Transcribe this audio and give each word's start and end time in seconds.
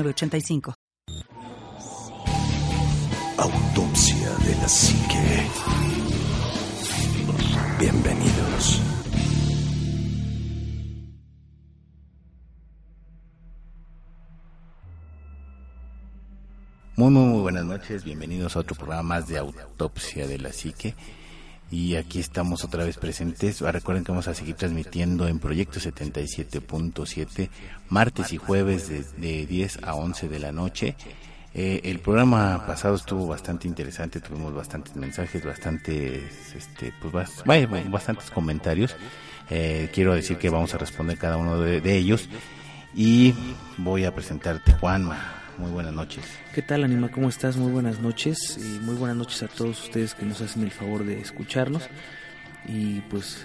85 0.00 0.74
Autopsia 3.36 4.30
de 4.38 4.54
la 4.56 4.68
psique. 4.68 5.46
Bienvenidos. 7.78 8.80
Muy, 16.96 17.10
muy, 17.10 17.24
muy 17.26 17.40
buenas 17.42 17.64
noches. 17.64 18.04
Bienvenidos 18.04 18.56
a 18.56 18.60
otro 18.60 18.74
programa 18.76 19.02
más 19.02 19.28
de 19.28 19.38
Autopsia 19.38 20.26
de 20.26 20.38
la 20.38 20.52
Psique. 20.52 20.94
Y 21.72 21.96
aquí 21.96 22.20
estamos 22.20 22.64
otra 22.64 22.84
vez 22.84 22.98
presentes. 22.98 23.62
Ah, 23.62 23.72
recuerden 23.72 24.04
que 24.04 24.12
vamos 24.12 24.28
a 24.28 24.34
seguir 24.34 24.56
transmitiendo 24.56 25.26
en 25.26 25.38
Proyecto 25.38 25.80
77.7, 25.80 27.48
martes 27.88 28.30
y 28.34 28.36
jueves 28.36 28.90
de, 29.18 29.46
10 29.46 29.78
a 29.82 29.94
11 29.94 30.28
de 30.28 30.38
la 30.38 30.52
noche. 30.52 30.96
Eh, 31.54 31.80
el 31.84 32.00
programa 32.00 32.66
pasado 32.66 32.94
estuvo 32.94 33.26
bastante 33.26 33.68
interesante, 33.68 34.20
tuvimos 34.20 34.54
bastantes 34.54 34.94
mensajes, 34.96 35.42
bastantes, 35.46 36.54
este, 36.54 36.92
pues 37.00 37.14
bastantes 37.90 38.30
comentarios. 38.30 38.94
Eh, 39.48 39.90
quiero 39.94 40.14
decir 40.14 40.36
que 40.36 40.50
vamos 40.50 40.74
a 40.74 40.78
responder 40.78 41.16
cada 41.16 41.38
uno 41.38 41.58
de, 41.58 41.80
de 41.80 41.96
ellos 41.96 42.28
y 42.94 43.34
voy 43.78 44.04
a 44.04 44.14
presentarte 44.14 44.72
Juanma. 44.74 45.41
Muy 45.62 45.70
buenas 45.70 45.92
noches. 45.92 46.24
¿Qué 46.52 46.60
tal, 46.60 46.82
Anima? 46.82 47.08
¿Cómo 47.08 47.28
estás? 47.28 47.56
Muy 47.56 47.70
buenas 47.70 48.00
noches. 48.00 48.58
Y 48.58 48.80
muy 48.80 48.96
buenas 48.96 49.16
noches 49.16 49.44
a 49.44 49.46
todos 49.46 49.84
ustedes 49.84 50.12
que 50.12 50.26
nos 50.26 50.40
hacen 50.40 50.64
el 50.64 50.72
favor 50.72 51.04
de 51.04 51.20
escucharnos. 51.20 51.84
Y 52.66 53.00
pues 53.02 53.44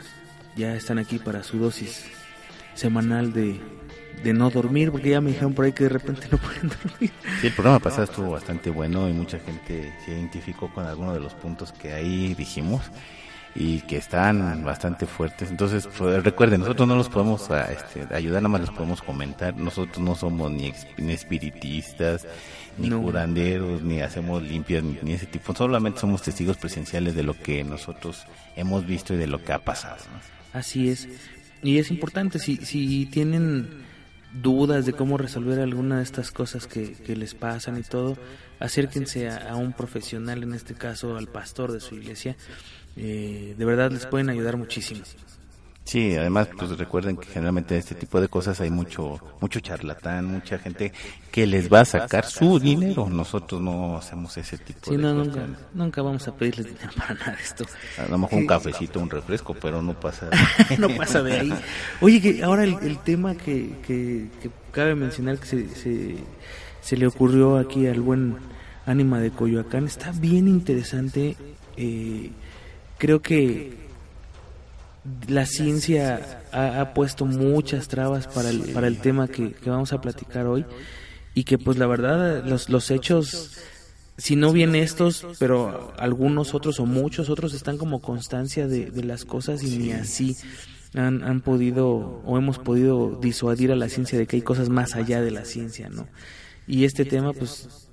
ya 0.55 0.73
están 0.75 0.97
aquí 0.97 1.19
para 1.19 1.43
su 1.43 1.59
dosis 1.59 2.05
semanal 2.73 3.33
de, 3.33 3.61
de 4.23 4.33
no 4.33 4.49
dormir, 4.49 4.91
porque 4.91 5.11
ya 5.11 5.21
me 5.21 5.29
dijeron 5.29 5.53
por 5.53 5.65
ahí 5.65 5.73
que 5.73 5.83
de 5.83 5.89
repente 5.89 6.27
no 6.31 6.39
pueden 6.39 6.69
dormir. 6.69 7.11
Sí, 7.39 7.47
el 7.47 7.53
programa 7.53 7.77
pasado 7.77 8.05
estuvo 8.05 8.31
bastante 8.31 8.71
bueno 8.71 9.07
y 9.07 9.13
mucha 9.13 9.37
gente 9.37 9.93
se 10.03 10.11
identificó 10.11 10.73
con 10.73 10.87
algunos 10.87 11.13
de 11.13 11.19
los 11.19 11.35
puntos 11.35 11.71
que 11.71 11.93
ahí 11.93 12.33
dijimos 12.33 12.81
y 13.59 13.81
que 13.81 13.97
están 13.97 14.63
bastante 14.63 15.07
fuertes. 15.07 15.49
Entonces, 15.49 15.89
pues, 15.97 16.23
recuerden, 16.23 16.59
nosotros 16.59 16.87
no 16.87 16.95
los 16.95 17.09
podemos 17.09 17.49
ah, 17.49 17.71
este, 17.71 18.13
ayudar, 18.13 18.43
nada 18.43 18.49
más 18.49 18.61
los 18.61 18.69
podemos 18.69 19.01
comentar. 19.01 19.55
Nosotros 19.57 19.97
no 19.97 20.13
somos 20.13 20.51
ni, 20.51 20.71
espiritistas, 21.11 22.27
ni 22.77 22.91
curanderos, 22.91 23.81
ni 23.81 24.01
hacemos 24.01 24.43
limpias, 24.43 24.83
ni, 24.83 25.13
ese 25.13 25.25
tipo. 25.25 25.55
Solamente 25.55 25.99
somos 25.99 26.21
testigos 26.21 26.57
presenciales 26.57 27.15
de 27.15 27.23
lo 27.23 27.33
que 27.33 27.63
nosotros 27.63 28.27
hemos 28.55 28.85
visto 28.85 29.15
y 29.15 29.17
de 29.17 29.25
lo 29.25 29.43
que 29.43 29.53
ha 29.53 29.59
pasado. 29.59 30.03
Así 30.53 30.89
es. 30.89 31.09
Y 31.63 31.79
es 31.79 31.89
importante, 31.89 32.37
si, 32.37 32.57
si 32.57 33.07
tienen 33.07 33.87
dudas 34.39 34.85
de 34.85 34.93
cómo 34.93 35.17
resolver 35.17 35.59
alguna 35.59 35.97
de 35.97 36.03
estas 36.03 36.29
cosas 36.29 36.67
que, 36.67 36.93
que 36.93 37.15
les 37.15 37.33
pasan 37.33 37.79
y 37.79 37.81
todo, 37.81 38.19
acérquense 38.59 39.29
a, 39.29 39.49
a, 39.49 39.55
un 39.55 39.73
profesional, 39.73 40.43
en 40.43 40.53
este 40.53 40.75
caso 40.75 41.17
al 41.17 41.27
pastor 41.27 41.71
de 41.71 41.79
su 41.79 41.95
iglesia, 41.95 42.35
eh, 42.97 43.55
de 43.57 43.65
verdad 43.65 43.91
les 43.91 44.05
pueden 44.05 44.29
ayudar 44.29 44.57
muchísimo. 44.57 45.01
Sí, 45.87 46.17
además 46.17 46.49
pues 46.57 46.77
recuerden 46.77 47.15
que 47.15 47.27
generalmente 47.27 47.73
en 47.73 47.79
este 47.79 47.95
tipo 47.95 48.19
de 48.19 48.27
cosas 48.27 48.59
hay 48.59 48.69
mucho 48.69 49.21
mucho 49.39 49.61
charlatán, 49.61 50.25
mucha 50.25 50.59
gente 50.59 50.91
que 51.31 51.47
les 51.47 51.71
va 51.71 51.79
a 51.79 51.85
sacar 51.85 52.25
su 52.25 52.59
dinero. 52.59 53.07
Nosotros 53.09 53.61
no 53.61 53.95
hacemos 53.95 54.35
ese 54.35 54.57
tipo 54.57 54.91
de 54.91 54.97
no, 54.97 55.15
cosas. 55.15 55.37
Nunca, 55.37 55.59
nunca 55.73 56.01
vamos 56.01 56.27
a 56.27 56.35
pedirles 56.35 56.65
dinero 56.65 56.91
para 56.97 57.13
nada 57.13 57.31
de 57.37 57.41
esto. 57.41 57.65
A 58.05 58.09
lo 58.09 58.17
mejor 58.17 58.39
un 58.39 58.47
cafecito, 58.47 58.99
un 58.99 59.09
refresco, 59.09 59.53
pero 59.53 59.81
no 59.81 59.97
pasa. 59.97 60.29
no 60.77 60.89
pasa 60.89 61.23
de 61.23 61.39
ahí. 61.39 61.53
Oye, 62.01 62.19
que 62.19 62.43
ahora 62.43 62.65
el, 62.65 62.97
tema 62.97 63.35
que, 63.35 63.77
que, 63.87 64.27
cabe 64.71 64.93
mencionar 64.93 65.37
que 65.37 65.45
se, 65.45 65.69
se, 65.69 66.17
se 66.81 66.97
le 66.97 67.07
ocurrió 67.07 67.55
aquí 67.55 67.87
al 67.87 68.01
buen 68.01 68.35
ánima 68.85 69.21
de 69.21 69.31
Coyoacán 69.31 69.85
está 69.85 70.11
bien 70.11 70.49
interesante. 70.49 71.37
Eh, 71.77 72.31
creo 72.97 73.21
que 73.21 73.87
la 75.27 75.45
ciencia 75.45 76.43
ha, 76.51 76.93
puesto 76.93 77.25
muchas 77.25 77.87
trabas 77.87 78.27
para 78.27 78.49
el, 78.49 78.61
para 78.73 78.87
el 78.87 78.99
tema 78.99 79.27
que, 79.27 79.55
vamos 79.65 79.93
a 79.93 80.01
platicar 80.01 80.47
hoy 80.47 80.65
y 81.33 81.43
que 81.43 81.57
pues 81.57 81.77
la 81.77 81.87
verdad 81.87 82.43
los, 82.45 82.69
los 82.69 82.91
hechos, 82.91 83.57
si 84.17 84.35
no 84.35 84.51
bien 84.51 84.75
estos, 84.75 85.25
pero 85.39 85.93
algunos 85.97 86.53
otros 86.53 86.79
o 86.79 86.85
muchos 86.85 87.29
otros 87.29 87.53
están 87.53 87.77
como 87.77 88.01
constancia 88.01 88.67
de, 88.67 88.91
de 88.91 89.03
las 89.03 89.23
cosas 89.23 89.63
y 89.63 89.77
ni 89.77 89.91
así 89.91 90.35
han, 90.95 91.23
han 91.23 91.41
podido 91.41 91.87
o 91.87 92.37
hemos 92.37 92.59
podido 92.59 93.17
disuadir 93.21 93.71
a 93.71 93.75
la 93.75 93.89
ciencia 93.89 94.17
de 94.17 94.25
que 94.25 94.37
hay 94.37 94.41
cosas 94.41 94.69
más 94.69 94.95
allá 94.95 95.21
de 95.21 95.31
la 95.31 95.45
ciencia, 95.45 95.89
¿no? 95.89 96.07
Y 96.65 96.83
este 96.83 97.05
tema 97.05 97.33
pues 97.33 97.87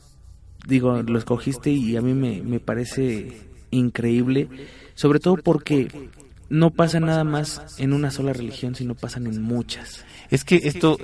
digo, 0.66 1.02
lo 1.02 1.18
escogiste 1.18 1.70
y 1.70 1.96
a 1.96 2.00
mí 2.00 2.14
me, 2.14 2.42
me 2.42 2.60
parece 2.60 3.42
increíble 3.70 4.48
sobre 4.94 5.20
todo 5.20 5.36
porque 5.36 6.10
no 6.48 6.70
pasa 6.70 7.00
nada 7.00 7.24
más 7.24 7.76
en 7.78 7.92
una 7.92 8.10
sola 8.10 8.32
religión, 8.32 8.74
sino 8.74 8.94
pasan 8.94 9.26
en 9.26 9.42
muchas. 9.42 10.04
Es 10.30 10.44
que 10.44 10.56
esto 10.56 10.98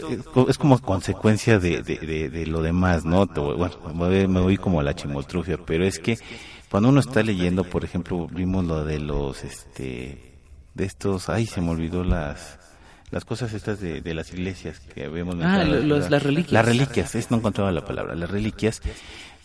es 0.49 0.59
como 0.59 0.79
consecuencia 0.81 1.59
de, 1.59 1.83
de, 1.83 2.47
lo 2.47 2.63
demás, 2.63 3.05
¿no? 3.05 3.27
Bueno, 3.27 3.77
me 3.95 4.41
voy 4.41 4.57
como 4.57 4.81
a 4.81 4.83
la 4.83 4.95
chimoltrufia, 4.95 5.59
pero 5.65 5.85
es 5.85 5.99
que 5.99 6.19
cuando 6.71 6.89
uno 6.89 7.01
está 7.01 7.23
leyendo, 7.23 7.65
por 7.65 7.85
ejemplo, 7.85 8.29
vimos 8.29 8.65
lo 8.65 8.85
de 8.85 9.01
los, 9.01 9.43
este, 9.45 10.37
de 10.75 10.85
estos, 10.85 11.29
ay, 11.29 11.47
se 11.47 11.61
me 11.61 11.71
olvidó 11.71 12.05
las, 12.05 12.59
las 13.11 13.25
cosas 13.25 13.53
estas 13.53 13.81
de, 13.81 14.01
de 14.01 14.15
las 14.15 14.33
iglesias 14.33 14.79
que 14.79 15.09
vemos. 15.09 15.37
Ah, 15.43 15.65
las 15.65 16.23
reliquias. 16.23 16.53
Las 16.53 16.65
reliquias, 16.65 17.15
es, 17.17 17.31
no 17.31 17.39
encontraba 17.39 17.73
la 17.73 17.85
palabra, 17.85 18.15
las 18.15 18.31
reliquias 18.31 18.83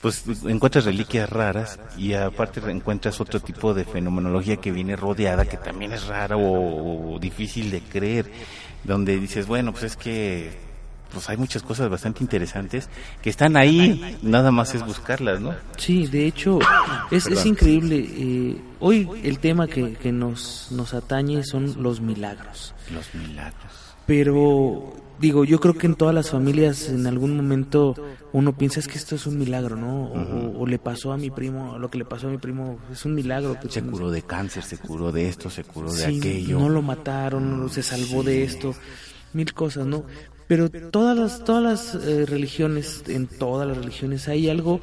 pues 0.01 0.23
encuentras 0.45 0.85
reliquias 0.85 1.29
raras 1.29 1.79
y 1.97 2.13
aparte 2.13 2.59
encuentras 2.69 3.19
otro 3.19 3.39
tipo 3.39 3.73
de 3.73 3.85
fenomenología 3.85 4.57
que 4.57 4.71
viene 4.71 4.95
rodeada, 4.95 5.45
que 5.45 5.57
también 5.57 5.93
es 5.93 6.05
rara 6.07 6.35
o, 6.37 7.17
difícil 7.19 7.71
de 7.71 7.81
creer, 7.81 8.31
donde 8.83 9.19
dices, 9.19 9.47
bueno, 9.47 9.71
pues 9.71 9.83
es 9.83 9.95
que 9.95 10.65
pues 11.11 11.29
hay 11.29 11.37
muchas 11.37 11.63
cosas 11.63 11.89
bastante 11.89 12.23
interesantes 12.23 12.89
que 13.21 13.29
están 13.29 13.55
ahí, 13.55 14.17
nada 14.21 14.51
más 14.51 14.75
es 14.75 14.85
buscarlas, 14.85 15.39
¿no? 15.39 15.55
Sí, 15.77 16.07
de 16.07 16.27
hecho, 16.27 16.59
es, 17.09 17.25
es 17.27 17.45
increíble. 17.45 18.05
Eh, 18.07 18.61
hoy 18.81 19.07
el 19.23 19.39
tema 19.39 19.67
que, 19.67 19.93
que 19.93 20.11
nos, 20.11 20.67
nos 20.71 20.93
atañe 20.93 21.43
son 21.43 21.81
los 21.81 22.01
milagros. 22.01 22.73
Los 22.91 23.15
milagros. 23.15 23.71
Pero 24.05 24.93
digo, 25.19 25.45
yo 25.45 25.59
creo 25.59 25.75
que 25.75 25.87
en 25.87 25.95
todas 25.95 26.13
las 26.13 26.29
familias 26.29 26.89
en 26.89 27.07
algún 27.07 27.35
momento 27.35 27.95
uno 28.33 28.57
piensa 28.57 28.79
es 28.79 28.87
que 28.87 28.97
esto 28.97 29.15
es 29.15 29.25
un 29.25 29.37
milagro, 29.37 29.75
¿no? 29.75 30.11
O, 30.59 30.65
le 30.65 30.79
pasó 30.79 31.11
a 31.11 31.17
mi 31.17 31.29
primo, 31.29 31.77
lo 31.77 31.89
que 31.89 31.97
le 31.97 32.05
pasó 32.05 32.27
a 32.27 32.31
mi 32.31 32.37
primo 32.37 32.79
es 32.91 33.05
un 33.05 33.15
milagro. 33.15 33.57
se 33.69 33.81
curó 33.81 34.11
de 34.11 34.21
cáncer, 34.21 34.63
se 34.63 34.77
curó 34.77 35.11
de 35.11 35.29
esto, 35.29 35.49
se 35.49 35.63
curó 35.63 35.93
de 35.93 36.05
aquello. 36.05 36.59
No 36.59 36.69
lo 36.69 36.81
mataron, 36.81 37.69
se 37.69 37.83
salvó 37.83 38.23
de 38.23 38.43
esto, 38.43 38.75
mil 39.33 39.53
cosas, 39.53 39.85
¿no? 39.85 40.03
Pero 40.47 40.69
todas 40.69 41.17
las, 41.17 41.43
todas 41.43 41.63
las 41.63 42.05
eh, 42.05 42.25
religiones, 42.25 43.03
en 43.07 43.27
todas 43.27 43.67
las 43.67 43.77
religiones 43.77 44.27
hay 44.27 44.49
algo 44.49 44.79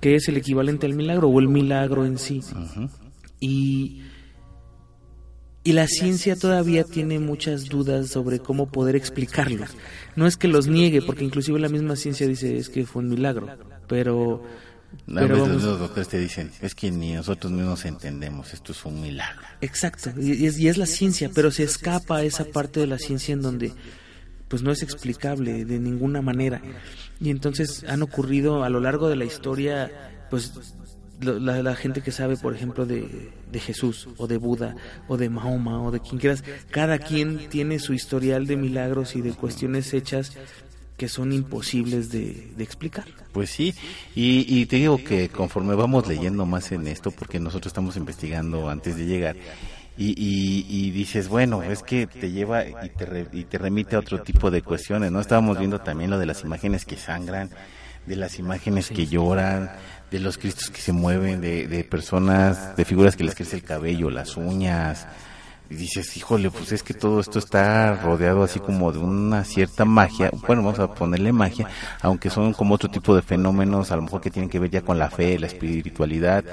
que 0.00 0.16
es 0.16 0.28
el 0.28 0.36
equivalente 0.36 0.86
al 0.86 0.94
milagro 0.94 1.28
o 1.28 1.38
el 1.38 1.48
milagro 1.48 2.06
en 2.06 2.18
sí. 2.18 2.40
Y 3.40 4.02
y 5.64 5.72
la 5.72 5.86
ciencia 5.86 6.36
todavía 6.36 6.84
tiene 6.84 7.18
muchas 7.18 7.66
dudas 7.66 8.08
sobre 8.08 8.40
cómo 8.40 8.66
poder 8.66 8.96
explicarlos. 8.96 9.70
No 10.16 10.26
es 10.26 10.36
que 10.36 10.48
los 10.48 10.66
niegue, 10.66 11.02
porque 11.02 11.24
inclusive 11.24 11.58
la 11.60 11.68
misma 11.68 11.96
ciencia 11.96 12.26
dice 12.26 12.56
es 12.56 12.68
que 12.68 12.84
fue 12.84 13.02
un 13.02 13.08
milagro, 13.08 13.48
pero... 13.86 14.42
pero 15.06 15.46
los 15.46 15.62
doctores 15.62 16.08
te 16.08 16.18
dicen, 16.18 16.50
es 16.60 16.74
que 16.74 16.90
ni 16.90 17.12
nosotros 17.12 17.52
mismos 17.52 17.84
entendemos, 17.84 18.52
esto 18.52 18.72
es 18.72 18.84
un 18.84 19.00
milagro. 19.00 19.42
Exacto, 19.60 20.10
y 20.20 20.46
es, 20.46 20.58
y 20.58 20.68
es 20.68 20.78
la 20.78 20.86
ciencia, 20.86 21.30
pero 21.32 21.50
se 21.50 21.62
escapa 21.62 22.18
a 22.18 22.22
esa 22.24 22.44
parte 22.44 22.80
de 22.80 22.88
la 22.88 22.98
ciencia 22.98 23.32
en 23.32 23.42
donde 23.42 23.72
pues 24.48 24.62
no 24.62 24.70
es 24.70 24.82
explicable 24.82 25.64
de 25.64 25.78
ninguna 25.78 26.20
manera. 26.20 26.60
Y 27.20 27.30
entonces 27.30 27.84
han 27.88 28.02
ocurrido 28.02 28.64
a 28.64 28.68
lo 28.68 28.80
largo 28.80 29.08
de 29.08 29.16
la 29.16 29.24
historia 29.24 29.90
pues 30.28 30.52
la, 31.22 31.74
gente 31.76 32.02
que 32.02 32.12
sabe, 32.12 32.36
por 32.36 32.54
ejemplo, 32.54 32.86
de, 32.86 33.30
de, 33.50 33.60
Jesús 33.60 34.08
o 34.16 34.26
de 34.26 34.36
Buda 34.36 34.76
o 35.08 35.16
de 35.16 35.28
Mahoma 35.28 35.82
o 35.82 35.90
de 35.90 36.00
quien 36.00 36.18
quieras, 36.18 36.44
cada 36.70 36.98
quien 36.98 37.48
tiene 37.48 37.78
su 37.78 37.94
historial 37.94 38.46
de 38.46 38.56
milagros 38.56 39.16
y 39.16 39.20
de 39.20 39.32
cuestiones 39.32 39.94
hechas 39.94 40.32
que 40.96 41.08
son 41.08 41.32
imposibles 41.32 42.10
de, 42.10 42.52
explicar. 42.58 43.06
Pues 43.32 43.50
sí, 43.50 43.74
y, 44.14 44.44
y, 44.48 44.66
te 44.66 44.76
digo 44.76 44.98
que 45.02 45.28
conforme 45.30 45.74
vamos 45.74 46.06
leyendo 46.06 46.46
más 46.46 46.70
en 46.70 46.86
esto, 46.86 47.10
porque 47.10 47.40
nosotros 47.40 47.70
estamos 47.70 47.96
investigando 47.96 48.68
antes 48.68 48.96
de 48.96 49.06
llegar, 49.06 49.36
y, 49.96 50.64
y, 50.68 50.90
dices, 50.90 51.28
bueno, 51.28 51.62
es 51.62 51.82
que 51.82 52.06
te 52.06 52.30
lleva 52.30 52.64
y 52.64 52.88
te, 52.96 53.26
y 53.32 53.44
te 53.44 53.58
remite 53.58 53.96
a 53.96 53.98
otro 53.98 54.22
tipo 54.22 54.50
de 54.50 54.62
cuestiones, 54.62 55.12
¿no? 55.12 55.20
Estábamos 55.20 55.58
viendo 55.58 55.80
también 55.80 56.10
lo 56.10 56.18
de 56.18 56.26
las 56.26 56.42
imágenes 56.42 56.84
que 56.84 56.96
sangran, 56.96 57.50
de 58.06 58.16
las 58.16 58.38
imágenes 58.38 58.88
que 58.88 59.06
lloran, 59.06 59.70
de 60.12 60.20
los 60.20 60.38
cristos 60.38 60.70
que 60.70 60.80
se 60.80 60.92
mueven, 60.92 61.40
de, 61.40 61.66
de 61.66 61.84
personas, 61.84 62.76
de 62.76 62.84
figuras 62.84 63.16
que 63.16 63.24
les 63.24 63.34
crece 63.34 63.56
el 63.56 63.62
cabello, 63.62 64.10
las 64.10 64.36
uñas, 64.36 65.06
y 65.72 65.74
dices, 65.74 66.14
híjole, 66.18 66.50
pues 66.50 66.70
es 66.72 66.82
que 66.82 66.92
todo 66.92 67.18
esto 67.18 67.38
está 67.38 67.94
rodeado 67.94 68.42
así 68.42 68.60
como 68.60 68.92
de 68.92 68.98
una 68.98 69.42
cierta 69.42 69.86
magia, 69.86 70.30
bueno, 70.46 70.62
vamos 70.62 70.78
a 70.80 70.92
ponerle 70.92 71.32
magia, 71.32 71.66
aunque 72.02 72.28
son 72.28 72.52
como 72.52 72.74
otro 72.74 72.90
tipo 72.90 73.16
de 73.16 73.22
fenómenos, 73.22 73.90
a 73.90 73.96
lo 73.96 74.02
mejor 74.02 74.20
que 74.20 74.30
tienen 74.30 74.50
que 74.50 74.58
ver 74.58 74.70
ya 74.70 74.82
con 74.82 74.98
la 74.98 75.08
fe, 75.08 75.38
la 75.38 75.46
espiritualidad, 75.46 76.44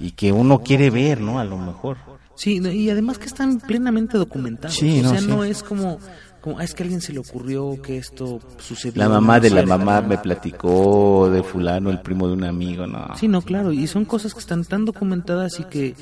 y 0.00 0.12
que 0.12 0.32
uno 0.32 0.60
quiere 0.60 0.88
ver, 0.88 1.20
¿no? 1.20 1.38
A 1.38 1.44
lo 1.44 1.58
mejor. 1.58 1.98
Sí, 2.34 2.60
y 2.60 2.88
además 2.88 3.18
que 3.18 3.26
están 3.26 3.60
plenamente 3.60 4.16
documentados. 4.16 4.78
o 4.78 4.80
sea, 4.80 5.20
no 5.20 5.44
es 5.44 5.62
como, 5.62 5.98
como, 6.42 6.58
ah, 6.58 6.64
es 6.64 6.74
que 6.74 6.82
a 6.82 6.84
alguien 6.84 7.00
se 7.00 7.12
le 7.12 7.20
ocurrió 7.20 7.80
que 7.80 7.96
esto 7.96 8.40
sucedió. 8.58 9.00
La 9.00 9.08
mamá 9.08 9.38
de 9.38 9.48
la 9.48 9.64
mamá 9.64 10.02
me 10.02 10.18
platicó 10.18 11.30
de 11.30 11.42
fulano, 11.42 11.88
el 11.88 12.00
primo 12.00 12.26
de 12.26 12.34
un 12.34 12.44
amigo, 12.44 12.86
¿no? 12.86 13.16
Sí, 13.16 13.28
no, 13.28 13.42
claro, 13.42 13.72
y 13.72 13.86
son 13.86 14.04
cosas 14.04 14.34
que 14.34 14.40
están 14.40 14.64
tan 14.64 14.84
documentadas 14.84 15.60
y 15.60 15.64
que, 15.64 15.94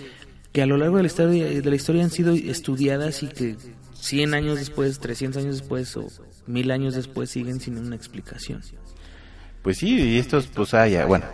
que 0.52 0.62
a 0.62 0.66
lo 0.66 0.78
largo 0.78 0.96
de 0.96 1.02
la 1.02 1.06
historia, 1.08 1.44
de 1.46 1.70
la 1.70 1.76
historia 1.76 2.02
han 2.02 2.10
sido 2.10 2.32
estudiadas 2.32 3.22
y 3.22 3.28
que 3.28 3.56
100 3.94 4.32
años 4.32 4.58
después, 4.58 4.98
300 4.98 5.42
años 5.42 5.58
después 5.58 5.94
o 5.98 6.06
mil 6.46 6.70
años 6.70 6.94
después 6.94 7.28
siguen 7.30 7.60
sin 7.60 7.76
una 7.76 7.94
explicación. 7.94 8.62
Pues 9.62 9.76
sí, 9.76 9.94
y 9.94 10.18
estos, 10.18 10.46
pues 10.46 10.72
haya, 10.72 11.04
bueno, 11.04 11.26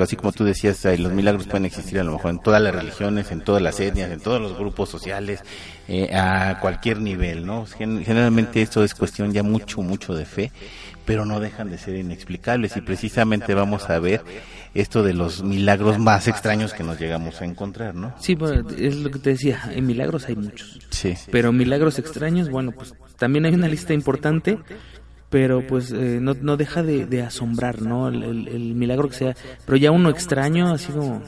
así 0.00 0.16
como 0.16 0.32
tú 0.32 0.42
decías, 0.44 0.82
los 0.98 1.12
milagros 1.12 1.46
pueden 1.46 1.66
existir 1.66 2.00
a 2.00 2.04
lo 2.04 2.12
mejor 2.12 2.30
en 2.30 2.38
todas 2.38 2.62
las 2.62 2.74
religiones, 2.74 3.30
en 3.30 3.42
todas 3.42 3.60
las 3.60 3.78
etnias, 3.78 4.10
en 4.10 4.20
todos 4.20 4.40
los 4.40 4.56
grupos 4.56 4.88
sociales, 4.88 5.40
eh, 5.86 6.14
a 6.14 6.60
cualquier 6.60 7.00
nivel, 7.00 7.44
¿no? 7.44 7.66
Generalmente 7.66 8.62
esto 8.62 8.82
es 8.82 8.94
cuestión 8.94 9.34
ya 9.34 9.42
mucho, 9.42 9.82
mucho 9.82 10.14
de 10.14 10.24
fe, 10.24 10.50
pero 11.04 11.26
no 11.26 11.40
dejan 11.40 11.70
de 11.70 11.76
ser 11.76 11.96
inexplicables 11.96 12.74
y 12.78 12.80
precisamente 12.80 13.52
vamos 13.52 13.90
a 13.90 13.98
ver 13.98 14.22
esto 14.72 15.02
de 15.02 15.12
los 15.12 15.42
milagros 15.42 15.98
más 15.98 16.26
extraños 16.26 16.72
que 16.72 16.82
nos 16.84 16.98
llegamos 16.98 17.42
a 17.42 17.44
encontrar, 17.44 17.94
¿no? 17.94 18.14
Sí, 18.18 18.34
pues 18.34 18.60
es 18.78 18.96
lo 18.96 19.10
que 19.10 19.18
te 19.18 19.30
decía, 19.30 19.60
en 19.70 19.86
milagros 19.86 20.26
hay 20.26 20.36
muchos. 20.36 20.80
Sí. 20.88 21.14
Pero 21.30 21.52
milagros 21.52 21.98
extraños, 21.98 22.48
bueno, 22.48 22.72
pues 22.72 22.94
también 23.18 23.44
hay 23.44 23.54
una 23.54 23.68
lista 23.68 23.92
importante 23.92 24.58
pero 25.34 25.66
pues 25.66 25.90
eh, 25.90 26.20
no, 26.20 26.34
no 26.40 26.56
deja 26.56 26.84
de, 26.84 27.22
asombrar, 27.22 27.82
¿no? 27.82 28.06
El, 28.06 28.76
milagro 28.76 29.08
que 29.08 29.16
sea, 29.16 29.36
pero 29.66 29.76
ya 29.76 29.90
uno 29.90 30.08
extraño, 30.08 30.72
así 30.72 30.92
como... 30.92 31.20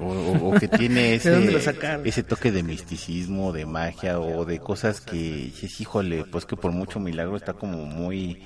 O, 0.00 0.52
que 0.58 0.66
tiene 0.66 1.14
ese, 1.14 1.56
ese 2.04 2.22
toque 2.24 2.50
de 2.50 2.64
misticismo, 2.64 3.52
de 3.52 3.66
magia 3.66 4.18
o 4.18 4.44
de 4.44 4.58
cosas 4.58 5.00
que, 5.00 5.52
híjole, 5.78 6.24
pues 6.24 6.44
que 6.44 6.56
por 6.56 6.72
mucho 6.72 6.98
milagro 6.98 7.36
está 7.36 7.52
como 7.52 7.86
muy, 7.86 8.42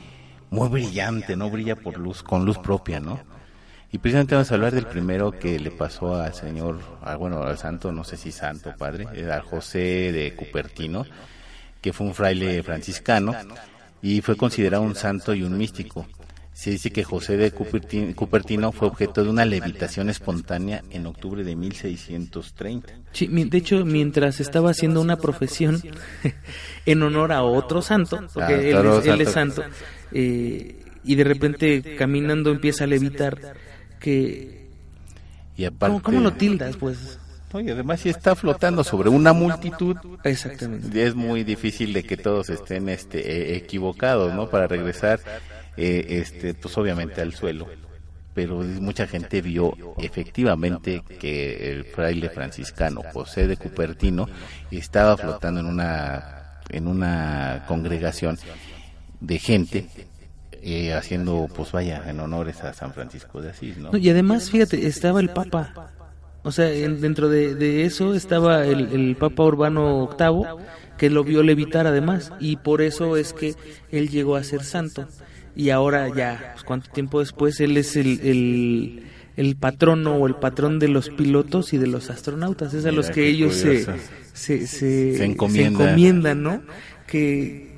muy 0.51 0.69
brillante, 0.69 1.35
¿no? 1.35 1.49
Brilla 1.49 1.77
por 1.77 1.97
luz, 1.97 2.23
con 2.23 2.45
luz 2.45 2.59
propia, 2.59 3.01
¿no? 3.01 3.19
Y 3.91 3.97
precisamente 3.97 4.35
vamos 4.35 4.51
a 4.51 4.55
hablar 4.57 4.75
del 4.75 4.87
primero 4.87 5.33
que 5.33 5.59
le 5.59 5.71
pasó 5.71 6.17
al 6.17 6.35
señor, 6.35 6.81
bueno, 7.19 7.43
al 7.43 7.57
santo, 7.57 7.91
no 7.91 8.05
sé 8.05 8.19
si 8.19 8.33
santo 8.33 8.75
padre, 8.77 9.07
a 9.33 9.41
José 9.41 10.13
de 10.13 10.35
Cupertino, 10.37 11.07
que 11.81 11.95
fue 11.95 12.07
un 12.07 12.13
fraile 12.13 12.63
franciscano, 12.63 13.35
y 14.05 14.21
fue 14.21 14.37
considerado 14.37 14.83
un 14.83 14.95
santo 14.95 15.33
y 15.33 15.43
un 15.43 15.56
místico. 15.56 16.06
Se 16.53 16.71
dice 16.71 16.91
que 16.91 17.05
José 17.05 17.39
de 17.39 17.53
Cupertino 17.53 18.71
fue 18.71 18.87
objeto 18.87 19.25
de 19.25 19.31
una 19.31 19.47
levitación 19.47 20.11
espontánea 20.11 20.85
en 20.91 21.06
octubre 21.06 21.43
de 21.43 21.56
1630. 21.56 22.93
Sí, 23.12 23.27
de 23.29 23.59
hecho, 23.59 23.83
mientras 23.87 24.41
estaba 24.41 24.71
haciendo 24.71 25.01
una 25.01 25.17
profesión 25.17 25.83
en 26.87 27.03
honor 27.03 27.33
a 27.33 27.45
otro 27.45 27.81
santo, 27.81 28.21
porque 28.35 28.75
ah, 28.75 29.01
él, 29.06 29.21
es, 29.23 29.31
santo, 29.31 29.62
eh, 30.12 30.85
y 31.03 31.15
de 31.15 31.25
repente 31.25 31.97
caminando 31.97 32.51
empieza 32.51 32.85
a 32.85 32.87
levitar, 32.87 33.55
que... 33.99 34.69
Y 35.56 35.65
aparte, 35.65 36.03
¿Cómo, 36.03 36.21
lo 36.21 36.35
tildas, 36.35 36.77
pues? 36.77 37.19
Y 37.61 37.71
además 37.71 38.01
si 38.01 38.09
está 38.09 38.35
flotando 38.35 38.85
sobre 38.85 39.09
una 39.09 39.33
multitud, 39.33 39.97
exactamente, 40.25 41.05
es 41.05 41.15
muy 41.15 41.45
difícil 41.45 41.93
de 41.93 42.03
que 42.03 42.17
todos 42.17 42.51
estén 42.51 42.89
este, 42.89 43.19
eh, 43.19 43.56
equivocados, 43.56 44.35
¿no? 44.35 44.49
Para 44.49 44.67
regresar, 44.67 45.21
eh, 45.77 46.06
este, 46.09 46.55
pues 46.55 46.77
obviamente 46.79 47.21
al 47.21 47.35
suelo. 47.35 47.67
Pero 48.35 48.56
mucha 48.56 49.06
gente 49.06 49.41
vio 49.41 49.75
efectivamente 49.97 51.05
que 51.21 51.71
el 51.71 51.85
fraile 51.85 52.31
franciscano 52.31 53.03
José 53.12 53.47
de 53.47 53.56
Cupertino 53.56 54.27
estaba 54.73 55.17
flotando 55.17 55.61
en 55.61 55.67
una, 55.67 56.61
en 56.69 56.89
una 56.89 57.65
congregación 57.69 58.37
de 59.21 59.39
gente 59.39 59.89
eh, 60.67 60.95
haciendo, 60.95 61.49
pues 61.55 61.71
vaya, 61.71 62.03
en 62.09 62.19
honores 62.19 62.65
a 62.65 62.73
San 62.73 62.93
Francisco 62.93 63.41
de 63.41 63.51
Asís, 63.51 63.77
¿no? 63.77 63.97
Y 63.97 64.09
además, 64.09 64.51
fíjate, 64.51 64.87
estaba 64.87 65.21
el 65.21 65.29
Papa 65.29 65.93
o 66.44 66.52
sea, 66.52 66.67
dentro 66.67 67.31
de, 67.31 67.85
eso 67.85 68.14
estaba 68.14 68.67
el, 68.67 69.17
Papa 69.19 69.44
Urbano 69.44 70.11
VIII, 70.19 70.67
que 70.99 71.08
lo 71.08 71.25
vio 71.25 71.43
levitar 71.43 71.87
además, 71.87 72.32
y 72.38 72.56
por 72.56 72.82
eso 72.82 73.17
es 73.17 73.32
que 73.32 73.55
él 73.91 74.11
llegó 74.11 74.37
a 74.37 74.44
ser 74.44 74.62
santo. 74.62 75.08
Y 75.56 75.70
ahora 75.70 76.14
ya, 76.14 76.50
pues, 76.52 76.64
¿cuánto 76.64 76.91
tiempo 76.91 77.20
después? 77.20 77.61
Él 77.61 77.79
es 77.79 77.96
el, 77.96 79.05
el, 79.37 79.56
patrono 79.56 80.17
o 80.17 80.26
el 80.26 80.35
patrón 80.35 80.79
de 80.79 80.88
los 80.88 81.08
pilotos 81.08 81.73
y 81.73 81.79
de 81.79 81.87
los 81.87 82.11
astronautas. 82.11 82.75
Es 82.75 82.85
a 82.85 82.93
los 82.93 83.08
que 83.08 83.26
ellos 83.26 83.55
se, 83.55 83.87
se, 84.35 84.67
se, 84.67 85.25
encomiendan, 85.25 86.43
¿no? 86.43 86.62
Que 87.06 87.73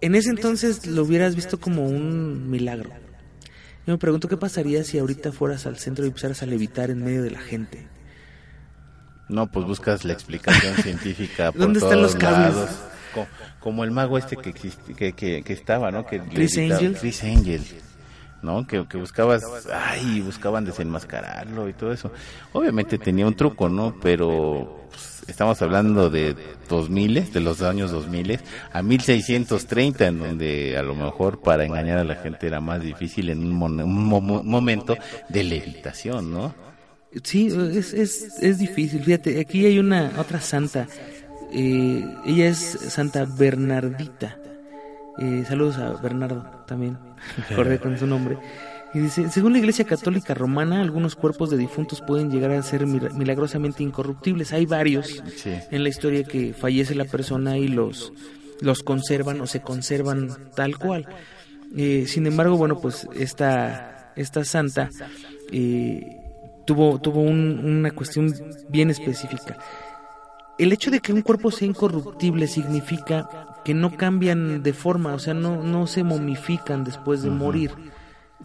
en 0.00 0.14
ese 0.16 0.30
entonces 0.30 0.86
lo 0.86 1.02
hubieras 1.02 1.36
visto 1.36 1.60
como 1.60 1.86
un 1.86 2.50
milagro. 2.50 2.90
Yo 3.86 3.94
me 3.94 3.98
pregunto 3.98 4.28
qué 4.28 4.36
pasaría 4.36 4.84
si 4.84 4.98
ahorita 4.98 5.32
fueras 5.32 5.66
al 5.66 5.78
centro 5.78 6.04
y 6.04 6.08
empezaras 6.08 6.42
a 6.42 6.46
levitar 6.46 6.90
en 6.90 7.02
medio 7.02 7.22
de 7.22 7.30
la 7.30 7.40
gente. 7.40 7.86
No, 9.28 9.46
pues 9.46 9.64
buscas 9.64 10.04
la 10.04 10.12
explicación 10.12 10.74
científica 10.76 11.52
por 11.52 11.60
¿Dónde 11.60 11.78
están 11.78 12.02
los 12.02 12.14
cables? 12.16 12.54
Como, 13.60 13.84
el 13.84 13.90
mago 13.90 14.18
este 14.18 14.36
que, 14.36 14.52
que, 14.52 15.42
que, 15.42 15.52
estaba, 15.52 15.90
¿no? 15.90 16.06
Que 16.06 16.20
Chris 16.20 16.56
Angel. 16.58 16.96
Chris 16.98 17.22
Angel. 17.24 17.62
¿no? 18.42 18.66
Que, 18.66 18.86
que 18.86 18.96
buscabas, 18.96 19.44
ay, 19.72 20.20
buscaban 20.20 20.64
desenmascararlo 20.64 21.68
y 21.68 21.72
todo 21.72 21.92
eso. 21.92 22.10
Obviamente 22.52 22.98
tenía 22.98 23.26
un 23.26 23.34
truco, 23.34 23.68
¿no? 23.68 23.96
Pero 24.00 24.88
pues, 24.90 25.02
estamos 25.26 25.60
hablando 25.62 26.10
de 26.10 26.36
2000, 26.68 27.32
de 27.32 27.40
los 27.40 27.62
años 27.62 27.90
2000, 27.90 28.40
a 28.72 28.82
1630, 28.82 30.06
en 30.06 30.18
donde 30.18 30.76
a 30.76 30.82
lo 30.82 30.94
mejor 30.94 31.40
para 31.40 31.64
engañar 31.64 31.98
a 31.98 32.04
la 32.04 32.16
gente 32.16 32.46
era 32.46 32.60
más 32.60 32.82
difícil 32.82 33.30
en 33.30 33.40
un, 33.40 33.52
momento 33.52 34.96
de 35.28 35.44
levitación, 35.44 36.32
¿no? 36.32 36.54
Sí, 37.24 37.48
es, 37.48 37.92
es, 37.92 38.38
es 38.40 38.58
difícil. 38.58 39.02
Fíjate, 39.02 39.40
aquí 39.40 39.66
hay 39.66 39.78
una 39.78 40.12
otra 40.16 40.40
santa. 40.40 40.86
Eh, 41.52 42.04
ella 42.26 42.48
es 42.48 42.58
Santa 42.58 43.24
Bernardita. 43.24 44.38
Eh, 45.18 45.44
saludos 45.46 45.78
a 45.78 45.90
Bernardo 46.00 46.64
también, 46.66 46.96
correcto 47.54 47.88
con 47.88 47.98
su 47.98 48.06
nombre. 48.06 48.38
Y 48.92 48.98
dice, 48.98 49.30
según 49.30 49.52
la 49.52 49.60
Iglesia 49.60 49.84
Católica 49.84 50.34
Romana, 50.34 50.80
algunos 50.80 51.14
cuerpos 51.14 51.50
de 51.50 51.56
difuntos 51.56 52.00
pueden 52.00 52.30
llegar 52.30 52.50
a 52.50 52.62
ser 52.62 52.86
milagrosamente 52.86 53.84
incorruptibles. 53.84 54.52
Hay 54.52 54.66
varios 54.66 55.22
en 55.44 55.82
la 55.82 55.88
historia 55.88 56.24
que 56.24 56.52
fallece 56.52 56.96
la 56.96 57.04
persona 57.04 57.56
y 57.56 57.68
los, 57.68 58.12
los 58.60 58.82
conservan 58.82 59.40
o 59.40 59.46
se 59.46 59.60
conservan 59.60 60.50
tal 60.56 60.76
cual. 60.76 61.06
Eh, 61.76 62.06
sin 62.08 62.26
embargo, 62.26 62.56
bueno, 62.56 62.80
pues 62.80 63.06
esta, 63.14 64.12
esta 64.16 64.44
santa 64.44 64.90
eh, 65.52 66.16
tuvo, 66.66 67.00
tuvo 67.00 67.20
una 67.20 67.92
cuestión 67.92 68.34
bien 68.68 68.90
específica. 68.90 69.56
El 70.58 70.72
hecho 70.72 70.90
de 70.90 71.00
que 71.00 71.12
un 71.12 71.22
cuerpo 71.22 71.52
sea 71.52 71.68
incorruptible 71.68 72.48
significa 72.48 73.46
que 73.64 73.72
no 73.72 73.96
cambian 73.96 74.62
de 74.62 74.72
forma, 74.72 75.14
o 75.14 75.18
sea, 75.18 75.32
no, 75.32 75.62
no 75.62 75.86
se 75.86 76.02
momifican 76.02 76.82
después 76.82 77.22
de 77.22 77.30
morir. 77.30 77.70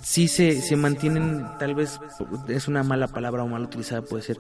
Sí 0.02 0.28
se, 0.28 0.62
se 0.62 0.76
mantienen, 0.76 1.46
tal 1.58 1.74
vez 1.74 2.00
es 2.48 2.68
una 2.68 2.84
mala 2.84 3.08
palabra 3.08 3.44
o 3.44 3.48
mal 3.48 3.64
utilizada 3.64 4.02
puede 4.02 4.24
ser, 4.24 4.38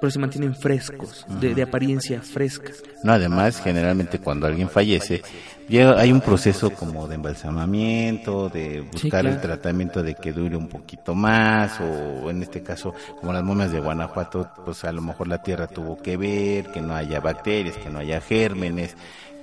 pero 0.00 0.10
se 0.10 0.18
mantienen 0.18 0.54
frescos, 0.54 1.24
de, 1.40 1.62
apariencia 1.62 2.20
fresca. 2.20 2.72
No, 3.02 3.12
además, 3.12 3.60
generalmente 3.62 4.18
cuando 4.18 4.46
alguien 4.46 4.68
fallece, 4.68 5.22
hay 5.68 6.12
un 6.12 6.20
proceso 6.20 6.70
como 6.70 7.08
de 7.08 7.14
embalsamamiento, 7.14 8.48
de 8.48 8.80
buscar 8.80 9.26
el 9.26 9.40
tratamiento 9.40 10.02
de 10.02 10.14
que 10.14 10.32
dure 10.32 10.56
un 10.56 10.68
poquito 10.68 11.14
más, 11.14 11.80
o 11.80 12.30
en 12.30 12.42
este 12.42 12.62
caso, 12.62 12.94
como 13.20 13.32
las 13.32 13.42
momias 13.42 13.72
de 13.72 13.80
Guanajuato, 13.80 14.50
pues 14.64 14.84
a 14.84 14.92
lo 14.92 15.02
mejor 15.02 15.28
la 15.28 15.42
tierra 15.42 15.66
tuvo 15.66 15.96
que 15.96 16.16
ver, 16.16 16.70
que 16.72 16.80
no 16.80 16.94
haya 16.94 17.20
bacterias, 17.20 17.76
que 17.76 17.90
no 17.90 17.98
haya 17.98 18.20
gérmenes, 18.20 18.96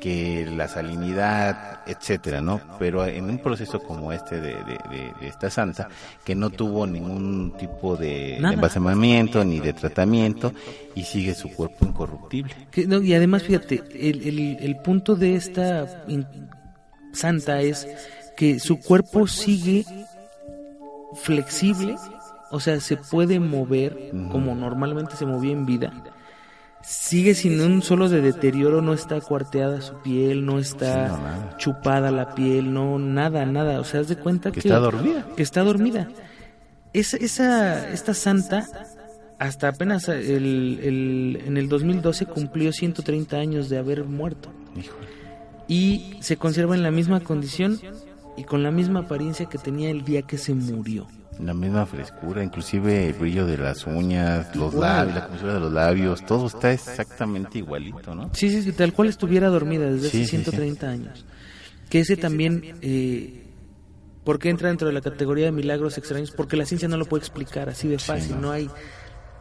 que 0.04 0.46
la 0.54 0.68
salinidad, 0.68 1.80
etcétera, 1.88 2.42
¿no? 2.42 2.60
Pero 2.78 3.06
en 3.06 3.24
un 3.30 3.38
proceso 3.38 3.80
como 3.82 4.12
este 4.12 4.42
de, 4.42 4.54
esta 5.22 5.50
santa, 5.50 5.88
que 6.26 6.36
no 6.36 6.50
tuvo 6.50 6.86
ningún 6.86 7.54
tipo 7.58 7.96
de, 7.96 8.38
de 8.38 9.46
ni 9.46 9.62
de 9.62 9.72
tratamiento 9.72 10.52
y 10.94 11.04
sigue 11.04 11.34
su 11.34 11.48
cuerpo 11.54 11.86
incorruptible. 11.86 12.54
y 12.76 13.14
además, 13.14 13.44
fíjate, 13.44 13.82
el, 13.94 14.58
el, 14.60 14.76
punto 14.84 15.16
de 15.16 15.38
esta 15.38 16.04
santa 17.14 17.62
es 17.62 17.88
que 18.36 18.60
su 18.60 18.82
cuerpo 18.82 19.26
sigue 19.26 19.86
flexible, 21.16 21.96
o 22.52 22.60
sea, 22.60 22.82
se 22.82 22.98
puede 22.98 23.40
mover 23.40 24.12
como 24.30 24.54
normalmente 24.54 25.16
se 25.16 25.26
movía 25.26 25.54
en 25.54 25.66
vida 25.66 25.94
sigue 26.84 27.34
sin 27.34 27.60
un 27.62 27.82
solo 27.82 28.10
de 28.10 28.22
deterioro, 28.22 28.82
no 28.82 28.94
está 28.94 29.20
cuarteada 29.22 29.82
su 29.82 29.96
piel, 30.02 30.46
no 30.46 30.60
está 30.60 31.56
chupada 31.58 32.12
la 32.12 32.36
piel, 32.36 32.74
no, 32.74 33.00
nada, 33.00 33.46
nada. 33.46 33.80
O 33.80 33.84
sea, 33.84 34.02
haz 34.02 34.10
de 34.10 34.18
cuenta 34.18 34.52
que, 34.52 34.60
está 34.60 34.80
dormida. 34.80 35.26
Que 35.36 35.44
está 35.44 35.64
dormida. 35.64 36.10
Esa, 36.92 37.18
esa, 37.18 37.90
esta 37.90 38.14
santa, 38.14 38.68
hasta 39.40 39.70
apenas 39.70 40.08
el, 40.10 40.80
el, 40.84 41.42
en 41.46 41.58
el 41.58 41.70
2012 41.70 42.26
cumplió 42.28 42.72
130 42.72 43.38
años 43.38 43.70
de 43.70 43.78
haber 43.78 44.04
muerto. 44.04 44.50
Y 45.68 46.18
se 46.20 46.38
conserva 46.38 46.76
en 46.76 46.84
la 46.84 46.92
misma 46.92 47.22
condición 47.22 47.80
y 48.36 48.44
con 48.44 48.62
la 48.62 48.72
misma 48.72 49.02
apariencia 49.02 49.48
que 49.48 49.58
tenía 49.58 49.90
el 49.90 50.04
día 50.04 50.24
que 50.24 50.38
se 50.38 50.54
murió. 50.54 51.08
La 51.40 51.54
misma 51.54 51.86
frescura, 51.86 52.44
inclusive 52.44 53.08
el 53.08 53.14
brillo 53.14 53.46
de 53.46 53.58
las 53.58 53.86
uñas, 53.86 54.56
los 54.56 54.74
labios, 54.74 55.16
la 55.16 55.28
comisura 55.28 55.54
de 55.56 55.60
los 55.60 55.74
labios, 55.74 56.26
todo 56.26 56.48
está 56.48 56.72
exactamente 56.72 57.58
igualito, 57.58 58.14
¿no? 58.14 58.30
Sí, 58.34 58.62
sí, 58.62 58.72
tal 58.72 58.94
cual 58.94 59.10
estuviera 59.10 59.50
dormida 59.50 59.90
desde 59.92 60.08
hace 60.08 60.26
130 60.26 60.90
años. 60.90 61.26
Que 61.90 62.00
ese 62.00 62.18
también, 62.18 62.78
eh, 62.82 63.44
¿por 64.24 64.40
qué 64.40 64.50
entra 64.50 64.70
dentro 64.70 64.88
de 64.88 64.94
la 64.94 65.02
categoría 65.02 65.46
de 65.46 65.52
milagros 65.52 65.98
extraños? 65.98 66.32
Porque 66.32 66.56
la 66.56 66.66
ciencia 66.66 66.88
no 66.88 66.98
lo 66.98 67.06
puede 67.06 67.22
explicar 67.22 67.70
así 67.70 67.88
de 67.88 68.00
fácil, 68.00 68.40
no. 68.40 68.52
hay 68.52 68.70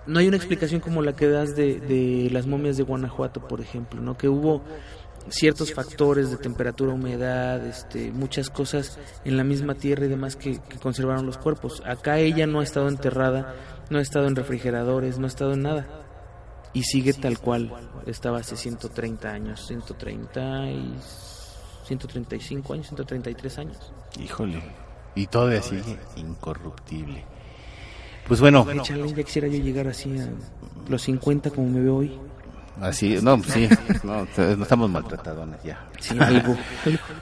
no 0.07 0.19
hay 0.19 0.27
una 0.27 0.37
explicación 0.37 0.81
como 0.81 1.03
la 1.03 1.15
que 1.15 1.29
das 1.29 1.55
de, 1.55 1.79
de 1.79 2.29
las 2.33 2.47
momias 2.47 2.77
de 2.77 2.83
Guanajuato, 2.83 3.47
por 3.47 3.61
ejemplo, 3.61 4.01
¿no? 4.01 4.17
Que 4.17 4.29
hubo 4.29 4.63
ciertos 5.29 5.73
factores 5.73 6.31
de 6.31 6.37
temperatura, 6.37 6.93
humedad, 6.93 7.65
este, 7.67 8.11
muchas 8.13 8.51
cosas 8.51 8.99
en 9.25 9.37
la 9.37 9.45
misma 9.45 9.75
tierra 9.75 10.07
y 10.07 10.09
demás 10.09 10.37
que, 10.37 10.59
conservaron 10.83 11.27
los 11.27 11.39
cuerpos. 11.39 11.83
Acá 11.87 12.19
ella 12.19 12.47
no 12.47 12.61
ha 12.61 12.65
estado 12.65 12.89
enterrada, 12.89 13.55
no 13.91 13.99
ha 13.99 14.03
estado 14.03 14.27
en 14.27 14.37
refrigeradores, 14.37 15.19
no 15.19 15.27
ha 15.27 15.29
estado 15.29 15.55
en 15.55 15.63
nada. 15.63 15.87
Y 16.75 16.85
sigue 16.85 17.13
tal 17.13 17.39
cual 17.39 17.71
estaba 18.07 18.39
hace 18.39 18.57
130 18.57 19.29
años, 19.31 19.67
130 19.67 20.71
y 20.71 20.95
135 21.85 22.73
años, 22.73 22.87
133 22.87 23.59
años. 23.59 23.93
Híjole, 24.19 24.63
y 25.15 25.27
todavía 25.27 25.61
sigue 25.63 25.99
incorruptible. 26.17 27.25
Pues 28.27 28.41
bueno. 28.41 28.67
ya 28.73 29.25
quisiera 29.25 29.49
yo 29.49 29.59
llegar 29.59 29.89
así 29.89 30.17
a 30.19 30.29
los 30.89 31.03
50 31.03 31.51
como 31.51 31.69
me 31.69 31.81
veo 31.81 31.97
hoy. 31.97 32.19
Así, 32.81 33.19
no, 33.23 33.43
sí, 33.43 33.69
no, 34.03 34.25
estamos 34.63 34.91
maltratadones 34.91 35.63
ya. 35.63 35.89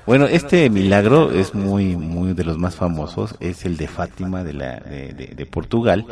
Bueno, 0.06 0.26
este 0.26 0.70
milagro 0.70 1.32
es 1.32 1.54
muy, 1.54 1.96
muy 1.96 2.32
de 2.32 2.44
los 2.44 2.56
más 2.58 2.76
famosos, 2.76 3.34
es 3.40 3.64
el 3.64 3.76
de 3.76 3.88
Fátima 3.88 4.42
de, 4.44 4.52
la, 4.54 4.80
de, 4.80 5.48
Portugal, 5.50 6.06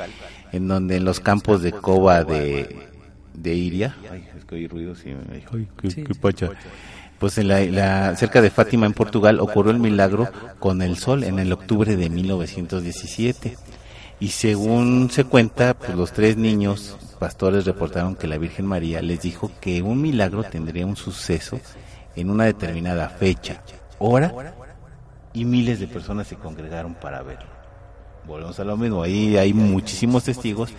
en 0.52 0.68
donde 0.68 0.97
en 0.97 1.04
los 1.04 1.21
campos 1.21 1.62
de 1.62 1.73
Cova 1.73 2.25
de, 2.25 2.88
de 3.35 3.54
Iria, 3.54 3.97
ay, 4.11 4.28
es 4.37 4.45
que 4.45 4.57
oí 4.57 4.66
ruido, 4.66 4.95
sí, 4.95 5.14
ay, 5.33 5.68
qué, 5.80 6.14
pacha. 6.14 6.50
Pues 7.18 7.37
en 7.38 7.49
la, 7.49 8.14
cerca 8.16 8.40
de 8.40 8.50
Fátima 8.50 8.87
en 8.87 8.92
Portugal 8.92 9.40
ocurrió 9.40 9.73
el 9.73 9.80
milagro 9.80 10.28
con 10.61 10.83
el 10.83 10.97
sol 10.97 11.25
en 11.25 11.38
el 11.40 11.52
octubre 11.52 11.97
de 11.97 12.09
1917. 12.11 13.57
Y 14.21 14.29
según 14.29 15.11
se 15.11 15.25
cuenta, 15.25 15.75
pues 15.75 15.95
los 15.95 16.13
tres 16.13 16.37
niños 16.37 16.97
pastores 17.19 17.65
reportaron 17.65 18.17
que 18.17 18.27
la 18.27 18.39
Virgen 18.39 18.67
María 18.67 19.01
les 19.03 19.23
dijo 19.23 19.51
que 19.61 19.83
un 19.83 20.01
milagro 20.01 20.43
tendría 20.45 20.87
un 20.87 20.97
suceso 20.97 21.61
en 22.17 22.31
una 22.31 22.45
determinada 22.45 23.09
fecha, 23.09 23.63
hora, 23.99 24.55
y 25.33 25.45
miles 25.45 25.79
de 25.79 25.87
personas 25.87 26.27
se 26.27 26.37
congregaron 26.37 26.95
para 26.95 27.23
verlo. 27.23 27.47
Volvemos 28.27 28.59
a 28.59 28.65
lo 28.65 28.77
mismo, 28.77 29.03
ahí 29.03 29.37
hay 29.37 29.53
muchísimos 29.53 30.25
testigos 30.25 30.71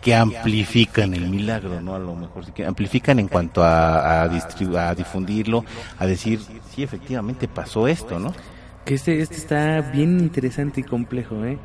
que 0.00 0.14
amplifican 0.14 1.14
el 1.14 1.28
milagro, 1.28 1.80
¿no? 1.80 1.94
A 1.94 1.98
lo 1.98 2.14
mejor 2.14 2.52
que 2.52 2.64
amplifican 2.64 3.18
en 3.18 3.26
cuanto 3.26 3.64
a, 3.64 4.22
a, 4.22 4.22
a 4.24 4.94
difundirlo, 4.94 5.64
a 5.98 6.06
decir, 6.06 6.40
sí, 6.74 6.82
efectivamente 6.82 7.48
pasó 7.48 7.88
esto, 7.88 8.18
¿no? 8.18 8.32
Que 8.84 8.94
este, 8.94 9.20
este 9.20 9.36
está 9.36 9.80
bien 9.80 10.20
interesante 10.20 10.82
y 10.82 10.84
complejo, 10.84 11.42
¿eh? 11.44 11.58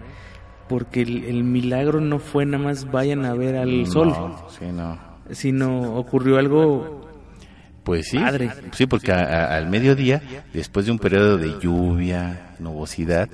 Porque 0.69 1.01
el, 1.01 1.43
milagro 1.43 1.99
no 1.99 2.19
fue 2.19 2.45
nada 2.45 2.63
más 2.63 2.89
vayan 2.89 3.25
a 3.25 3.33
ver 3.33 3.57
al 3.57 3.87
sol, 3.87 4.13
sí, 4.57 4.65
no. 4.71 4.97
sino 5.31 5.95
ocurrió 5.95 6.37
algo 6.37 6.99
pues 7.83 8.07
sí, 8.09 8.19
sí, 8.73 8.85
porque 8.85 9.11
al 9.11 9.67
mediodía, 9.67 10.21
después 10.53 10.85
de 10.85 10.91
un 10.91 10.99
periodo 10.99 11.37
de 11.37 11.59
lluvia, 11.59 12.53
nubosidad, 12.59 13.27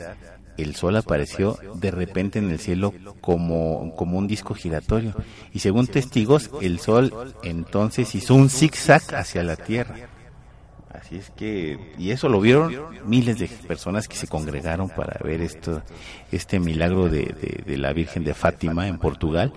el 0.58 0.76
sol 0.76 0.96
apareció 0.96 1.58
de 1.76 1.92
repente 1.92 2.40
en 2.40 2.50
el 2.50 2.60
cielo 2.60 2.94
como, 3.20 3.94
como 3.96 4.18
un 4.18 4.28
disco 4.28 4.54
giratorio. 4.54 5.14
Y 5.52 5.60
según 5.60 5.88
testigos, 5.88 6.50
el 6.62 6.80
sol 6.80 7.34
entonces 7.44 8.16
hizo 8.16 8.34
un 8.36 8.50
zigzag 8.50 9.02
hacia 9.14 9.44
la 9.44 9.58
tierra. 9.58 9.96
Así 11.16 11.20
es 11.20 11.30
que, 11.32 11.80
y 11.98 12.12
eso 12.12 12.28
lo 12.28 12.42
vieron 12.42 12.74
miles 13.06 13.40
de 13.40 13.48
personas 13.48 14.08
que 14.08 14.18
se 14.18 14.28
congregaron 14.28 14.90
para 14.90 15.18
ver 15.24 15.40
esto, 15.40 15.82
este 16.30 16.60
milagro 16.60 17.08
de, 17.08 17.64
de, 17.66 17.78
la 17.78 17.94
Virgen 17.94 18.26
de 18.26 18.34
Fátima 18.34 18.88
en 18.88 18.98
Portugal 18.98 19.54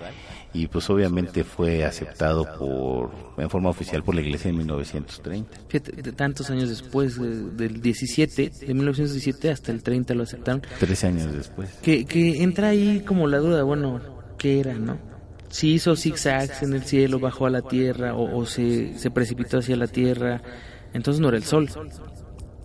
y 0.54 0.68
pues 0.68 0.88
obviamente 0.88 1.42
fue 1.42 1.84
aceptado 1.84 2.46
por 2.56 3.10
en 3.38 3.50
forma 3.50 3.70
oficial 3.70 4.04
por 4.04 4.14
la 4.14 4.20
iglesia 4.20 4.50
en 4.50 4.58
1930. 4.58 5.50
Fíjate, 5.68 6.12
tantos 6.12 6.48
años 6.50 6.68
después, 6.68 7.18
del 7.18 7.82
17, 7.82 8.52
de 8.60 8.74
1917 8.74 9.50
hasta 9.50 9.72
el 9.72 9.82
30 9.82 10.14
lo 10.14 10.22
aceptaron. 10.22 10.62
Tres 10.78 11.02
años 11.02 11.32
después. 11.32 11.70
Que, 11.82 12.04
que 12.04 12.42
entra 12.42 12.68
ahí 12.68 13.02
como 13.04 13.26
la 13.26 13.38
duda, 13.38 13.64
bueno, 13.64 14.00
¿qué 14.38 14.60
era, 14.60 14.74
no? 14.74 14.96
Si 15.48 15.72
hizo 15.72 15.96
zigzags 15.96 16.62
en 16.62 16.74
el 16.74 16.84
cielo, 16.84 17.18
bajó 17.18 17.46
a 17.46 17.50
la 17.50 17.62
tierra 17.62 18.14
o, 18.14 18.38
o 18.38 18.46
se, 18.46 18.96
se 18.96 19.10
precipitó 19.10 19.58
hacia 19.58 19.76
la 19.76 19.86
tierra 19.86 20.42
entonces 20.92 21.20
no 21.20 21.28
era 21.28 21.36
el 21.36 21.44
sol. 21.44 21.68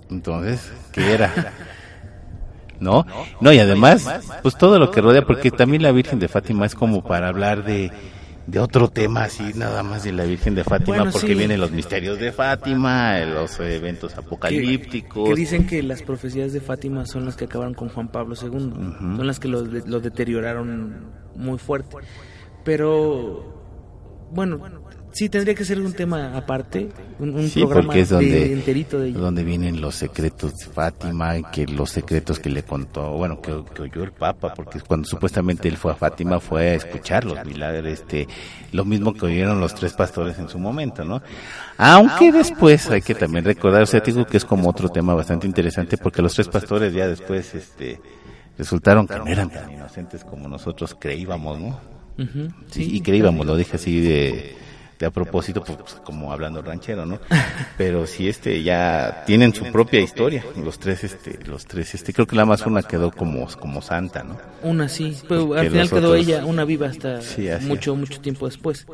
Entonces, 0.10 0.72
¿qué 0.92 1.14
era? 1.14 1.54
¿No? 2.80 3.06
No, 3.40 3.54
y 3.54 3.60
además, 3.60 4.08
pues 4.42 4.58
todo 4.58 4.78
lo 4.78 4.92
que 4.92 5.02
rodea, 5.02 5.26
porque 5.26 5.52
también 5.52 5.84
la 5.84 5.92
Virgen 5.92 6.20
de 6.20 6.28
Fátima 6.28 6.66
es 6.66 6.76
como 6.76 7.04
para 7.04 7.30
hablar 7.30 7.64
de, 7.64 7.92
de 8.46 8.60
otro 8.60 8.90
tema 8.90 9.24
así, 9.24 9.54
nada 9.56 9.84
más 9.84 10.04
de 10.04 10.12
la 10.12 10.26
Virgen 10.26 10.56
de 10.56 10.64
Fátima, 10.64 11.10
porque 11.10 11.34
vienen 11.34 11.62
los 11.62 11.72
misterios 11.72 12.20
de 12.20 12.32
Fátima, 12.32 13.20
los 13.20 13.60
eventos 13.60 14.18
apocalípticos. 14.18 15.30
Que, 15.30 15.36
dicen 15.36 15.66
que 15.66 15.82
las 15.82 16.02
profecías 16.02 16.52
de 16.52 16.60
Fátima 16.60 17.06
son 17.06 17.26
las 17.26 17.36
que 17.38 17.46
acabaron 17.46 17.74
con 17.74 17.90
Juan 17.90 18.10
Pablo 18.10 18.36
II, 18.40 18.50
son 18.50 19.28
las 19.28 19.40
que 19.40 19.48
lo, 19.48 19.62
lo 19.62 20.00
deterioraron 20.02 21.06
muy 21.36 21.58
fuerte. 21.58 21.96
Pero, 22.66 23.64
bueno, 24.32 24.60
Sí, 25.14 25.30
tendría 25.30 25.54
que 25.54 25.64
ser 25.64 25.80
un 25.80 25.94
tema 25.94 26.36
aparte, 26.36 26.90
un, 27.20 27.48
sí, 27.48 27.64
porque 27.64 28.00
es 28.00 28.10
donde, 28.10 28.52
enterito 28.52 28.98
de 29.00 29.12
donde 29.12 29.44
vienen 29.44 29.80
los 29.80 29.94
secretos 29.94 30.58
de 30.58 30.66
Fátima, 30.66 31.52
que 31.52 31.68
los 31.68 31.92
secretos 31.92 32.40
que 32.40 32.50
le 32.50 32.64
contó, 32.64 33.12
bueno, 33.12 33.40
que, 33.40 33.52
oyó 33.52 34.04
el 34.04 34.12
Papa, 34.12 34.56
porque 34.56 34.80
cuando 34.80 35.08
supuestamente 35.08 35.68
él 35.68 35.78
fue 35.78 35.92
a 35.92 35.96
Fátima 35.96 36.40
fue 36.40 36.70
a 36.70 36.74
escuchar 36.74 37.26
los 37.26 37.46
milagros, 37.46 37.94
este, 37.94 38.28
lo 38.72 38.86
mismo 38.86 39.14
que 39.14 39.28
oyeron 39.28 39.60
los 39.60 39.76
tres 39.76 39.94
pastores 39.94 40.40
en 40.40 40.50
su 40.50 40.58
momento, 40.58 41.06
¿no? 41.06 41.22
Aunque 41.78 42.32
después 42.32 42.90
hay 42.90 43.04
que 43.04 43.14
también 43.14 43.46
recordar, 43.46 43.84
o 43.84 43.86
sea, 43.86 44.00
digo 44.00 44.26
que 44.26 44.38
es 44.38 44.46
como 44.46 44.68
otro 44.68 44.90
tema 44.90 45.14
bastante 45.14 45.46
interesante, 45.46 45.96
porque 45.96 46.24
los 46.24 46.34
tres 46.34 46.48
pastores 46.48 46.92
ya 46.92 47.08
después, 47.08 47.54
este, 47.54 48.02
resultaron 48.58 49.06
que 49.06 49.20
no 49.20 49.28
eran 49.28 49.52
tan 49.52 49.72
inocentes 49.72 50.24
como 50.24 50.48
nosotros 50.48 50.98
creíamos, 51.00 51.60
¿no? 51.60 51.80
sí, 52.72 52.96
y 52.96 53.02
creíamos, 53.02 53.46
lo 53.46 53.56
dije 53.56 53.76
así 53.76 54.02
de 54.02 54.56
a 55.06 55.12
propósito, 55.12 55.64
pues, 55.64 55.78
pues, 55.78 55.96
como 56.04 56.32
hablando 56.32 56.62
ranchero, 56.62 57.06
¿no? 57.06 57.20
Pero 57.78 58.08
si 58.08 58.28
este 58.28 58.64
ya 58.64 59.24
tienen 59.26 59.54
su 59.54 59.66
propia 59.72 60.02
historia, 60.02 60.44
los 60.56 60.80
tres, 60.80 61.04
este, 61.04 61.40
los 61.46 61.66
tres, 61.66 61.96
este, 61.96 62.14
creo 62.14 62.28
que 62.28 62.36
la 62.36 62.46
más 62.46 62.66
una 62.66 62.84
quedó 62.84 63.12
como, 63.12 63.48
como 63.60 63.82
santa, 63.82 64.24
¿no? 64.24 64.38
Una 64.62 64.88
sí, 64.90 65.18
pero 65.28 65.54
al 65.54 65.70
final 65.70 65.90
quedó 65.90 66.16
ella 66.16 66.46
una 66.46 66.66
viva 66.66 66.88
hasta 66.88 67.20
mucho, 67.62 67.96
mucho 67.96 68.22
tiempo 68.22 68.46
después. 68.46 68.86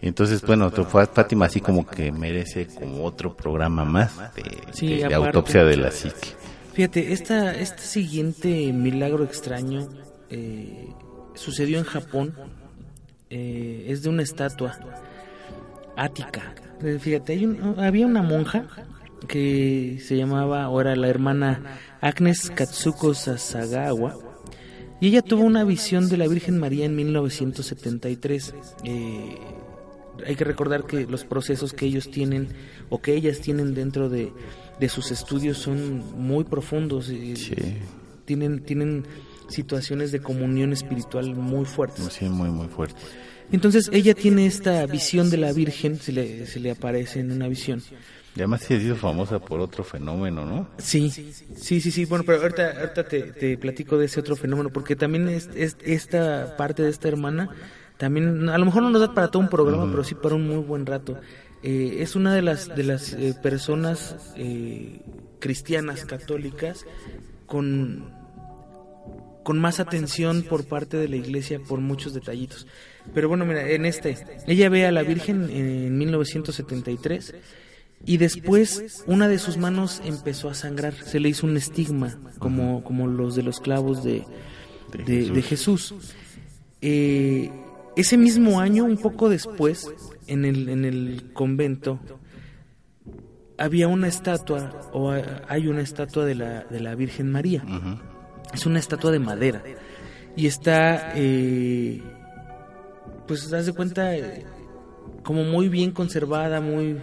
Entonces, 0.00 0.42
bueno, 0.42 0.70
Fátima 0.70 1.46
así 1.46 1.60
como 1.60 1.86
que 1.86 2.10
merece 2.10 2.66
como 2.66 3.04
otro 3.04 3.36
programa 3.36 3.84
más 3.84 4.18
de, 4.34 5.14
autopsia 5.14 5.64
de 5.64 5.76
la 5.76 5.92
psique. 5.92 6.30
Fíjate, 6.72 7.12
esta, 7.12 7.54
este 7.54 7.82
siguiente 7.82 8.72
milagro 8.72 9.24
extraño 9.24 9.88
eh, 10.28 10.88
sucedió 11.34 11.78
en 11.78 11.84
Japón. 11.84 12.34
Eh, 13.30 13.86
es 13.88 14.02
de 14.02 14.10
una 14.10 14.22
estatua 14.22 14.78
Ática. 15.96 16.54
Eh, 16.82 16.98
Fíjate, 17.00 17.34
hay 17.34 17.46
un- 17.46 17.78
había 17.78 18.06
una 18.06 18.22
monja 18.22 18.66
que 19.28 19.98
se 20.04 20.16
llamaba, 20.16 20.68
o 20.68 20.80
era 20.80 20.96
la 20.96 21.08
hermana 21.08 21.62
Agnes 22.00 22.50
Katsuko 22.50 23.14
Sasagawa, 23.14 24.16
y 25.00 25.08
ella 25.08 25.22
tuvo 25.22 25.44
una 25.44 25.64
visión 25.64 26.08
de 26.08 26.16
la 26.16 26.26
Virgen 26.28 26.58
María 26.58 26.84
en 26.86 26.96
1973. 26.96 28.54
Eh, 28.84 29.36
hay 30.26 30.36
que 30.36 30.44
recordar 30.44 30.84
que 30.84 31.06
los 31.06 31.24
procesos 31.24 31.72
que 31.72 31.86
ellos 31.86 32.10
tienen 32.10 32.48
o 32.90 33.00
que 33.00 33.14
ellas 33.14 33.40
tienen 33.40 33.74
dentro 33.74 34.08
de, 34.08 34.32
de 34.78 34.88
sus 34.88 35.10
estudios 35.10 35.58
son 35.58 35.98
muy 36.20 36.44
profundos. 36.44 37.08
y 37.10 37.36
Sí, 37.36 37.54
Tienen, 38.24 38.62
tienen 38.64 39.04
situaciones 39.48 40.12
de 40.12 40.20
comunión 40.20 40.72
espiritual 40.72 41.34
muy 41.34 41.64
fuertes. 41.64 42.04
sí, 42.12 42.26
muy, 42.26 42.50
muy 42.50 42.68
fuerte. 42.68 43.00
Entonces 43.52 43.88
ella 43.92 44.14
tiene 44.14 44.46
esta 44.46 44.84
visión 44.86 45.30
de 45.30 45.36
la 45.36 45.52
Virgen, 45.52 45.98
se 46.00 46.10
le, 46.12 46.46
se 46.46 46.58
le 46.60 46.70
aparece 46.70 47.20
en 47.20 47.30
una 47.32 47.48
visión. 47.48 47.82
Y 48.34 48.40
además 48.40 48.62
sí 48.66 48.72
ha 48.74 48.80
sido 48.80 48.96
famosa 48.96 49.38
por 49.38 49.60
otro 49.60 49.84
fenómeno, 49.84 50.46
¿no? 50.46 50.70
Sí, 50.78 51.10
sí, 51.10 51.80
sí, 51.82 51.90
sí. 51.90 52.06
Bueno, 52.06 52.24
pero 52.24 52.40
ahorita, 52.40 52.70
ahorita 52.80 53.06
te, 53.06 53.22
te 53.32 53.58
platico 53.58 53.98
de 53.98 54.06
ese 54.06 54.20
otro 54.20 54.36
fenómeno, 54.36 54.70
porque 54.70 54.96
también 54.96 55.28
es, 55.28 55.50
es- 55.54 55.76
esta 55.84 56.56
parte 56.56 56.82
de 56.82 56.88
esta 56.88 57.08
hermana, 57.08 57.50
también, 57.98 58.48
a 58.48 58.56
lo 58.56 58.64
mejor 58.64 58.82
no 58.82 58.90
nos 58.90 59.02
da 59.02 59.12
para 59.14 59.28
todo 59.28 59.42
un 59.42 59.50
programa, 59.50 59.90
pero 59.90 60.02
sí 60.02 60.14
para 60.14 60.34
un 60.34 60.46
muy 60.48 60.56
buen 60.64 60.86
rato. 60.86 61.20
Eh, 61.62 61.98
es 62.00 62.16
una 62.16 62.34
de 62.34 62.40
las, 62.42 62.74
de 62.74 62.82
las 62.84 63.12
eh, 63.12 63.34
personas 63.40 64.16
eh, 64.36 65.00
cristianas, 65.38 66.06
católicas, 66.06 66.86
con, 67.46 68.10
con 69.44 69.58
más 69.58 69.78
atención 69.78 70.42
por 70.42 70.64
parte 70.64 70.96
de 70.96 71.08
la 71.08 71.16
iglesia 71.16 71.60
por 71.60 71.80
muchos 71.80 72.14
detallitos. 72.14 72.66
Pero 73.14 73.28
bueno, 73.28 73.44
mira, 73.44 73.68
en 73.68 73.84
este, 73.84 74.16
ella 74.46 74.68
ve 74.68 74.86
a 74.86 74.92
la 74.92 75.02
Virgen 75.02 75.48
en 75.50 75.98
1973 75.98 77.34
y 78.04 78.16
después 78.16 79.02
una 79.06 79.28
de 79.28 79.38
sus 79.38 79.56
manos 79.56 80.00
empezó 80.04 80.48
a 80.48 80.54
sangrar, 80.54 80.94
se 80.94 81.20
le 81.20 81.28
hizo 81.28 81.46
un 81.46 81.56
estigma, 81.56 82.18
como, 82.38 82.82
como 82.84 83.06
los 83.06 83.34
de 83.34 83.42
los 83.42 83.60
clavos 83.60 84.02
de, 84.04 84.24
De 85.32 85.42
Jesús. 85.42 85.94
Eh, 86.80 87.50
ese 87.96 88.16
mismo 88.16 88.60
año, 88.60 88.84
un 88.84 88.96
poco 88.98 89.28
después, 89.28 89.88
en 90.26 90.44
el, 90.44 90.68
en 90.68 90.84
el 90.84 91.32
convento, 91.32 92.00
había 93.58 93.86
una 93.88 94.08
estatua, 94.08 94.90
o 94.92 95.10
ha- 95.10 95.42
hay 95.48 95.68
una 95.68 95.82
estatua 95.82 96.24
de 96.24 96.34
la, 96.34 96.64
de 96.64 96.80
la 96.80 96.94
Virgen 96.94 97.30
María. 97.30 97.64
Es 98.54 98.66
una 98.66 98.78
estatua 98.78 99.10
de 99.10 99.18
madera. 99.18 99.62
Y 100.36 100.46
está, 100.46 101.12
eh, 101.14 102.02
pues, 103.26 103.50
de 103.50 103.72
cuenta, 103.72 104.16
eh, 104.16 104.44
como 105.22 105.44
muy 105.44 105.68
bien 105.68 105.92
conservada, 105.92 106.60
muy, 106.60 106.98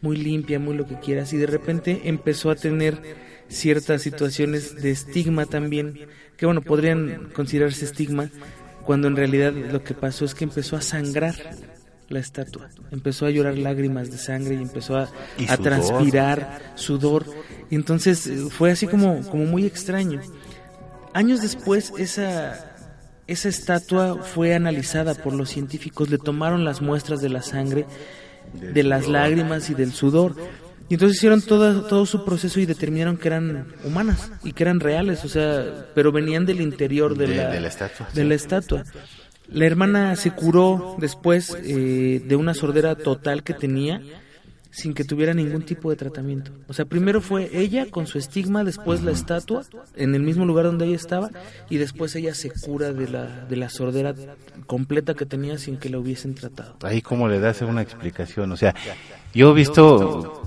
muy 0.00 0.16
limpia, 0.16 0.58
muy 0.58 0.76
lo 0.76 0.86
que 0.86 0.98
quieras. 1.00 1.32
Y 1.32 1.36
de 1.36 1.46
repente 1.46 2.02
empezó 2.04 2.50
a 2.50 2.54
tener 2.56 3.00
ciertas 3.48 4.02
situaciones 4.02 4.76
de 4.82 4.90
estigma 4.90 5.46
también, 5.46 6.08
que 6.36 6.46
bueno, 6.46 6.62
podrían 6.62 7.30
considerarse 7.34 7.84
estigma, 7.84 8.30
cuando 8.84 9.08
en 9.08 9.16
realidad 9.16 9.52
lo 9.52 9.82
que 9.82 9.94
pasó 9.94 10.24
es 10.24 10.34
que 10.34 10.44
empezó 10.44 10.76
a 10.76 10.80
sangrar 10.80 11.34
la 12.08 12.20
estatua. 12.20 12.68
Empezó 12.90 13.26
a 13.26 13.30
llorar 13.30 13.58
lágrimas 13.58 14.10
de 14.10 14.18
sangre 14.18 14.54
y 14.54 14.62
empezó 14.62 14.96
a, 14.96 15.08
Y 15.38 15.50
a 15.50 15.56
transpirar 15.56 16.72
sudor. 16.76 17.26
Y 17.70 17.74
entonces 17.74 18.30
fue 18.50 18.70
así 18.70 18.86
como, 18.86 19.22
como 19.28 19.44
muy 19.44 19.66
extraño. 19.66 20.20
Años 21.12 21.42
después, 21.42 21.92
esa, 21.98 22.65
esa 23.26 23.48
estatua 23.48 24.22
fue 24.22 24.54
analizada 24.54 25.14
por 25.14 25.32
los 25.34 25.48
científicos, 25.50 26.10
le 26.10 26.18
tomaron 26.18 26.64
las 26.64 26.80
muestras 26.80 27.20
de 27.20 27.28
la 27.28 27.42
sangre, 27.42 27.86
de 28.54 28.82
las 28.82 29.08
lágrimas 29.08 29.68
y 29.70 29.74
del 29.74 29.92
sudor. 29.92 30.34
Y 30.88 30.94
entonces 30.94 31.16
hicieron 31.18 31.42
todo, 31.42 31.82
todo 31.86 32.06
su 32.06 32.24
proceso 32.24 32.60
y 32.60 32.66
determinaron 32.66 33.16
que 33.16 33.26
eran 33.26 33.66
humanas 33.84 34.30
y 34.44 34.52
que 34.52 34.62
eran 34.62 34.78
reales, 34.78 35.24
o 35.24 35.28
sea, 35.28 35.86
pero 35.96 36.12
venían 36.12 36.46
del 36.46 36.60
interior 36.60 37.16
de, 37.18 37.26
De- 37.26 37.34
la, 37.36 37.48
de 37.50 37.60
la 37.60 37.66
estatua, 37.68 38.08
de 38.14 38.24
la 38.24 38.34
estatua. 38.34 38.84
La 39.48 39.66
hermana 39.66 40.14
se 40.16 40.30
curó 40.30 40.96
después 40.98 41.56
eh, 41.64 42.22
de 42.24 42.36
una 42.36 42.54
sordera 42.54 42.94
total 42.94 43.42
que 43.42 43.54
tenía 43.54 44.00
sin 44.76 44.92
que 44.92 45.04
tuviera 45.04 45.32
ningún 45.32 45.62
tipo 45.62 45.88
de 45.88 45.96
tratamiento. 45.96 46.52
O 46.68 46.74
sea, 46.74 46.84
primero 46.84 47.22
fue 47.22 47.48
ella 47.54 47.86
con 47.90 48.06
su 48.06 48.18
estigma, 48.18 48.62
después 48.62 49.02
la 49.02 49.10
estatua 49.10 49.62
en 49.96 50.14
el 50.14 50.22
mismo 50.22 50.44
lugar 50.44 50.66
donde 50.66 50.84
ella 50.84 50.96
estaba 50.96 51.30
y 51.70 51.78
después 51.78 52.14
ella 52.14 52.34
se 52.34 52.50
cura 52.50 52.92
de 52.92 53.08
la, 53.08 53.46
de 53.46 53.56
la 53.56 53.70
sordera 53.70 54.14
completa 54.66 55.14
que 55.14 55.24
tenía 55.24 55.56
sin 55.56 55.78
que 55.78 55.88
la 55.88 55.98
hubiesen 55.98 56.34
tratado. 56.34 56.76
Ahí 56.82 57.00
como 57.00 57.26
le 57.26 57.40
das 57.40 57.62
una 57.62 57.80
explicación, 57.80 58.52
o 58.52 58.56
sea, 58.58 58.74
yo 59.32 59.52
he 59.52 59.54
visto 59.54 60.42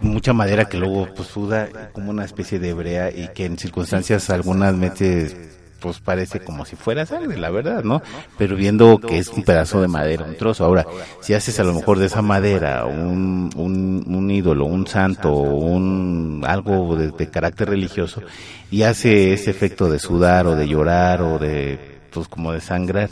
mucha 0.00 0.32
madera 0.32 0.64
que 0.64 0.76
luego 0.76 1.06
pues 1.14 1.28
suda 1.28 1.92
como 1.92 2.10
una 2.10 2.24
especie 2.24 2.58
de 2.58 2.74
brea 2.74 3.12
y 3.12 3.28
que 3.28 3.44
en 3.44 3.56
circunstancias 3.56 4.30
algunas 4.30 4.74
mete 4.74 5.59
pues 5.80 6.00
parece 6.00 6.40
como 6.40 6.64
si 6.64 6.76
fuera 6.76 7.06
sangre, 7.06 7.38
la 7.38 7.50
verdad, 7.50 7.82
¿no? 7.82 8.02
Pero 8.38 8.56
viendo 8.56 8.98
que 8.98 9.18
es 9.18 9.28
un 9.28 9.42
pedazo 9.42 9.80
de 9.80 9.88
madera, 9.88 10.24
un 10.24 10.36
trozo. 10.36 10.64
Ahora, 10.64 10.86
si 11.20 11.34
haces 11.34 11.58
a 11.60 11.64
lo 11.64 11.72
mejor 11.72 11.98
de 11.98 12.06
esa 12.06 12.22
madera 12.22 12.84
un, 12.84 13.50
un, 13.56 14.04
un 14.06 14.30
ídolo, 14.30 14.66
un 14.66 14.86
santo, 14.86 15.32
un 15.32 16.44
algo 16.46 16.96
de, 16.96 17.10
de 17.10 17.30
carácter 17.30 17.70
religioso 17.70 18.22
y 18.70 18.82
hace 18.82 19.32
ese 19.32 19.50
efecto 19.50 19.90
de 19.90 19.98
sudar 19.98 20.46
o 20.46 20.54
de 20.56 20.68
llorar 20.68 21.22
o 21.22 21.38
de 21.38 22.00
pues 22.10 22.28
como 22.28 22.52
de 22.52 22.60
sangrar, 22.60 23.08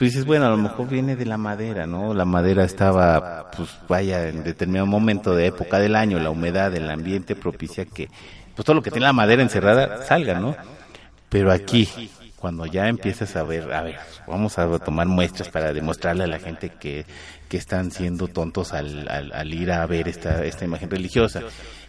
pues 0.00 0.12
dices, 0.12 0.24
bueno, 0.24 0.46
a 0.46 0.48
lo 0.50 0.56
mejor 0.56 0.88
viene 0.88 1.14
de 1.14 1.26
la 1.26 1.36
madera, 1.36 1.86
¿no? 1.86 2.14
La 2.14 2.24
madera 2.24 2.64
estaba, 2.64 3.50
pues 3.50 3.68
vaya, 3.86 4.28
en 4.28 4.42
determinado 4.42 4.86
momento 4.86 5.34
de 5.34 5.46
época 5.46 5.78
del 5.78 5.94
año, 5.94 6.18
la 6.18 6.30
humedad 6.30 6.70
del 6.70 6.88
ambiente 6.88 7.36
propicia 7.36 7.84
que, 7.84 8.08
pues 8.54 8.64
todo 8.64 8.76
lo 8.76 8.82
que 8.82 8.90
tiene 8.90 9.06
la 9.06 9.12
madera 9.12 9.42
encerrada 9.42 10.02
salga, 10.06 10.40
¿no? 10.40 10.56
Pero 11.30 11.50
aquí, 11.50 11.88
cuando 12.36 12.66
ya 12.66 12.88
empiezas 12.88 13.34
a 13.36 13.42
ver, 13.42 13.72
a 13.72 13.82
ver, 13.82 13.96
vamos 14.26 14.58
a 14.58 14.78
tomar 14.78 15.06
muestras 15.06 15.48
para 15.48 15.72
demostrarle 15.72 16.24
a 16.24 16.26
la 16.26 16.38
gente 16.38 16.68
que, 16.68 17.06
que 17.48 17.56
están 17.56 17.90
siendo 17.90 18.28
tontos 18.28 18.74
al, 18.74 19.08
al, 19.08 19.32
al 19.32 19.54
ir 19.54 19.72
a 19.72 19.86
ver 19.86 20.08
esta, 20.08 20.44
esta 20.44 20.66
imagen 20.66 20.90
religiosa. 20.90 21.40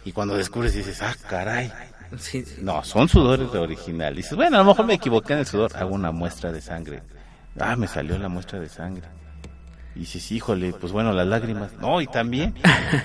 Y 0.04 0.12
cuando 0.12 0.36
descubres 0.36 0.74
dices, 0.74 1.02
ah, 1.02 1.14
caray, 1.28 1.70
Sí, 2.18 2.44
no, 2.60 2.84
son 2.84 3.08
sudores 3.08 3.50
de 3.52 3.58
original. 3.58 4.14
Dices, 4.14 4.34
bueno, 4.36 4.56
a 4.56 4.60
lo 4.60 4.66
mejor 4.66 4.86
me 4.86 4.94
equivoqué 4.94 5.32
en 5.32 5.40
el 5.40 5.46
sudor. 5.46 5.70
Hago 5.74 5.94
una 5.94 6.12
muestra 6.12 6.52
de 6.52 6.60
sangre. 6.60 7.02
Ah, 7.58 7.76
me 7.76 7.86
salió 7.86 8.18
la 8.18 8.28
muestra 8.28 8.60
de 8.60 8.68
sangre. 8.68 9.08
Y 9.94 10.00
dices, 10.00 10.32
híjole, 10.32 10.72
pues 10.72 10.90
bueno, 10.90 11.12
las 11.12 11.26
lágrimas. 11.26 11.72
No, 11.78 12.00
y 12.00 12.06
también. 12.06 12.54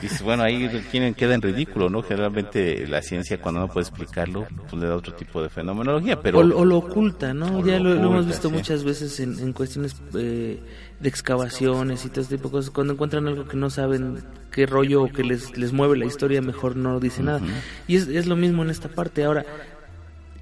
Dices, 0.02 0.22
bueno, 0.22 0.44
ahí 0.44 0.70
tienen, 0.90 1.14
queda 1.14 1.34
en 1.34 1.42
ridículo, 1.42 1.90
¿no? 1.90 2.02
Generalmente 2.02 2.88
la 2.88 3.02
ciencia, 3.02 3.42
cuando 3.42 3.60
no 3.60 3.68
puede 3.68 3.88
explicarlo, 3.88 4.48
pues 4.70 4.82
le 4.82 4.88
da 4.88 4.96
otro 4.96 5.14
tipo 5.14 5.44
de 5.44 5.50
fenomenología. 5.50 6.22
Pero 6.22 6.40
o, 6.40 6.42
o 6.42 6.64
lo 6.64 6.78
oculta, 6.78 7.34
¿no? 7.34 7.66
Ya 7.66 7.78
lo 7.80 7.94
hemos 7.94 8.26
visto 8.26 8.48
sí. 8.48 8.56
muchas 8.56 8.86
veces 8.86 9.20
en, 9.20 9.38
en 9.38 9.52
cuestiones 9.52 9.98
eh, 10.16 10.62
de 11.00 11.10
excavaciones 11.10 12.06
y 12.06 12.10
todo 12.10 12.22
este 12.22 12.38
tipo 12.38 12.48
de 12.48 12.54
cosas. 12.54 12.72
Cuando 12.72 12.94
encuentran 12.94 13.28
algo 13.28 13.46
que 13.46 13.58
no 13.58 13.70
saben 13.70 14.24
qué 14.52 14.66
rollo 14.66 15.04
o 15.04 15.12
que 15.12 15.26
les, 15.26 15.58
les 15.58 15.74
mueve 15.74 15.98
la 15.98 16.06
historia, 16.06 16.42
mejor 16.42 16.78
no 16.78 17.02
dice 17.02 17.22
nada. 17.22 17.42
Y 17.90 17.98
es, 17.98 18.08
es 18.08 18.28
lo 18.28 18.38
mismo 18.38 18.64
en 18.64 18.70
esta 18.70 18.88
parte. 18.88 19.26
Ahora, 19.26 19.46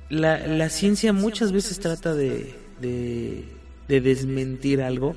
la, 0.10 0.46
la 0.46 0.70
ciencia 0.70 1.12
muchas 1.12 1.52
veces 1.52 1.80
trata 1.80 2.14
de, 2.14 2.54
de, 2.80 3.46
de 3.88 4.02
desmentir 4.02 4.84
algo, 4.84 5.16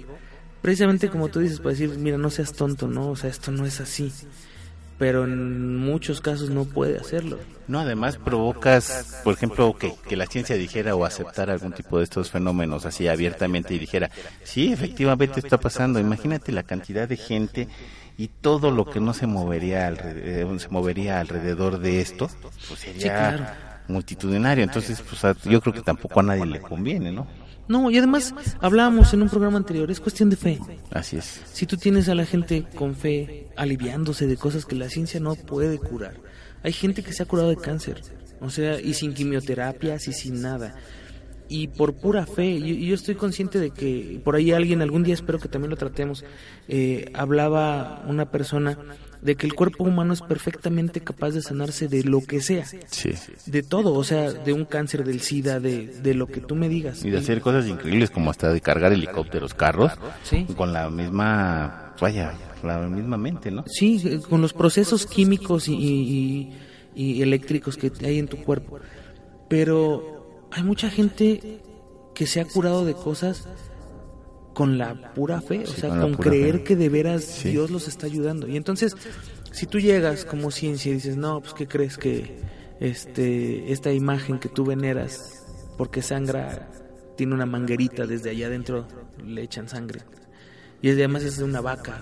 precisamente 0.63 1.09
como 1.09 1.29
tú 1.29 1.41
dices, 1.41 1.59
para 1.59 1.71
decir, 1.71 1.91
mira, 1.99 2.19
no 2.19 2.31
seas 2.31 2.53
tonto, 2.53 2.87
¿no? 2.89 3.11
O 3.11 3.17
sea, 3.17 3.31
esto 3.31 3.51
no 3.51 3.67
es 3.67 3.81
así. 3.81 4.13
Pero 4.99 5.25
en 5.25 5.77
muchos 5.77 6.21
casos 6.21 6.51
no 6.51 6.65
puede 6.65 6.99
hacerlo. 6.99 7.39
No, 7.69 7.79
además 7.79 8.17
provocas, 8.17 9.21
por 9.23 9.35
ejemplo, 9.35 9.77
que, 9.79 9.95
que 10.09 10.17
la 10.17 10.27
ciencia 10.27 10.57
dijera 10.57 10.97
o 10.97 11.05
aceptara 11.05 11.53
algún 11.53 11.73
tipo 11.73 11.99
de 11.99 12.05
estos 12.05 12.31
fenómenos 12.31 12.85
así 12.85 13.07
abiertamente 13.07 13.75
y 13.75 13.79
dijera, 13.79 14.11
sí, 14.43 14.73
efectivamente 14.73 15.39
está 15.39 15.57
pasando. 15.57 16.01
Imagínate 16.01 16.51
la 16.51 16.65
cantidad 16.65 17.09
de 17.09 17.17
gente 17.17 17.69
y 18.19 18.27
todo 18.27 18.73
lo 18.73 18.85
que 18.91 18.99
no 18.99 19.15
se 19.15 19.29
movería 19.29 19.87
alrededor, 19.87 20.59
se 20.59 20.69
movería 20.69 21.21
alrededor 21.21 21.79
de 21.79 22.01
esto, 22.01 22.29
pues 22.67 22.81
sería 22.81 23.37
claro. 23.37 23.47
multitudinario. 23.87 24.65
Entonces, 24.65 25.01
pues 25.01 25.23
yo 25.45 25.61
creo 25.61 25.73
que 25.73 25.83
tampoco 25.83 26.19
a 26.19 26.25
nadie 26.25 26.45
le 26.45 26.61
conviene, 26.61 27.13
¿no? 27.13 27.29
No, 27.69 27.91
y 27.91 27.99
además 27.99 28.35
hablábamos 28.61 29.13
en 29.13 29.23
un 29.23 29.29
programa 29.29 29.59
anterior, 29.59 29.91
es 29.91 30.01
cuestión 30.01 30.31
de 30.31 30.37
fe. 30.37 30.59
Así 30.91 31.17
es. 31.17 31.43
Si 31.53 31.67
tú 31.67 31.77
tienes 31.77 32.09
a 32.09 32.15
la 32.15 32.25
gente 32.25 32.65
con 32.75 32.95
fe 32.95 33.49
aliviándose 33.57 34.27
de 34.27 34.37
cosas 34.37 34.65
que 34.65 34.75
la 34.75 34.89
ciencia 34.89 35.21
no 35.21 35.35
puede 35.35 35.79
curar. 35.79 36.15
Hay 36.63 36.73
gente 36.73 37.03
que 37.03 37.13
se 37.13 37.23
ha 37.23 37.27
curado 37.27 37.51
de 37.51 37.57
cáncer, 37.57 38.01
o 38.41 38.51
sea, 38.51 38.81
y 38.81 38.95
sin 38.95 39.15
quimioterapias 39.15 40.09
y 40.09 40.13
sin 40.13 40.41
nada. 40.41 40.75
Y 41.49 41.69
por 41.69 41.95
pura 41.95 42.27
fe, 42.27 42.59
yo, 42.59 42.75
yo 42.75 42.95
estoy 42.95 43.15
consciente 43.15 43.59
de 43.59 43.71
que 43.71 44.21
por 44.25 44.35
ahí 44.35 44.53
alguien, 44.53 44.83
algún 44.83 45.03
día 45.03 45.15
espero 45.15 45.39
que 45.39 45.49
también 45.49 45.71
lo 45.71 45.77
tratemos, 45.77 46.25
eh, 46.69 47.11
hablaba 47.15 48.03
una 48.07 48.31
persona 48.31 48.77
de 49.23 49.35
que 49.37 49.47
el 49.47 49.55
cuerpo 49.55 49.85
humano 49.85 50.13
es 50.13 50.23
perfectamente 50.23 51.01
capaz 51.01 51.31
de 51.31 51.43
sanarse 51.43 51.89
de 51.89 52.05
lo 52.05 52.21
que 52.21 52.41
sea, 52.41 52.65
Sí. 52.65 53.11
de 53.47 53.63
todo, 53.63 53.95
o 53.95 54.05
sea, 54.05 54.33
de 54.33 54.53
un 54.53 54.65
cáncer, 54.65 55.05
del 55.05 55.21
SIDA, 55.21 55.59
de, 55.61 55.87
de 55.89 56.15
lo 56.15 56.27
que 56.27 56.41
tú 56.41 56.55
me 56.55 56.69
digas. 56.69 57.05
Y 57.05 57.11
de 57.11 57.19
hacer 57.19 57.41
cosas 57.41 57.67
increíbles 57.67 58.11
como 58.11 58.31
hasta 58.31 58.53
de 58.53 58.61
cargar 58.61 58.93
helicópteros, 58.93 59.55
carros, 59.55 59.93
Sí. 60.23 60.47
con 60.57 60.73
la 60.73 60.89
misma, 60.91 61.95
vaya, 62.01 62.35
la 62.63 62.79
misma 62.87 63.17
mente, 63.17 63.51
¿no? 63.51 63.65
Sí, 63.67 64.21
con 64.29 64.41
los 64.41 64.53
procesos 64.53 65.07
químicos 65.07 65.69
y, 65.69 65.75
y- 65.75 66.53
y 66.95 67.23
eléctricos 67.23 67.77
que 67.77 67.93
hay 68.05 68.19
en 68.19 68.29
tu 68.29 68.39
cuerpo. 68.39 68.79
Pero 69.49 70.47
hay 70.51 70.63
mucha 70.63 70.91
gente 70.91 71.61
que 72.15 72.27
se 72.27 72.41
ha 72.41 72.45
curado 72.45 72.85
de 72.85 72.95
cosas 72.95 73.49
con 74.59 74.77
la 74.77 75.13
pura 75.15 75.41
fe, 75.41 75.63
o 75.63 75.67
sea, 75.69 75.89
con 76.01 76.15
creer 76.15 76.57
fe. 76.57 76.65
que 76.65 76.75
de 76.75 76.89
veras 76.89 77.23
Sí. 77.23 77.51
Dios 77.51 77.71
los 77.71 77.87
está 77.87 78.07
ayudando. 78.07 78.49
Y 78.49 78.57
entonces, 78.57 78.97
si 79.53 79.67
tú 79.67 79.79
llegas 79.79 80.25
como 80.25 80.51
ciencia 80.51 80.91
y 80.91 80.95
dices, 80.95 81.17
no, 81.17 81.41
pues 81.41 81.55
¿qué 81.55 81.69
crees 81.69 81.97
que 81.97 82.41
este 82.81 83.71
esta 83.71 83.93
imagen 83.93 84.41
que 84.41 84.49
tú 84.49 84.65
veneras 84.65 85.47
porque 85.77 86.03
sangra 86.03 86.69
tiene 87.17 87.35
una 87.35 87.47
manguerita 87.47 88.05
desde 88.05 88.31
allá 88.31 88.49
adentro 88.49 88.89
le 89.25 89.43
echan 89.43 89.69
sangre 89.69 90.01
y 90.83 90.91
además 90.91 91.23
es 91.23 91.39
de 91.39 91.45
una 91.45 91.61
vaca 91.61 92.01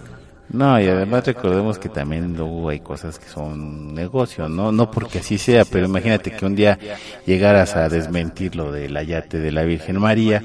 No, 0.48 0.80
y 0.80 0.86
además 0.86 1.26
recordemos 1.26 1.78
que 1.78 1.88
también 1.90 2.36
luego 2.36 2.70
hay 2.70 2.80
cosas 2.80 3.18
que 3.18 3.28
son 3.28 3.92
negocio, 3.94 4.48
¿no? 4.48 4.70
No 4.72 4.90
porque 4.90 5.18
así 5.18 5.36
sea, 5.38 5.64
pero 5.64 5.86
imagínate 5.86 6.30
que 6.30 6.46
un 6.46 6.54
día 6.54 6.78
llegaras 7.26 7.74
a 7.76 7.88
desmentir 7.88 8.54
lo 8.56 8.70
del 8.72 8.96
ayate 8.96 9.38
de 9.38 9.50
la 9.52 9.62
Virgen 9.64 9.98
María, 9.98 10.42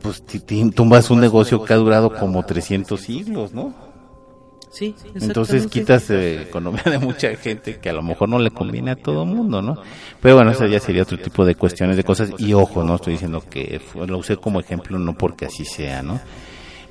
pues 0.00 0.22
tumbas 0.74 1.10
un 1.10 1.20
negocio 1.20 1.64
que 1.64 1.72
ha 1.72 1.76
durado 1.76 2.14
como 2.14 2.44
300 2.44 3.00
siglos, 3.00 3.52
¿no? 3.52 3.74
Sí, 4.72 4.94
Entonces 5.14 5.66
quitas 5.66 6.08
eh, 6.08 6.40
economía 6.42 6.82
de 6.84 6.98
mucha 6.98 7.34
gente 7.36 7.78
que 7.78 7.90
a 7.90 7.92
lo 7.92 8.02
mejor 8.02 8.30
no 8.30 8.38
le 8.38 8.50
conviene 8.50 8.92
a 8.92 8.96
todo 8.96 9.26
mundo, 9.26 9.60
¿no? 9.60 9.76
Pero 10.18 10.36
bueno, 10.36 10.50
eso 10.50 10.64
ya 10.66 10.80
sería 10.80 11.02
otro 11.02 11.18
tipo 11.18 11.44
de 11.44 11.54
cuestiones 11.54 11.94
de 11.96 12.04
cosas. 12.04 12.30
Y 12.38 12.54
ojo, 12.54 12.82
no 12.82 12.94
estoy 12.94 13.12
diciendo 13.12 13.44
que 13.48 13.82
lo 13.94 14.16
usé 14.16 14.38
como 14.38 14.60
ejemplo, 14.60 14.98
no 14.98 15.12
porque 15.12 15.44
así 15.44 15.66
sea, 15.66 16.02
¿no? 16.02 16.18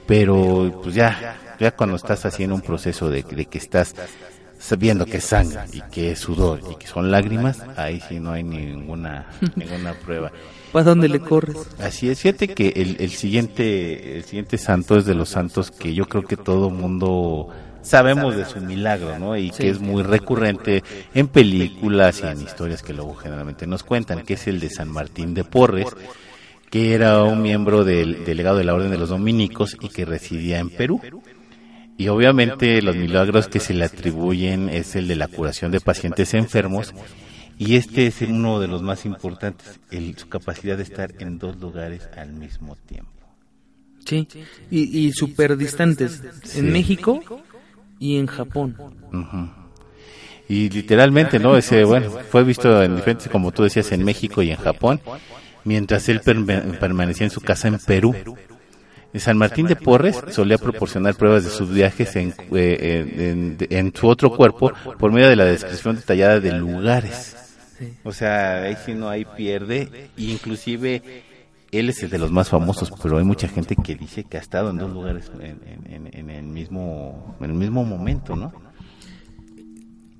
Pero 0.05 0.79
pues 0.83 0.93
ya, 0.93 1.55
ya 1.59 1.71
cuando 1.71 1.95
estás 1.95 2.23
haciendo 2.25 2.53
un 2.53 2.61
proceso 2.61 3.09
de, 3.09 3.23
de 3.23 3.45
que 3.45 3.57
estás 3.57 3.95
sabiendo 4.59 5.07
que 5.07 5.17
es 5.17 5.25
sangre 5.25 5.61
y 5.73 5.81
que 5.89 6.11
es 6.11 6.19
sudor 6.19 6.59
y 6.71 6.75
que 6.75 6.85
son 6.85 7.09
lágrimas, 7.09 7.63
ahí 7.77 7.99
sí 8.07 8.19
no 8.19 8.31
hay 8.31 8.43
ninguna, 8.43 9.25
ninguna 9.55 9.93
prueba. 9.93 10.31
¿Para 10.71 10.85
dónde 10.85 11.09
le 11.09 11.19
corres? 11.19 11.57
Así 11.79 12.09
es, 12.09 12.19
fíjate 12.21 12.49
que 12.49 12.69
el, 12.75 12.97
el 12.99 13.11
siguiente 13.11 14.17
el 14.17 14.23
siguiente 14.23 14.57
santo 14.57 14.97
es 14.97 15.05
de 15.05 15.15
los 15.15 15.29
santos 15.29 15.71
que 15.71 15.93
yo 15.93 16.07
creo 16.07 16.23
que 16.23 16.37
todo 16.37 16.69
mundo 16.69 17.49
sabemos 17.81 18.35
de 18.35 18.45
su 18.45 18.59
milagro, 18.61 19.19
¿no? 19.19 19.35
Y 19.35 19.49
que 19.51 19.69
es 19.69 19.79
muy 19.79 20.03
recurrente 20.03 20.83
en 21.13 21.27
películas 21.27 22.21
y 22.23 22.27
en 22.27 22.41
historias 22.41 22.83
que 22.83 22.93
luego 22.93 23.15
generalmente 23.15 23.67
nos 23.67 23.83
cuentan, 23.83 24.23
que 24.23 24.35
es 24.35 24.47
el 24.47 24.59
de 24.59 24.69
San 24.69 24.89
Martín 24.89 25.33
de 25.33 25.43
Porres, 25.43 25.87
que 26.69 26.93
era 26.93 27.23
un 27.23 27.41
miembro 27.41 27.83
del 27.83 28.23
delegado 28.23 28.57
de 28.57 28.63
la 28.63 28.73
Orden 28.73 28.91
de 28.91 28.97
los 28.97 29.09
Dominicos 29.09 29.77
y 29.81 29.89
que 29.89 30.05
residía 30.05 30.59
en 30.59 30.69
Perú. 30.69 31.01
Y 31.97 32.07
obviamente 32.07 32.81
los 32.81 32.95
milagros 32.95 33.47
que 33.47 33.59
se 33.59 33.73
le 33.73 33.85
atribuyen 33.85 34.69
es 34.69 34.95
el 34.95 35.07
de 35.07 35.15
la 35.15 35.27
curación 35.27 35.71
de 35.71 35.81
pacientes 35.81 36.33
enfermos 36.33 36.93
y 37.63 37.75
este 37.75 38.07
es 38.07 38.21
uno 38.21 38.59
de 38.59 38.67
los 38.67 38.81
más 38.81 39.05
importantes, 39.05 39.79
el- 39.91 40.17
su 40.17 40.27
capacidad 40.29 40.77
de 40.77 40.83
estar 40.83 41.11
en 41.19 41.37
dos 41.37 41.57
lugares 41.57 42.09
al 42.17 42.33
mismo 42.33 42.75
tiempo. 42.75 43.11
Sí, 44.05 44.27
y, 44.71 44.99
y 45.07 45.11
súper 45.11 45.55
distantes. 45.57 46.21
Sí. 46.43 46.59
En 46.59 46.71
México 46.73 47.21
y 47.99 48.17
en 48.17 48.25
Japón. 48.25 48.75
Y 50.49 50.69
literalmente, 50.69 51.37
¿no? 51.39 51.55
Ese, 51.55 51.83
bueno, 51.83 52.09
fue 52.29 52.43
visto 52.43 52.81
en 52.83 52.95
diferentes, 52.95 53.29
como 53.29 53.51
tú 53.51 53.63
decías, 53.63 53.91
en 53.91 54.03
México 54.03 54.41
y 54.41 54.49
en 54.51 54.57
Japón, 54.57 54.99
mientras 55.63 56.09
él 56.09 56.19
permanecía 56.21 57.25
en 57.27 57.31
su 57.31 57.41
casa 57.41 57.67
en 57.67 57.77
Perú. 57.77 58.15
San 59.15 59.37
Martín 59.37 59.67
de 59.67 59.75
Porres 59.75 60.19
solía 60.31 60.57
proporcionar 60.57 61.15
pruebas 61.15 61.43
de 61.43 61.49
sus 61.51 61.69
viajes 61.71 62.15
en, 62.15 62.33
eh, 62.55 63.11
en- 63.13 63.57
en- 63.59 63.67
en 63.69 63.93
su 63.95 64.07
otro 64.07 64.31
cuerpo 64.35 64.71
por 64.97 65.11
medio 65.11 65.27
de 65.29 65.35
la 65.35 65.45
descripción 65.45 65.97
detallada 65.97 66.39
de 66.39 66.53
lugares. 66.53 67.35
Sí. 67.81 67.93
O 68.03 68.11
sea, 68.13 68.63
ahí 68.63 68.75
sí 68.85 68.93
no 68.93 69.09
hay 69.09 69.25
pierde, 69.25 70.09
y 70.15 70.31
inclusive 70.31 71.01
él 71.71 71.89
es 71.89 72.03
el 72.03 72.09
de 72.11 72.19
los 72.19 72.31
más 72.31 72.47
famosos, 72.49 72.91
pero 73.01 73.17
hay 73.17 73.23
mucha 73.23 73.47
gente 73.47 73.75
que 73.75 73.95
dice 73.95 74.23
que 74.25 74.37
ha 74.37 74.41
estado 74.41 74.69
en 74.69 74.77
dos 74.77 74.91
lugares 74.93 75.31
en, 75.39 75.41
en- 75.65 75.93
en- 76.07 76.09
en 76.15 76.29
el 76.29 76.43
mismo 76.43 77.35
en 77.39 77.49
el 77.49 77.55
mismo 77.57 77.83
momento, 77.83 78.35
¿no? 78.35 78.51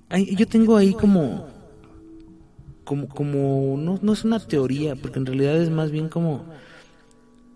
Ay, 0.09 0.35
yo 0.35 0.47
tengo 0.47 0.75
ahí 0.75 0.93
como, 0.93 1.47
como, 2.83 3.07
como, 3.07 3.75
no, 3.77 3.99
no 4.01 4.13
es 4.13 4.23
una 4.25 4.39
teoría, 4.39 4.95
porque 4.95 5.19
en 5.19 5.25
realidad 5.25 5.55
es 5.61 5.69
más 5.69 5.91
bien 5.91 6.09
como, 6.09 6.45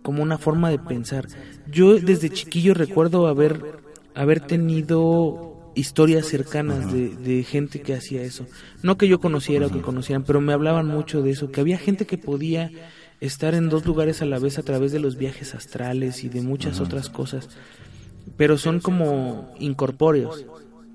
como 0.02 0.24
una 0.24 0.38
forma 0.38 0.70
de 0.70 0.80
pensar. 0.80 1.28
Yo 1.70 1.96
desde 2.00 2.30
chiquillo 2.30 2.74
recuerdo 2.74 3.28
haber, 3.28 3.62
haber 4.14 4.40
tenido 4.40 5.55
historias 5.76 6.26
cercanas 6.28 6.92
de, 6.92 7.10
de 7.16 7.44
gente 7.44 7.82
que 7.82 7.94
hacía 7.94 8.22
eso. 8.24 8.46
No 8.82 8.98
que 8.98 9.08
yo 9.08 9.20
conociera 9.20 9.68
o 9.68 9.70
que 9.72 9.82
conocieran, 9.82 10.24
pero 10.24 10.42
me 10.42 10.54
hablaban 10.54 10.88
mucho 10.88 11.22
de 11.22 11.32
eso, 11.32 11.52
que 11.52 11.62
había 11.62 11.78
gente 11.78 12.06
que 12.06 12.18
podía 12.18 12.72
estar 13.22 13.54
en 13.56 13.70
dos 13.70 13.86
lugares 13.86 14.22
a 14.22 14.26
la 14.26 14.40
vez 14.40 14.58
a 14.60 14.64
través 14.64 14.92
de 14.92 15.00
los 15.00 15.18
viajes 15.18 15.54
astrales 15.56 16.24
y 16.24 16.30
de 16.30 16.42
muchas 16.42 16.80
otras 16.80 17.10
cosas, 17.10 17.50
pero 18.38 18.58
son 18.58 18.80
como 18.80 19.54
incorpóreos. 19.60 20.46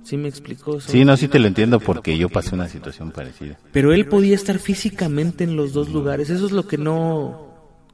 ¿Sí 0.03 0.17
me 0.17 0.29
explicó? 0.29 0.81
Son- 0.81 0.91
Sí, 0.93 1.05
no, 1.05 1.17
sí 1.17 1.29
te 1.29 1.39
lo 1.39 1.47
entiendo 1.47 1.79
porque 1.79 2.17
yo 2.17 2.29
pasé 2.31 2.55
una 2.55 2.69
situación 2.69 3.11
parecida. 3.11 3.59
pero 3.73 3.93
él 3.93 4.07
podía 4.07 4.35
estar 4.35 4.59
físicamente 4.59 5.45
en 5.45 5.57
los 5.57 5.73
dos 5.75 5.91
lugares. 5.91 6.31
Eso 6.31 6.47
es 6.47 6.53
lo 6.53 6.67
que 6.67 6.79
no, 6.79 7.49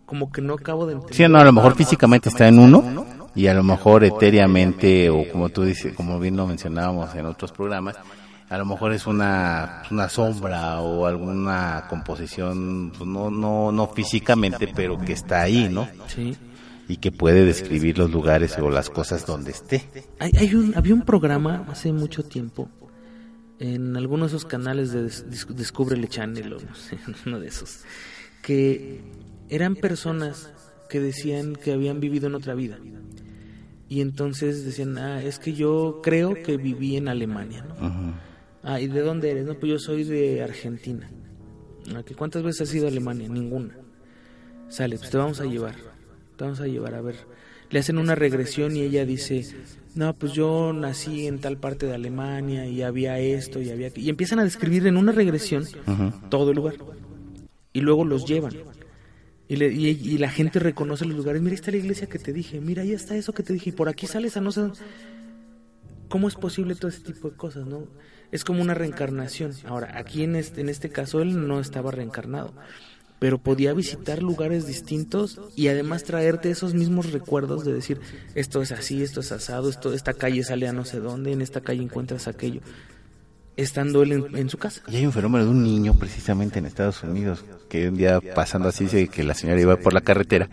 como 0.07 0.31
que 0.31 0.41
no 0.41 0.55
acabo 0.55 0.87
de 0.87 0.93
entender. 0.95 1.17
Sí, 1.17 1.25
no, 1.29 1.39
a 1.39 1.45
lo 1.45 1.53
mejor 1.53 1.75
físicamente 1.75 2.29
está 2.29 2.47
en 2.47 2.61
uno 2.61 3.07
y 3.37 3.47
a 3.47 3.55
lo 3.55 3.63
mejor 3.63 4.03
etéreamente 4.03 5.11
o 5.11 5.31
como 5.31 5.51
tú 5.51 5.63
dices, 5.63 5.95
como 5.95 6.19
bien 6.19 6.37
lo 6.37 6.47
mencionábamos 6.47 7.15
en 7.15 7.27
otros 7.27 7.53
programas, 7.53 7.97
a 8.49 8.59
lo 8.59 8.65
mejor 8.65 8.93
es 8.93 9.07
una, 9.07 9.83
una 9.91 10.09
sombra 10.09 10.81
o 10.81 11.07
alguna 11.07 11.85
composición, 11.89 12.93
pues, 12.97 13.09
no, 13.09 13.31
no, 13.31 13.71
no 13.71 13.89
físicamente, 13.89 14.69
pero 14.75 14.99
que 14.99 15.13
está 15.13 15.43
ahí, 15.43 15.69
¿no? 15.69 15.89
Sí. 16.07 16.37
Y 16.89 16.99
que 16.99 17.13
puede 17.13 17.45
describir 17.45 17.99
los 17.99 18.11
lugares 18.11 18.57
o 18.59 18.71
las 18.71 18.89
cosas 18.89 19.27
donde 19.27 19.51
esté. 19.51 19.85
Hay, 20.21 20.31
hay 20.39 20.55
un, 20.55 20.73
había 20.77 20.95
un 20.95 21.03
programa 21.03 21.67
hace 21.69 21.93
mucho 21.93 22.23
tiempo 22.25 22.71
en 23.59 23.97
algunos 23.97 24.31
de 24.31 24.37
esos 24.39 24.49
canales 24.49 24.93
de 24.93 25.03
Descúbrele 25.55 26.09
Channel 26.09 26.53
o 26.53 26.61
no 26.61 26.75
sé, 26.75 26.99
uno 27.27 27.41
de 27.41 27.49
esos, 27.49 27.81
que 28.43 29.01
eran 29.49 29.75
personas 29.75 30.53
que 30.89 31.01
decían 31.01 31.57
que 31.57 31.73
habían 31.73 32.01
vivido 32.01 32.29
en 32.29 32.35
otra 32.35 32.55
vida. 32.55 32.79
Y 33.89 34.01
entonces 34.01 34.65
decían, 34.65 34.99
ah, 34.99 35.23
es 35.23 35.39
que 35.39 35.53
yo 35.53 36.01
creo 36.03 36.35
que 36.43 36.57
viví 36.57 36.97
en 36.97 37.09
Alemania, 37.09 37.65
¿no? 37.69 37.75
Ujú. 37.75 38.13
Ah, 38.63 38.81
¿y 38.81 38.89
de 38.89 39.01
dónde 39.01 39.31
eres? 39.31 39.47
No, 39.47 39.55
pues 39.55 39.71
yo 39.71 39.79
soy 39.79 40.03
de 40.03 40.43
Argentina. 40.43 41.09
Ah, 41.95 42.03
¿que 42.05 42.15
¿Cuántas 42.15 42.43
veces 42.43 42.69
has 42.69 42.75
ido 42.75 42.87
a 42.87 42.91
Alemania? 42.91 43.29
Ninguna. 43.29 43.75
Sale, 44.69 44.99
pues 44.99 45.11
te 45.11 45.17
vamos 45.19 45.41
a 45.41 45.45
llevar. 45.45 45.77
Te 46.37 46.45
vamos 46.45 46.61
a 46.61 46.67
llevar 46.67 46.95
a 46.95 47.01
ver. 47.01 47.17
Le 47.71 47.79
hacen 47.79 47.99
una 47.99 48.17
regresión 48.17 48.77
y 48.77 48.81
ella 48.81 49.05
dice, 49.05 49.47
no, 49.95 50.15
pues 50.15 50.33
yo 50.33 50.73
nací 50.73 51.29
en 51.29 51.41
tal 51.41 51.59
parte 51.59 51.87
de 51.87 51.95
Alemania 51.95 52.67
y 52.67 52.83
había 52.83 53.19
esto 53.21 53.61
y 53.61 53.71
había... 53.71 53.89
aqu-". 53.89 53.99
Y 54.03 54.09
empiezan 54.09 54.41
a 54.41 54.45
describir 54.45 54.87
en 54.87 54.97
una 54.97 55.13
regresión 55.13 55.65
todo 56.29 56.51
el 56.51 56.57
lugar. 56.57 56.75
Y 57.73 57.81
luego 57.81 58.05
los 58.05 58.27
llevan. 58.27 58.53
Y, 59.49 59.57
le- 59.57 59.73
y- 59.73 60.19
la 60.19 60.29
gente 60.31 60.59
reconoce 60.59 61.05
los 61.05 61.17
lugares. 61.17 61.41
Mira, 61.41 61.53
ahí 61.53 61.57
está 61.57 61.71
la 61.71 61.77
iglesia 61.77 62.09
que 62.09 62.19
te 62.19 62.33
dije. 62.33 62.61
Mira, 62.61 62.83
ahí 62.83 62.93
está 62.93 63.17
eso 63.17 63.33
que 63.33 63.43
te 63.43 63.53
dije. 63.53 63.71
Y 63.71 63.73
por 63.73 63.89
aquí 63.89 64.07
sales 64.07 64.37
a 64.37 64.41
no 64.41 64.51
sé... 64.53 64.61
dónde". 64.63 64.79
¿Cómo 66.09 66.29
es 66.29 66.35
posible 66.35 66.75
todo 66.75 66.89
ese 66.89 67.01
tipo 67.01 67.31
de 67.31 67.37
cosas, 67.37 67.67
no? 67.67 67.87
Es 68.33 68.45
como 68.45 68.63
una 68.63 68.75
reencarnación. 68.75 69.53
Ahora, 69.67 69.99
aquí 69.99 70.23
en 70.23 70.37
este, 70.37 70.61
en 70.61 70.69
este 70.69 70.89
caso 70.89 71.21
él 71.21 71.47
no 71.49 71.61
estaba 71.61 71.91
reencarnado, 71.91 72.55
pero 73.19 73.39
podía 73.39 73.73
visitar 73.73 74.23
lugares 74.23 74.67
distintos 74.67 75.41
y 75.57 75.69
además 75.69 76.05
traerte 76.05 76.51
esos 76.51 76.75
mismos 76.75 77.13
recuerdos 77.13 77.65
de 77.65 77.73
decir, 77.73 78.01
esto 78.35 78.63
es 78.63 78.73
así, 78.73 79.03
esto 79.03 79.21
es 79.21 79.33
asado, 79.33 79.69
esto, 79.69 79.93
esta 79.95 80.13
calle 80.15 80.43
sale 80.45 80.69
a 80.69 80.73
no 80.73 80.85
sé 80.85 81.01
dónde, 81.01 81.33
en 81.33 81.41
esta 81.41 81.61
calle 81.61 81.83
encuentras 81.83 82.29
aquello, 82.29 82.61
estando 83.57 84.03
él 84.03 84.13
en, 84.13 84.37
en 84.37 84.49
su 84.51 84.59
casa. 84.59 84.83
Y 84.89 84.97
hay 84.97 85.07
un 85.07 85.13
fenómeno 85.13 85.45
de 85.45 85.51
un 85.51 85.63
niño 85.63 85.95
precisamente 85.99 86.59
en 86.59 86.67
Estados 86.67 87.03
Unidos 87.03 87.45
que 87.69 87.89
un 87.89 87.97
día 87.97 88.21
pasando 88.35 88.69
así 88.69 88.85
dice 88.85 89.09
que 89.09 89.25
la 89.25 89.35
señora 89.35 89.61
iba 89.61 89.77
por 89.77 89.93
la 89.95 90.01
carretera 90.03 90.49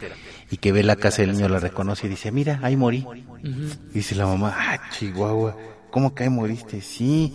y 0.49 0.57
que 0.57 0.71
ve 0.71 0.83
la 0.83 0.95
casa 0.95 1.21
del 1.21 1.33
niño, 1.33 1.49
la 1.49 1.59
reconoce 1.59 2.07
y 2.07 2.09
dice, 2.09 2.31
mira, 2.31 2.59
ahí 2.63 2.75
morí. 2.77 3.05
Y 3.43 3.93
dice 3.93 4.15
la 4.15 4.25
mamá, 4.25 4.55
ah, 4.57 4.89
Chihuahua, 4.91 5.55
¿cómo 5.91 6.15
que 6.15 6.23
ahí 6.23 6.29
moriste? 6.29 6.81
Sí, 6.81 7.33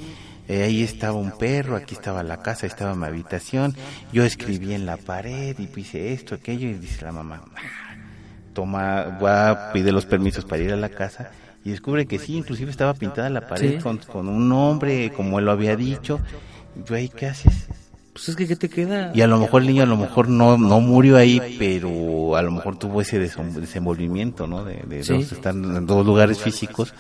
eh, 0.48 0.62
ahí 0.62 0.82
estaba 0.82 1.18
un 1.18 1.36
perro, 1.36 1.76
aquí 1.76 1.94
estaba 1.94 2.22
la 2.22 2.42
casa, 2.42 2.66
estaba 2.66 2.94
mi 2.94 3.04
habitación, 3.04 3.74
yo 4.12 4.24
escribí 4.24 4.72
en 4.72 4.86
la 4.86 4.96
pared 4.96 5.54
y 5.58 5.66
puse 5.66 6.12
esto, 6.12 6.34
aquello 6.34 6.68
y 6.68 6.74
dice 6.74 7.04
la 7.04 7.12
mamá, 7.12 7.42
"Ah". 7.56 7.94
toma, 8.54 9.04
va, 9.22 9.72
pide 9.72 9.92
los 9.92 10.06
permisos 10.06 10.44
para 10.44 10.62
ir 10.62 10.72
a 10.72 10.76
la 10.76 10.88
casa 10.88 11.30
y 11.64 11.70
descubre 11.70 12.06
que 12.06 12.18
sí, 12.18 12.36
inclusive 12.36 12.70
estaba 12.70 12.94
pintada 12.94 13.28
la 13.30 13.46
pared 13.46 13.76
Sí. 13.76 13.82
con, 13.82 13.98
con 13.98 14.28
un 14.28 14.48
nombre, 14.48 15.12
como 15.12 15.38
él 15.38 15.44
lo 15.44 15.50
había 15.52 15.76
dicho. 15.76 16.20
Y 16.76 16.88
yo 16.88 16.94
ahí, 16.94 17.08
¿qué 17.08 17.26
haces? 17.26 17.66
Pues 18.12 18.28
es 18.30 18.36
que, 18.36 18.46
¿qué 18.48 18.56
te 18.56 18.68
queda? 18.68 19.12
Y 19.14 19.20
a 19.20 19.26
lo 19.26 19.38
mejor 19.38 19.62
el 19.62 19.68
niño 19.68 19.82
a 19.84 19.86
lo 19.86 19.96
mejor 19.96 20.28
no, 20.28 20.58
no 20.58 20.80
murió 20.80 21.16
ahí, 21.16 21.40
pero 21.58 22.34
a 22.36 22.42
lo 22.42 22.50
mejor 22.50 22.76
tuvo 22.78 23.00
ese 23.00 23.18
desenvolvimiento, 23.18 24.46
¿no? 24.46 24.64
De, 24.64 24.82
de 24.88 25.04
Sí. 25.04 25.12
dos- 25.12 25.32
estar 25.32 25.54
en 25.54 25.86
dos 25.86 26.04
lugares 26.04 26.38
físicos 26.40 26.94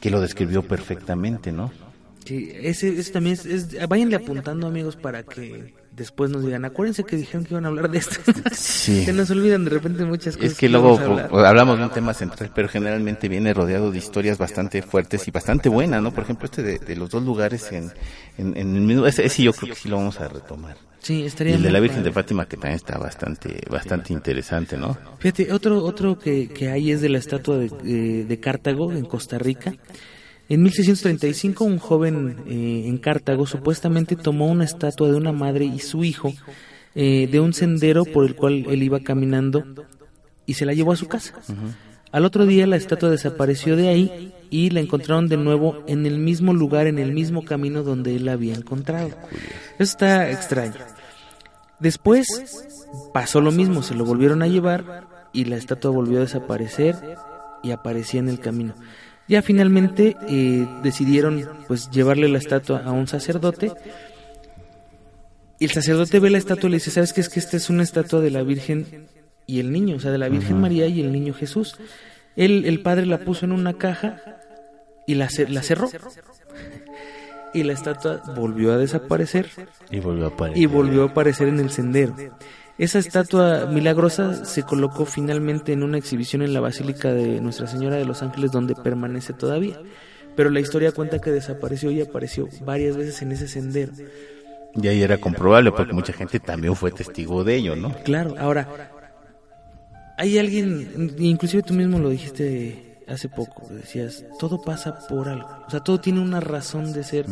que 0.00 0.10
lo 0.10 0.20
describió 0.20 0.62
perfectamente, 0.62 1.52
¿no? 1.52 1.70
Sí, 2.24 2.50
ese, 2.54 2.88
ese 2.98 3.12
también 3.12 3.34
es, 3.34 3.44
es- 3.46 3.88
váyanle 3.88 4.16
apuntando 4.16 4.66
amigos 4.66 4.96
para 4.96 5.22
que 5.22 5.74
después 5.96 6.30
nos 6.30 6.44
digan, 6.44 6.64
acuérdense 6.64 7.04
que 7.04 7.16
dijeron 7.16 7.44
que 7.44 7.54
iban 7.54 7.64
a 7.64 7.68
hablar 7.68 7.90
de 7.90 7.98
esto. 7.98 8.16
Sí. 8.52 9.04
Se 9.04 9.12
nos 9.12 9.30
olvidan 9.30 9.64
de 9.64 9.70
repente 9.70 10.04
muchas 10.04 10.36
cosas. 10.36 10.52
Es 10.52 10.58
que 10.58 10.68
luego 10.68 10.98
hablamos 11.44 11.78
de 11.78 11.84
un 11.84 11.90
tema 11.90 12.12
central, 12.14 12.50
pero 12.54 12.68
generalmente 12.68 13.28
viene 13.28 13.52
rodeado 13.54 13.90
de 13.90 13.98
historias 13.98 14.36
bastante 14.38 14.82
fuertes 14.82 15.26
y 15.26 15.30
bastante 15.30 15.68
buenas, 15.68 16.02
¿no? 16.02 16.12
Por 16.12 16.24
ejemplo, 16.24 16.46
este 16.46 16.62
de, 16.62 16.78
de 16.78 16.96
los 16.96 17.10
dos 17.10 17.22
lugares 17.24 17.70
en, 17.72 17.92
en, 18.38 18.56
en 18.56 18.76
el 18.76 18.82
mismo, 18.82 19.06
ese, 19.06 19.24
ese 19.24 19.42
yo 19.42 19.52
creo 19.52 19.74
que 19.74 19.80
sí 19.80 19.88
lo 19.88 19.96
vamos 19.96 20.20
a 20.20 20.28
retomar. 20.28 20.76
Sí, 21.00 21.20
Y 21.20 21.24
estaría 21.26 21.54
el 21.56 21.62
de 21.62 21.70
la 21.70 21.80
Virgen 21.80 22.02
de. 22.02 22.12
Fátima 22.12 22.46
que 22.46 22.56
también 22.56 22.76
está 22.76 22.96
bastante, 22.98 23.60
bastante 23.70 24.12
interesante, 24.14 24.76
¿no? 24.78 24.96
Fíjate, 25.18 25.52
otro, 25.52 25.84
otro 25.84 26.18
que, 26.18 26.48
que 26.48 26.70
hay 26.70 26.92
es 26.92 27.00
de 27.02 27.10
la 27.10 27.18
estatua 27.18 27.58
de, 27.58 27.68
de- 27.82 28.24
de 28.24 28.40
Cartago, 28.40 28.90
en 28.92 29.04
Costa 29.04 29.38
Rica. 29.38 29.74
En 30.48 30.62
1635, 30.62 31.64
un 31.64 31.78
joven 31.78 32.36
eh, 32.46 32.84
en 32.86 32.98
Cartago 32.98 33.46
supuestamente 33.46 34.14
tomó 34.14 34.46
una 34.46 34.64
estatua 34.64 35.08
de 35.08 35.16
una 35.16 35.32
madre 35.32 35.64
y 35.64 35.78
su 35.78 36.04
hijo 36.04 36.32
eh, 36.94 37.28
de 37.30 37.40
un 37.40 37.54
sendero 37.54 38.04
por 38.04 38.26
el 38.26 38.36
cual 38.36 38.66
él 38.68 38.82
iba 38.82 39.00
caminando 39.00 39.64
y 40.46 40.54
se 40.54 40.66
la 40.66 40.74
llevó 40.74 40.92
a 40.92 40.96
su 40.96 41.08
casa. 41.08 41.34
Al 42.12 42.24
otro 42.24 42.46
día 42.46 42.66
la 42.66 42.76
estatua 42.76 43.10
desapareció 43.10 43.74
de 43.74 43.88
ahí 43.88 44.32
y 44.50 44.70
la 44.70 44.80
encontraron 44.80 45.28
de 45.28 45.36
nuevo 45.36 45.82
en 45.86 46.06
el 46.06 46.18
mismo 46.18 46.52
lugar, 46.52 46.86
en 46.86 46.98
el 46.98 47.12
mismo 47.12 47.44
camino 47.44 47.82
donde 47.82 48.14
él 48.14 48.26
la 48.26 48.32
había 48.32 48.54
encontrado. 48.54 49.08
Eso 49.08 49.18
está 49.78 50.30
extraño. 50.30 50.74
Después 51.80 52.26
pasó 53.12 53.40
lo 53.40 53.50
mismo, 53.50 53.82
se 53.82 53.94
lo 53.94 54.04
volvieron 54.04 54.42
a 54.42 54.46
llevar 54.46 55.08
y 55.32 55.46
la 55.46 55.56
estatua 55.56 55.90
volvió 55.90 56.18
a 56.18 56.22
desaparecer 56.22 56.94
y 57.62 57.72
aparecía 57.72 58.20
en 58.20 58.28
el 58.28 58.38
camino. 58.38 58.74
Ya 59.28 59.40
finalmente 59.42 60.16
eh, 60.28 60.66
decidieron 60.82 61.48
pues 61.66 61.90
llevarle 61.90 62.28
la 62.28 62.38
estatua 62.38 62.82
a 62.84 62.92
un 62.92 63.06
sacerdote 63.06 63.72
y 65.58 65.64
el 65.64 65.70
sacerdote 65.70 66.18
ve 66.20 66.30
la 66.30 66.38
estatua 66.38 66.68
y 66.68 66.72
le 66.72 66.76
dice, 66.76 66.90
¿sabes 66.90 67.12
qué? 67.12 67.20
Es 67.20 67.28
que 67.28 67.40
esta 67.40 67.56
es 67.56 67.70
una 67.70 67.82
estatua 67.82 68.20
de 68.20 68.30
la 68.30 68.42
Virgen 68.42 69.06
y 69.46 69.60
el 69.60 69.72
niño, 69.72 69.96
o 69.96 70.00
sea, 70.00 70.10
de 70.10 70.18
la 70.18 70.28
Virgen 70.28 70.60
María 70.60 70.86
y 70.86 71.00
el 71.00 71.12
niño 71.12 71.32
Jesús. 71.32 71.76
Él, 72.36 72.64
el 72.66 72.82
padre 72.82 73.06
la 73.06 73.18
puso 73.18 73.44
en 73.46 73.52
una 73.52 73.74
caja 73.74 74.20
y 75.06 75.14
la, 75.14 75.28
cer- 75.28 75.48
la 75.48 75.62
cerró. 75.62 75.88
Y 77.54 77.62
la 77.62 77.72
estatua 77.72 78.20
volvió 78.36 78.72
a 78.72 78.78
desaparecer 78.78 79.48
Y 79.90 80.00
volvió 80.00 80.24
a 80.24 80.28
aparecer. 80.28 80.62
y 80.62 80.66
volvió 80.66 81.02
a 81.04 81.06
aparecer 81.10 81.46
en 81.48 81.60
el 81.60 81.70
sendero. 81.70 82.14
Esa 82.76 82.98
estatua 82.98 83.66
milagrosa 83.66 84.44
se 84.44 84.64
colocó 84.64 85.06
finalmente 85.06 85.72
en 85.72 85.84
una 85.84 85.96
exhibición 85.96 86.42
en 86.42 86.52
la 86.52 86.60
Basílica 86.60 87.12
de 87.12 87.40
Nuestra 87.40 87.68
Señora 87.68 87.96
de 87.96 88.04
los 88.04 88.22
Ángeles 88.22 88.50
donde 88.50 88.74
permanece 88.74 89.32
todavía. 89.32 89.80
Pero 90.34 90.50
la 90.50 90.58
historia 90.58 90.90
cuenta 90.90 91.20
que 91.20 91.30
desapareció 91.30 91.92
y 91.92 92.00
apareció 92.00 92.48
varias 92.64 92.96
veces 92.96 93.22
en 93.22 93.30
ese 93.30 93.46
sendero. 93.46 93.92
Y 94.74 94.88
ahí 94.88 95.02
era 95.02 95.18
comprobable 95.18 95.70
porque 95.70 95.92
mucha 95.92 96.12
gente 96.12 96.40
también 96.40 96.74
fue 96.74 96.90
testigo 96.90 97.44
de 97.44 97.54
ello, 97.54 97.76
¿no? 97.76 97.94
Claro, 98.02 98.34
ahora, 98.38 98.90
hay 100.18 100.38
alguien, 100.38 101.14
inclusive 101.18 101.62
tú 101.62 101.74
mismo 101.74 102.00
lo 102.00 102.10
dijiste 102.10 102.98
hace 103.06 103.28
poco, 103.28 103.68
decías, 103.68 104.24
todo 104.40 104.60
pasa 104.62 104.98
por 105.08 105.28
algo, 105.28 105.48
o 105.66 105.70
sea, 105.70 105.80
todo 105.80 106.00
tiene 106.00 106.20
una 106.20 106.40
razón 106.40 106.92
de 106.92 107.04
ser 107.04 107.26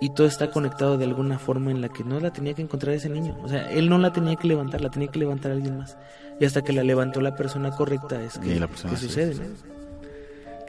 y 0.00 0.10
todo 0.10 0.26
está 0.26 0.50
conectado 0.50 0.98
de 0.98 1.04
alguna 1.04 1.38
forma 1.38 1.70
en 1.70 1.80
la 1.80 1.88
que 1.88 2.04
no 2.04 2.20
la 2.20 2.32
tenía 2.32 2.54
que 2.54 2.62
encontrar 2.62 2.94
ese 2.94 3.08
niño, 3.08 3.36
o 3.42 3.48
sea, 3.48 3.70
él 3.70 3.88
no 3.88 3.98
la 3.98 4.12
tenía 4.12 4.36
que 4.36 4.48
levantar, 4.48 4.80
la 4.80 4.90
tenía 4.90 5.08
que 5.08 5.18
levantar 5.18 5.52
alguien 5.52 5.78
más 5.78 5.96
y 6.40 6.44
hasta 6.44 6.62
que 6.62 6.72
la 6.72 6.82
levantó 6.82 7.20
la 7.20 7.34
persona 7.36 7.70
correcta 7.70 8.20
es 8.22 8.38
que, 8.38 8.58
la 8.58 8.66
persona 8.68 8.92
que 8.94 9.00
sucede, 9.00 9.34
¿no? 9.36 9.42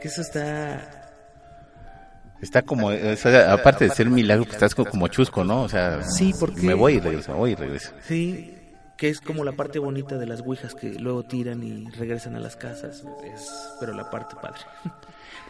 Que 0.00 0.08
eso 0.08 0.20
está... 0.22 1.02
Está 2.42 2.60
como, 2.62 2.88
o 2.88 3.16
sea, 3.16 3.52
aparte 3.54 3.88
de 3.88 3.94
ser 3.94 4.10
milagro, 4.10 4.44
pues 4.44 4.54
estás 4.56 4.74
co- 4.74 4.84
como 4.84 5.08
chusco, 5.08 5.42
¿no? 5.42 5.62
O 5.62 5.68
sea, 5.70 6.02
Sí, 6.02 6.34
porque- 6.38 6.60
me 6.60 6.74
voy 6.74 6.94
y 6.94 7.00
regreso, 7.00 7.34
voy 7.34 7.52
y 7.52 7.54
regreso. 7.54 7.92
Sí, 8.06 8.55
que 8.96 9.08
es 9.08 9.20
como 9.20 9.44
la 9.44 9.52
parte 9.52 9.78
bonita 9.78 10.16
de 10.18 10.26
las 10.26 10.40
ouijas 10.40 10.74
que 10.74 10.94
luego 10.94 11.22
tiran 11.22 11.62
y 11.62 11.88
regresan 11.90 12.34
a 12.36 12.40
las 12.40 12.56
casas, 12.56 13.04
es, 13.24 13.50
pero 13.78 13.92
la 13.94 14.10
parte 14.10 14.36
padre. 14.40 14.60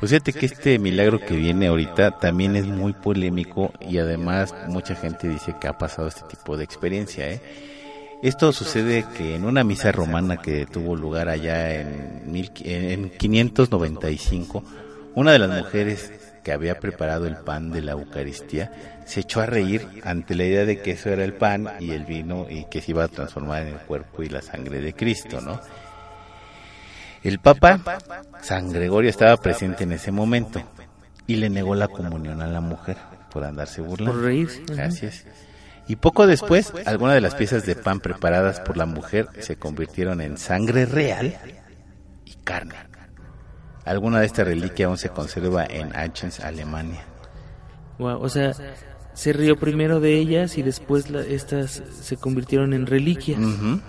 Pues 0.01 0.11
fíjate 0.11 0.33
que 0.33 0.47
este 0.47 0.79
milagro 0.79 1.19
que 1.21 1.35
viene 1.37 1.69
ahorita 1.69 2.19
también 2.19 2.55
es 2.57 2.67
muy 2.67 2.93
polémico 2.93 3.73
y 3.81 3.99
además 3.99 4.55
mucha 4.69 4.95
gente 4.95 5.29
dice 5.29 5.55
que 5.61 5.69
ha 5.69 5.79
pasado 5.79 6.09
este 6.09 6.23
tipo 6.29 6.57
de 6.57 6.65
experiencia, 6.65 7.31
¿eh? 7.31 7.41
Esto 8.23 8.51
sucede 8.53 9.05
que 9.17 9.37
en 9.37 9.45
una 9.45 9.63
misa 9.63 9.93
romana 9.93 10.39
que 10.39 10.65
tuvo 10.67 10.97
lugar 10.97 11.29
allá 11.29 11.75
en, 11.81 12.23
mil- 12.33 12.51
en 12.65 13.11
595, 13.11 14.65
una 15.15 15.33
de 15.33 15.39
las 15.39 15.51
mujeres 15.51 16.11
que 16.47 16.53
había 16.53 16.79
preparado 16.79 17.27
el 17.27 17.39
pan 17.39 17.73
de 17.73 17.83
la 17.83 17.91
Eucaristía 17.91 18.71
se 19.05 19.19
echó 19.19 19.41
a 19.41 19.47
reír 19.47 19.85
ante 20.05 20.37
la 20.37 20.45
idea 20.45 20.65
de 20.65 20.81
que 20.81 20.93
eso 20.93 21.11
era 21.11 21.25
el 21.25 21.35
pan 21.35 21.69
y 21.81 21.91
el 21.91 22.05
vino 22.05 22.47
y 22.49 22.67
que 22.67 22.81
se 22.81 22.93
iba 22.93 23.03
a 23.03 23.09
transformar 23.09 23.63
en 23.63 23.75
el 23.75 23.81
cuerpo 23.81 24.23
y 24.23 24.29
la 24.29 24.41
sangre 24.43 24.81
de 24.81 24.95
Cristo, 24.95 25.41
¿no? 25.41 25.61
El 27.25 27.41
Papa 27.41 27.99
San 28.43 28.71
Gregorio 28.71 29.11
estaba 29.11 29.37
presente 29.39 29.83
en 29.83 29.91
ese 29.91 30.13
momento 30.13 30.63
y 31.27 31.35
le 31.35 31.51
negó 31.51 31.75
la 31.75 31.89
comunión 31.89 32.41
a 32.41 32.47
la 32.47 32.61
mujer 32.61 32.97
por 33.29 33.43
andarse 33.43 33.81
burlando. 33.81 34.13
Por 34.13 34.23
reírse, 34.23 34.63
es. 35.03 35.27
Y 35.89 35.97
poco 35.97 36.29
después, 36.29 36.73
algunas 36.85 37.17
de 37.17 37.23
las 37.23 37.35
piezas 37.35 37.67
de 37.67 37.75
pan 37.75 37.99
preparadas 37.99 38.61
por 38.61 38.77
la 38.77 38.87
mujer 38.87 39.27
se 39.41 39.57
convirtieron 39.57 40.21
en 40.21 40.39
sangre 40.39 40.87
real 40.87 41.37
y 42.25 42.35
carne. 42.45 42.77
Alguna 43.87 44.21
de 44.21 44.27
estas 44.27 44.47
reliquias 44.47 44.89
aún 44.89 44.99
se 44.99 45.09
conserva 45.09 45.65
en 45.65 45.95
Aachen, 45.97 46.31
Alemania. 46.43 47.05
Guau, 47.99 48.21
o 48.23 48.29
sea, 48.29 48.53
se 49.15 49.33
rió 49.33 49.59
primero 49.59 50.01
de 50.01 50.15
ellas 50.19 50.59
y 50.59 50.63
después 50.63 51.09
la- 51.09 51.23
estas 51.23 51.83
se 52.03 52.17
convirtieron 52.19 52.75
en 52.75 52.87
reliquias. 52.87 53.39
Ujú. 53.41 53.81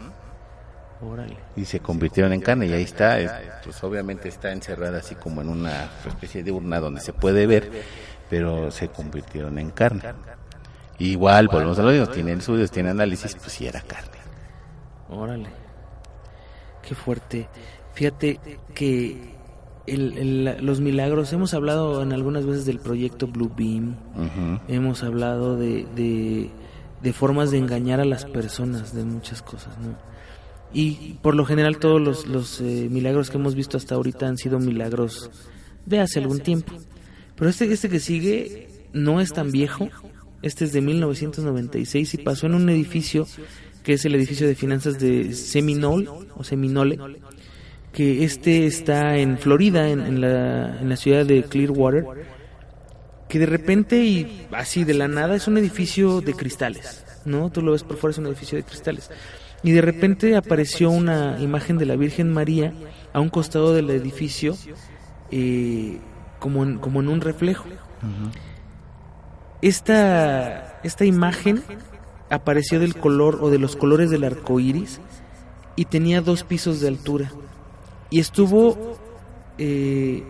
Órale. 1.02 1.38
Y 1.56 1.66
se 1.66 1.80
convirtieron 1.80 2.32
en 2.34 2.42
carne 2.42 2.68
y 2.68 2.74
ahí 2.74 2.84
está, 2.84 3.20
es- 3.20 3.32
pues 3.64 3.84
obviamente 3.84 4.30
está 4.30 4.52
encerrada 4.52 5.00
así 5.00 5.16
como 5.16 5.42
en 5.42 5.50
una 5.50 5.90
especie 6.08 6.44
de 6.44 6.52
urna 6.52 6.80
donde 6.80 7.02
se 7.02 7.12
puede 7.14 7.46
ver, 7.46 7.70
pero 8.30 8.72
se 8.72 8.88
convirtieron 8.90 9.58
en 9.60 9.72
carne. 9.72 10.02
Igual, 11.00 11.48
volvemos 11.50 11.78
a 11.78 11.84
lo 11.84 11.92
mismo, 11.92 12.08
tiene 12.08 12.34
estudios, 12.34 12.72
tiene 12.72 12.90
análisis, 12.90 13.36
pues 13.36 13.52
sí 13.52 13.68
era 13.68 13.82
carne. 13.82 14.18
Órale. 15.10 15.50
Qué 16.82 16.96
fuerte. 16.96 17.48
Fíjate 17.94 18.40
que 18.74 19.37
el- 19.88 20.18
el- 20.18 20.66
los 20.66 20.80
milagros, 20.82 21.32
hemos 21.34 21.54
hablado 21.54 22.02
en 22.04 22.14
algunas 22.14 22.46
veces 22.46 22.66
del 22.66 22.80
proyecto 22.80 23.28
Blue 23.28 23.52
Beam, 23.56 23.96
hemos 24.68 25.04
hablado 25.04 25.58
de, 25.58 25.86
de, 25.96 26.50
de 27.02 27.14
formas 27.14 27.52
de 27.52 27.58
engañar 27.58 28.00
a 28.00 28.06
las 28.06 28.26
personas, 28.26 28.94
de 28.94 29.04
muchas 29.06 29.42
cosas, 29.42 29.78
¿no? 29.80 29.98
Y 30.74 31.16
por 31.22 31.34
lo 31.36 31.46
general 31.46 31.78
todos 31.80 32.02
los, 32.02 32.28
los 32.28 32.60
eh, 32.60 32.88
milagros 32.92 33.30
que 33.30 33.38
hemos 33.38 33.56
visto 33.56 33.78
hasta 33.78 33.96
ahorita 33.96 34.28
han 34.28 34.38
sido 34.38 34.60
milagros 34.60 35.32
de 35.86 36.00
hace 36.02 36.20
algún 36.20 36.40
tiempo. 36.42 36.74
Pero 37.38 37.50
este, 37.50 37.72
este 37.72 37.88
que 37.88 38.02
sigue 38.02 38.68
no 38.92 39.22
es 39.22 39.32
tan 39.32 39.52
viejo, 39.52 39.88
este 40.42 40.66
es 40.66 40.74
de 40.74 40.82
1996 40.82 42.14
y 42.14 42.18
pasó 42.18 42.48
en 42.48 42.56
un 42.56 42.70
edificio 42.70 43.26
que 43.84 43.94
es 43.94 44.04
el 44.04 44.16
edificio 44.16 44.46
de 44.46 44.56
finanzas 44.56 45.00
de 45.00 45.34
Seminole 45.34 46.10
o 46.36 46.44
Seminole, 46.44 47.00
que 47.94 48.24
este 48.24 48.66
está 48.66 49.18
en 49.18 49.38
Florida, 49.38 49.90
en, 49.90 50.02
en 50.02 50.22
la, 50.22 50.80
en 50.80 50.90
la 50.90 50.96
ciudad 50.96 51.26
de 51.26 51.44
Clearwater, 51.44 52.06
que 53.28 53.40
de 53.40 53.46
repente 53.46 54.04
y 54.04 54.48
así 54.52 54.84
de 54.84 54.94
la 54.94 55.08
nada 55.08 55.36
es 55.36 55.48
un 55.48 55.58
edificio 55.58 56.22
de 56.22 56.34
cristales, 56.34 57.06
¿no? 57.26 57.50
Tú 57.50 57.62
lo 57.62 57.72
ves 57.72 57.84
por 57.84 57.98
fuera, 57.98 58.12
es 58.12 58.18
un 58.18 58.28
edificio 58.28 58.58
de 58.58 58.64
cristales. 58.64 59.10
Y 59.64 59.72
de 59.72 59.82
repente 59.82 60.36
apareció 60.36 60.90
una 60.90 61.38
imagen 61.40 61.78
de 61.78 61.86
la 61.86 61.96
Virgen 61.96 62.32
María 62.32 62.74
a 63.12 63.20
un 63.20 63.30
costado 63.30 63.74
del 63.74 63.90
edificio, 63.90 64.56
eh, 65.32 65.98
como, 66.40 66.64
en, 66.64 66.78
como 66.78 67.02
en 67.02 67.10
un 67.10 67.22
reflejo. 67.22 67.66
Esta, 69.62 70.80
esta 70.84 71.06
imagen 71.06 71.64
apareció 72.30 72.80
del 72.80 72.96
color 72.96 73.40
o 73.42 73.50
de 73.50 73.58
los 73.58 73.76
colores 73.76 74.10
del 74.10 74.24
arco 74.24 74.60
iris 74.60 75.02
y 75.76 75.86
tenía 75.86 76.22
dos 76.22 76.44
pisos 76.44 76.80
de 76.80 76.90
altura. 76.90 77.32
Y 78.10 78.20
estuvo 78.20 78.98
eh, 79.58 80.24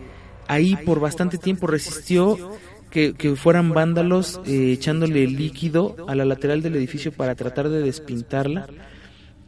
ahí 0.48 0.76
por 0.86 1.00
bastante 1.00 1.38
tiempo, 1.38 1.68
resistió 1.68 2.52
que, 2.90 3.14
que 3.14 3.36
fueran 3.36 3.72
vándalos 3.74 4.40
eh, 4.46 4.72
echándole 4.72 5.28
líquido 5.28 5.96
a 6.08 6.16
la 6.16 6.26
lateral 6.26 6.62
del 6.62 6.76
edificio 6.76 7.12
para 7.12 7.36
tratar 7.36 7.70
de 7.70 7.82
despintarla 7.82 8.68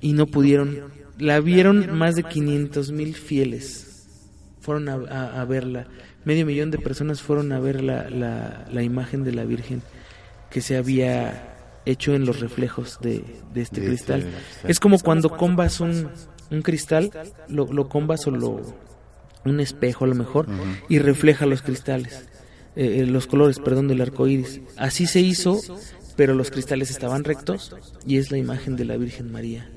y 0.02 0.13
no 0.13 0.28
pudieron. 0.28 1.00
La 1.18 1.39
vieron 1.42 1.98
más 1.98 2.15
de 2.15 2.24
500 2.24 2.92
mil 2.92 3.15
fieles. 3.15 4.06
Fueron 4.62 4.88
a, 4.89 4.94
a- 4.94 5.42
a 5.42 5.46
verla. 5.46 5.88
Medio 6.26 6.46
millón 6.46 6.70
de 6.72 6.78
personas 6.78 7.22
fueron 7.22 7.52
a 7.52 7.60
ver 7.60 7.82
la, 7.84 8.10
la, 8.10 8.68
la 8.72 8.84
imagen 8.84 9.24
de 9.24 9.32
la 9.34 9.44
Virgen 9.46 9.82
que 10.50 10.62
se 10.62 10.78
había 10.78 11.56
hecho 11.86 12.13
en 12.13 12.26
los 12.26 12.39
reflejos 12.39 13.00
de, 13.02 13.24
de 13.54 13.62
este 13.62 13.82
De 13.82 13.88
cristal. 13.88 14.20
este 14.20 14.32
cristal. 14.32 14.72
Es 14.72 14.80
como 14.80 15.00
cuando 15.00 15.30
combas 15.30 15.80
un, 15.80 16.10
un 16.52 16.62
cristal, 16.62 17.12
lo, 17.48 17.72
lo 17.72 17.90
combas 17.90 18.26
o 18.28 18.32
lo, 18.32 18.62
un 19.46 19.60
espejo 19.60 20.06
a 20.06 20.08
lo 20.08 20.16
mejor, 20.16 20.48
y 20.88 21.00
refleja 21.00 21.46
los 21.46 21.62
cristales, 21.62 22.28
eh, 22.76 23.00
eh, 23.00 23.06
los 23.06 23.28
colores, 23.28 23.60
perdón, 23.60 23.88
del 23.88 24.02
arco 24.02 24.28
iris. 24.28 24.62
Así 24.78 25.08
se 25.08 25.20
hizo, 25.20 25.60
pero 26.16 26.34
los 26.34 26.52
cristales 26.52 26.90
estaban 26.90 27.24
rectos 27.24 27.76
y 28.06 28.18
es 28.18 28.32
la 28.32 28.38
imagen 28.38 28.76
de 28.76 28.86
la 28.86 28.98
Virgen 28.98 29.32
María. 29.32 29.70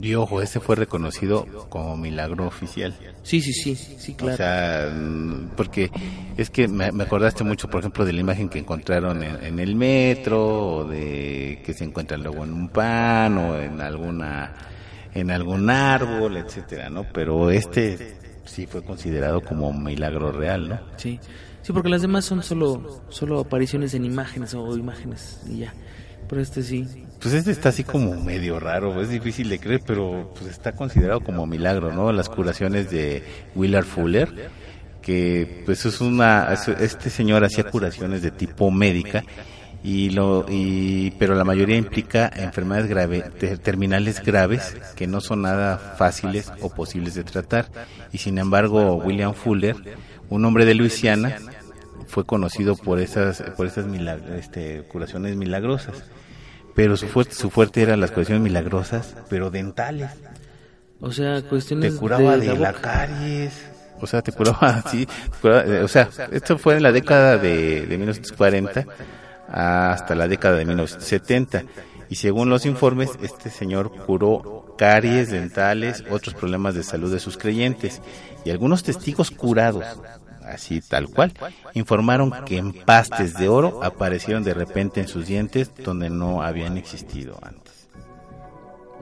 Y 0.00 0.14
ojo, 0.14 0.40
este 0.40 0.60
fue 0.60 0.76
reconocido 0.76 1.44
como 1.68 1.96
milagro 1.96 2.46
oficial. 2.46 2.94
Sí, 3.24 3.42
sí, 3.42 3.52
sí, 3.52 3.74
sí, 3.74 4.14
claro. 4.14 4.34
O 4.34 4.36
sea, 4.36 4.92
mm, 4.94 5.50
porque 5.56 5.90
es 6.36 6.50
que 6.50 6.68
me, 6.68 6.86
acordaste 6.86 7.44
mucho, 7.44 7.68
por 7.68 7.80
ejemplo, 7.80 8.04
de 8.04 8.12
la 8.12 8.20
imagen 8.20 8.48
que 8.48 8.58
encontraron 8.58 9.22
en, 9.22 9.58
el 9.58 9.74
metro, 9.74 10.76
o 10.76 10.84
de 10.84 11.60
que 11.64 11.74
se 11.74 11.84
encuentra 11.84 12.16
luego 12.16 12.44
en 12.44 12.52
un 12.52 12.68
pan 12.68 13.36
o 13.38 13.58
en 13.58 13.80
alguna 13.80 14.54
en 15.14 15.30
algún 15.30 15.70
árbol, 15.70 16.36
etcétera, 16.36 16.90
¿no? 16.90 17.04
Pero 17.12 17.50
este 17.50 18.16
sí 18.44 18.66
fue 18.66 18.82
considerado 18.82 19.40
como 19.40 19.68
un 19.68 19.82
milagro 19.82 20.32
real, 20.32 20.68
¿no? 20.68 20.80
Sí. 20.96 21.18
Sí, 21.62 21.72
porque 21.72 21.88
las 21.88 22.02
demás 22.02 22.24
son 22.24 22.42
solo 22.42 23.02
solo 23.08 23.40
apariciones 23.40 23.94
en 23.94 24.04
imágenes 24.04 24.52
o 24.54 24.76
imágenes 24.76 25.40
y 25.48 25.58
ya. 25.58 25.72
Pero 26.28 26.40
este 26.40 26.62
sí. 26.62 26.86
Pues 27.20 27.34
este 27.34 27.52
está 27.52 27.68
así 27.68 27.84
como 27.84 28.14
medio 28.20 28.58
raro, 28.58 29.00
es 29.00 29.10
difícil 29.10 29.48
de 29.48 29.60
creer, 29.60 29.80
pero 29.86 30.32
pues 30.34 30.50
está 30.50 30.72
considerado 30.72 31.20
como 31.20 31.46
milagro, 31.46 31.92
¿no? 31.92 32.10
Las 32.10 32.28
curaciones 32.28 32.90
de 32.90 33.22
Willard 33.54 33.84
Fuller, 33.84 34.50
que 35.02 35.62
pues 35.64 35.86
es 35.86 36.00
una 36.00 36.52
este 36.52 37.10
señor 37.10 37.44
hacía 37.44 37.64
curaciones 37.64 38.22
de 38.22 38.32
tipo 38.32 38.70
médica 38.72 39.22
y 39.84 40.10
lo 40.10 40.46
y 40.48 41.10
pero 41.12 41.34
la 41.34 41.44
mayoría 41.44 41.76
implica 41.76 42.30
enfermedades 42.34 42.88
graves 42.88 43.24
terminales 43.62 44.22
graves 44.22 44.76
que 44.94 45.06
no 45.06 45.20
son 45.20 45.42
nada 45.42 45.76
fáciles 45.76 46.52
o 46.60 46.70
posibles 46.70 47.14
de 47.14 47.24
tratar. 47.24 47.66
Y 48.12 48.18
sin 48.18 48.38
embargo 48.38 48.94
William 48.94 49.34
Fuller 49.34 49.76
un 50.28 50.44
hombre 50.44 50.64
de 50.64 50.74
Luisiana 50.74 51.36
fue 52.06 52.24
conocido 52.24 52.76
por 52.76 53.00
esas 53.00 53.42
por 53.56 53.66
esas 53.66 53.86
este, 54.38 54.82
curaciones 54.82 55.36
milagrosas. 55.36 56.04
Pero 56.74 56.96
su 56.96 57.08
fuerte 57.08 57.34
su 57.34 57.50
fuerte 57.50 57.82
eran 57.82 58.00
las 58.00 58.12
curaciones 58.12 58.42
milagrosas 58.42 59.16
pero 59.28 59.50
dentales. 59.50 60.10
O 61.00 61.10
sea 61.10 61.42
cuestiones 61.42 61.94
te 61.94 61.98
curaba 61.98 62.36
de, 62.36 62.56
la, 62.56 62.72
caries. 62.72 63.52
O 64.00 64.06
sea 64.06 64.22
te 64.22 64.30
curaba 64.30 64.68
así 64.84 65.08
o 65.42 65.88
sea 65.88 66.08
esto 66.30 66.56
fue 66.56 66.76
en 66.76 66.84
la 66.84 66.92
década 66.92 67.36
de, 67.36 67.84
de 67.86 67.96
1940 67.98 68.86
hasta 69.52 70.14
la 70.14 70.28
década 70.28 70.56
de 70.56 70.64
1970. 70.64 71.64
Y 72.08 72.16
según 72.16 72.50
los 72.50 72.66
informes, 72.66 73.10
este 73.22 73.50
señor 73.50 73.90
curó 74.06 74.74
caries 74.76 75.30
dentales, 75.30 76.04
otros 76.10 76.34
problemas 76.34 76.74
de 76.74 76.82
salud 76.82 77.12
de 77.12 77.20
sus 77.20 77.36
creyentes. 77.36 78.02
Y 78.44 78.50
algunos 78.50 78.82
testigos 78.82 79.30
curados, 79.30 79.84
así 80.44 80.80
tal 80.80 81.08
cual, 81.08 81.32
informaron 81.74 82.32
que 82.44 82.58
empastes 82.58 83.34
de 83.34 83.48
oro 83.48 83.82
aparecieron 83.82 84.42
de 84.42 84.54
repente 84.54 85.00
en 85.00 85.08
sus 85.08 85.26
dientes 85.26 85.70
donde 85.84 86.10
no 86.10 86.42
habían 86.42 86.76
existido 86.76 87.38
antes. 87.42 87.88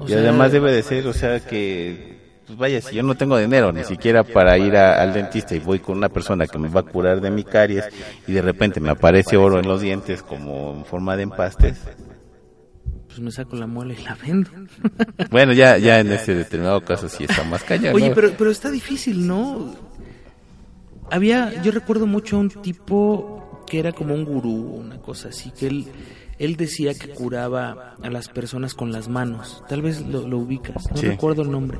y 0.07 0.13
además 0.15 0.53
debe 0.53 0.73
de 0.73 0.83
ser, 0.83 1.07
o 1.07 1.13
sea, 1.13 1.41
que 1.41 2.20
pues 2.51 2.59
vaya, 2.59 2.81
si 2.81 2.97
yo 2.97 3.05
no 3.05 3.15
tengo 3.15 3.39
dinero 3.39 3.71
ni 3.71 3.85
siquiera 3.85 4.25
para 4.25 4.59
ir 4.59 4.77
al 4.77 5.13
dentista 5.13 5.55
y 5.55 5.61
voy 5.61 5.79
con 5.79 5.97
una 5.97 6.09
persona 6.09 6.49
que 6.49 6.59
me 6.59 6.69
va 6.69 6.81
a 6.81 6.83
curar 6.83 7.21
de 7.21 7.31
mi 7.31 7.45
caries 7.45 7.85
y 8.27 8.33
de 8.33 8.43
repente 8.43 8.81
me 8.81 8.91
aparece 8.91 9.37
oro 9.37 9.61
en 9.61 9.69
los 9.69 9.81
dientes 9.81 10.25
como 10.25 10.75
en 10.75 10.85
forma 10.85 11.17
de 11.17 11.23
empastes, 11.23 11.79
pues 13.07 13.21
me 13.21 13.31
saco 13.31 13.55
la 13.55 13.69
muela 13.69 13.95
y 13.95 14.03
la 14.03 14.17
vendo. 14.17 14.51
Bueno, 15.31 15.53
ya, 15.53 15.79
ya 15.79 16.01
en 16.01 16.11
ese 16.11 16.35
determinado 16.35 16.81
caso 16.81 17.09
sí 17.09 17.25
está 17.25 17.45
más 17.45 17.63
cañón. 17.63 17.95
Oye, 17.95 18.11
pero, 18.15 18.33
pero 18.37 18.51
está 18.51 18.69
difícil, 18.69 19.27
¿no? 19.27 19.73
Había, 21.09 21.63
yo 21.63 21.71
recuerdo 21.71 22.07
mucho 22.07 22.37
a 22.37 22.41
un 22.41 22.51
tipo 22.51 23.63
que 23.67 23.79
era 23.79 23.93
como 23.93 24.15
un 24.15 24.25
gurú, 24.25 24.75
una 24.75 24.99
cosa 24.99 25.29
así, 25.29 25.53
que 25.53 25.69
él, 25.69 25.87
él 26.39 26.57
decía 26.57 26.95
que 26.95 27.11
curaba 27.11 27.95
a 28.03 28.11
las 28.11 28.29
personas 28.29 28.75
con 28.75 28.91
las 28.91 29.09
manos. 29.09 29.63
Tal 29.69 29.83
vez 29.83 30.01
lo, 30.05 30.37
ubicas, 30.37 30.91
no 30.93 31.01
recuerdo 31.01 31.43
el 31.43 31.51
nombre 31.53 31.79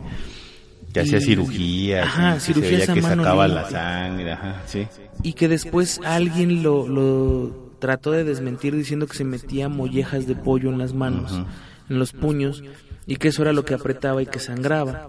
que 0.93 1.01
hacía 1.01 1.21
cirugía, 1.21 2.05
ajá, 2.05 2.41
cirugías 2.41 2.89
que 2.89 3.03
sacaba 3.03 3.47
la 3.49 3.69
sangre, 3.69 4.33
ajá, 4.33 4.63
sí. 4.67 4.87
Y 5.23 5.35
que 5.35 5.49
después 5.49 6.01
alguien 6.05 6.63
lo, 6.63 6.89
lo 6.89 7.75
trató 7.79 8.13
de 8.13 8.25
desmentir 8.25 8.75
diciendo 8.75 9.07
que 9.07 9.17
se 9.17 9.25
metía 9.25 9.69
mollejas 9.69 10.27
de 10.27 10.37
pollo 10.37 10.71
en 10.71 10.79
las 10.79 10.95
manos, 10.95 11.43
en 11.89 11.99
los 11.99 12.13
puños, 12.13 12.63
y 13.07 13.17
que 13.17 13.29
eso 13.29 13.43
era 13.43 13.53
lo 13.53 13.65
que 13.65 13.75
apretaba 13.75 14.23
y 14.23 14.27
que 14.27 14.39
sangraba. 14.39 15.09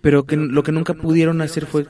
Pero 0.00 0.24
que 0.24 0.36
lo 0.36 0.62
que 0.62 0.72
nunca 0.72 0.94
pudieron 0.94 1.42
hacer 1.42 1.66
fue 1.66 1.86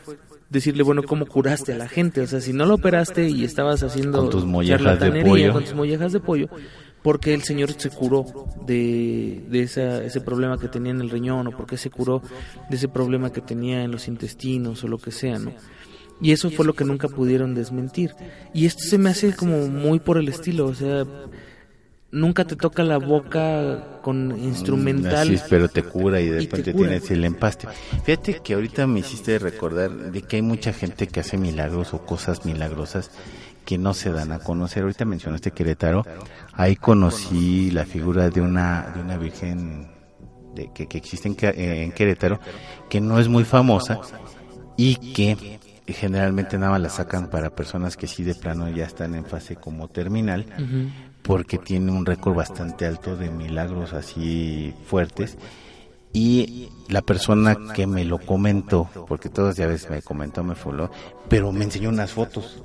decirle, 0.51 0.83
bueno, 0.83 1.03
¿cómo 1.03 1.27
curaste 1.27 1.73
a 1.73 1.79
la 1.79 1.89
gente? 1.89 2.21
O 2.21 2.27
sea, 2.27 2.41
si 2.41 2.53
no 2.53 2.67
lo 2.67 2.75
operaste 2.75 3.29
y 3.29 3.45
estabas 3.45 3.83
haciendo 3.83 4.19
con 4.19 4.31
tus 4.31 4.45
mollejas 4.45 4.99
de 4.99 5.23
pollo, 5.23 5.53
con 5.53 5.65
tus 5.65 5.75
mollejas 5.75 6.13
de 6.13 6.21
pollo, 6.21 6.49
porque 7.03 7.35
el 7.35 7.43
Señor 7.43 7.73
se 7.73 7.91
curó 7.91 8.27
de, 8.67 9.45
de 9.49 9.63
esa, 9.63 10.03
ese 10.05 10.21
problema 10.21 10.59
que 10.59 10.69
tenía 10.69 10.93
en 10.93 11.01
el 11.01 11.11
riñón 11.11 11.47
o 11.47 11.51
porque 11.51 11.77
se 11.77 11.91
curó 11.91 12.23
de 12.69 12.77
ese 12.77 12.89
problema 12.89 13.33
que 13.33 13.41
tenía 13.41 13.83
en 13.83 13.91
los 13.91 14.09
intestinos 14.09 14.85
o 14.85 14.89
lo 14.89 14.99
que 14.99 15.11
sea, 15.11 15.39
¿no? 15.39 15.53
Y 16.23 16.33
eso 16.33 16.51
fue 16.51 16.67
lo 16.67 16.75
que 16.75 16.85
nunca 16.85 17.09
pudieron 17.09 17.55
desmentir. 17.55 18.15
Y 18.53 18.67
esto 18.67 18.83
se 18.85 18.99
me 18.99 19.09
hace 19.09 19.35
como 19.35 19.69
muy 19.69 20.01
por 20.01 20.19
el 20.19 20.29
estilo, 20.29 20.67
o 20.67 20.75
sea, 20.75 21.07
nunca 22.11 22.45
te 22.45 22.57
toca 22.57 22.83
la 22.83 22.99
boca 22.99 24.01
con 24.03 24.39
instrumental. 24.39 25.35
Así 25.35 25.43
pero 25.49 25.69
te 25.69 25.83
cura 25.83 26.21
y 26.21 26.29
después 26.29 26.63
te, 26.63 26.75
tienes 26.75 27.11
el 27.11 27.25
empaste. 27.25 27.69
Fíjate 28.05 28.41
que 28.43 28.55
ahorita 28.55 28.87
me 28.87 29.01
hiciste 29.01 29.39
recordar 29.39 30.13
de 30.13 30.23
que 30.23 30.37
hay 30.37 30.43
mucha 30.43 30.73
gente 30.73 31.07
que 31.07 31.21
hace 31.21 31.39
milagros 31.39 31.95
o 31.95 32.05
cosas 32.05 32.45
milagrosas 32.45 33.11
que 33.71 33.79
no 33.79 33.95
se 33.95 34.11
dan 34.11 34.33
a 34.33 34.41
conocer. 34.41 34.83
Ahorita 34.83 35.05
mencionaste 35.05 35.53
Querétaro, 35.53 36.05
ahí 36.55 36.75
conocí 36.75 37.71
la 37.71 37.85
figura 37.85 38.29
de 38.29 38.41
una, 38.41 38.91
de 38.93 39.01
una 39.01 39.17
virgen 39.17 39.87
de, 40.57 40.73
que, 40.75 40.89
que 40.89 40.99
existe 40.99 41.29
en, 41.29 41.37
en 41.55 41.93
Querétaro, 41.93 42.41
que 42.89 43.01
no 43.01 43.21
es 43.21 43.29
muy 43.29 43.45
famosa 43.45 44.01
y 44.77 44.97
que 45.13 45.61
generalmente 45.87 46.59
nada 46.59 46.73
más 46.73 46.81
la 46.81 46.89
sacan 46.89 47.31
para 47.31 47.55
personas 47.55 47.97
que 47.97 48.09
sí 48.09 48.25
de 48.25 48.35
plano 48.35 48.69
ya 48.71 48.87
están 48.87 49.15
en 49.15 49.25
fase 49.25 49.55
como 49.55 49.87
terminal, 49.87 50.47
porque 51.23 51.57
tiene 51.57 51.93
un 51.93 52.05
récord 52.05 52.35
bastante 52.35 52.87
alto 52.87 53.15
de 53.15 53.31
milagros 53.31 53.93
así 53.93 54.75
fuertes. 54.85 55.39
Y 56.13 56.71
la 56.89 57.03
persona 57.03 57.57
que 57.73 57.87
me 57.87 58.05
lo 58.05 58.19
comentó, 58.19 58.91
porque 59.07 59.29
todas 59.29 59.57
ya 59.57 59.69
veces 59.69 59.89
me 59.91 60.03
comentó, 60.03 60.43
me 60.43 60.57
foló, 60.57 60.91
pero 61.29 61.53
me 61.53 61.63
enseñó 61.63 61.89
unas 61.89 62.11
fotos 62.11 62.61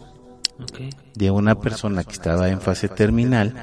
de 1.15 1.31
una 1.31 1.55
persona 1.55 2.03
que 2.03 2.13
estaba 2.13 2.49
en 2.49 2.61
fase 2.61 2.87
terminal, 2.87 3.53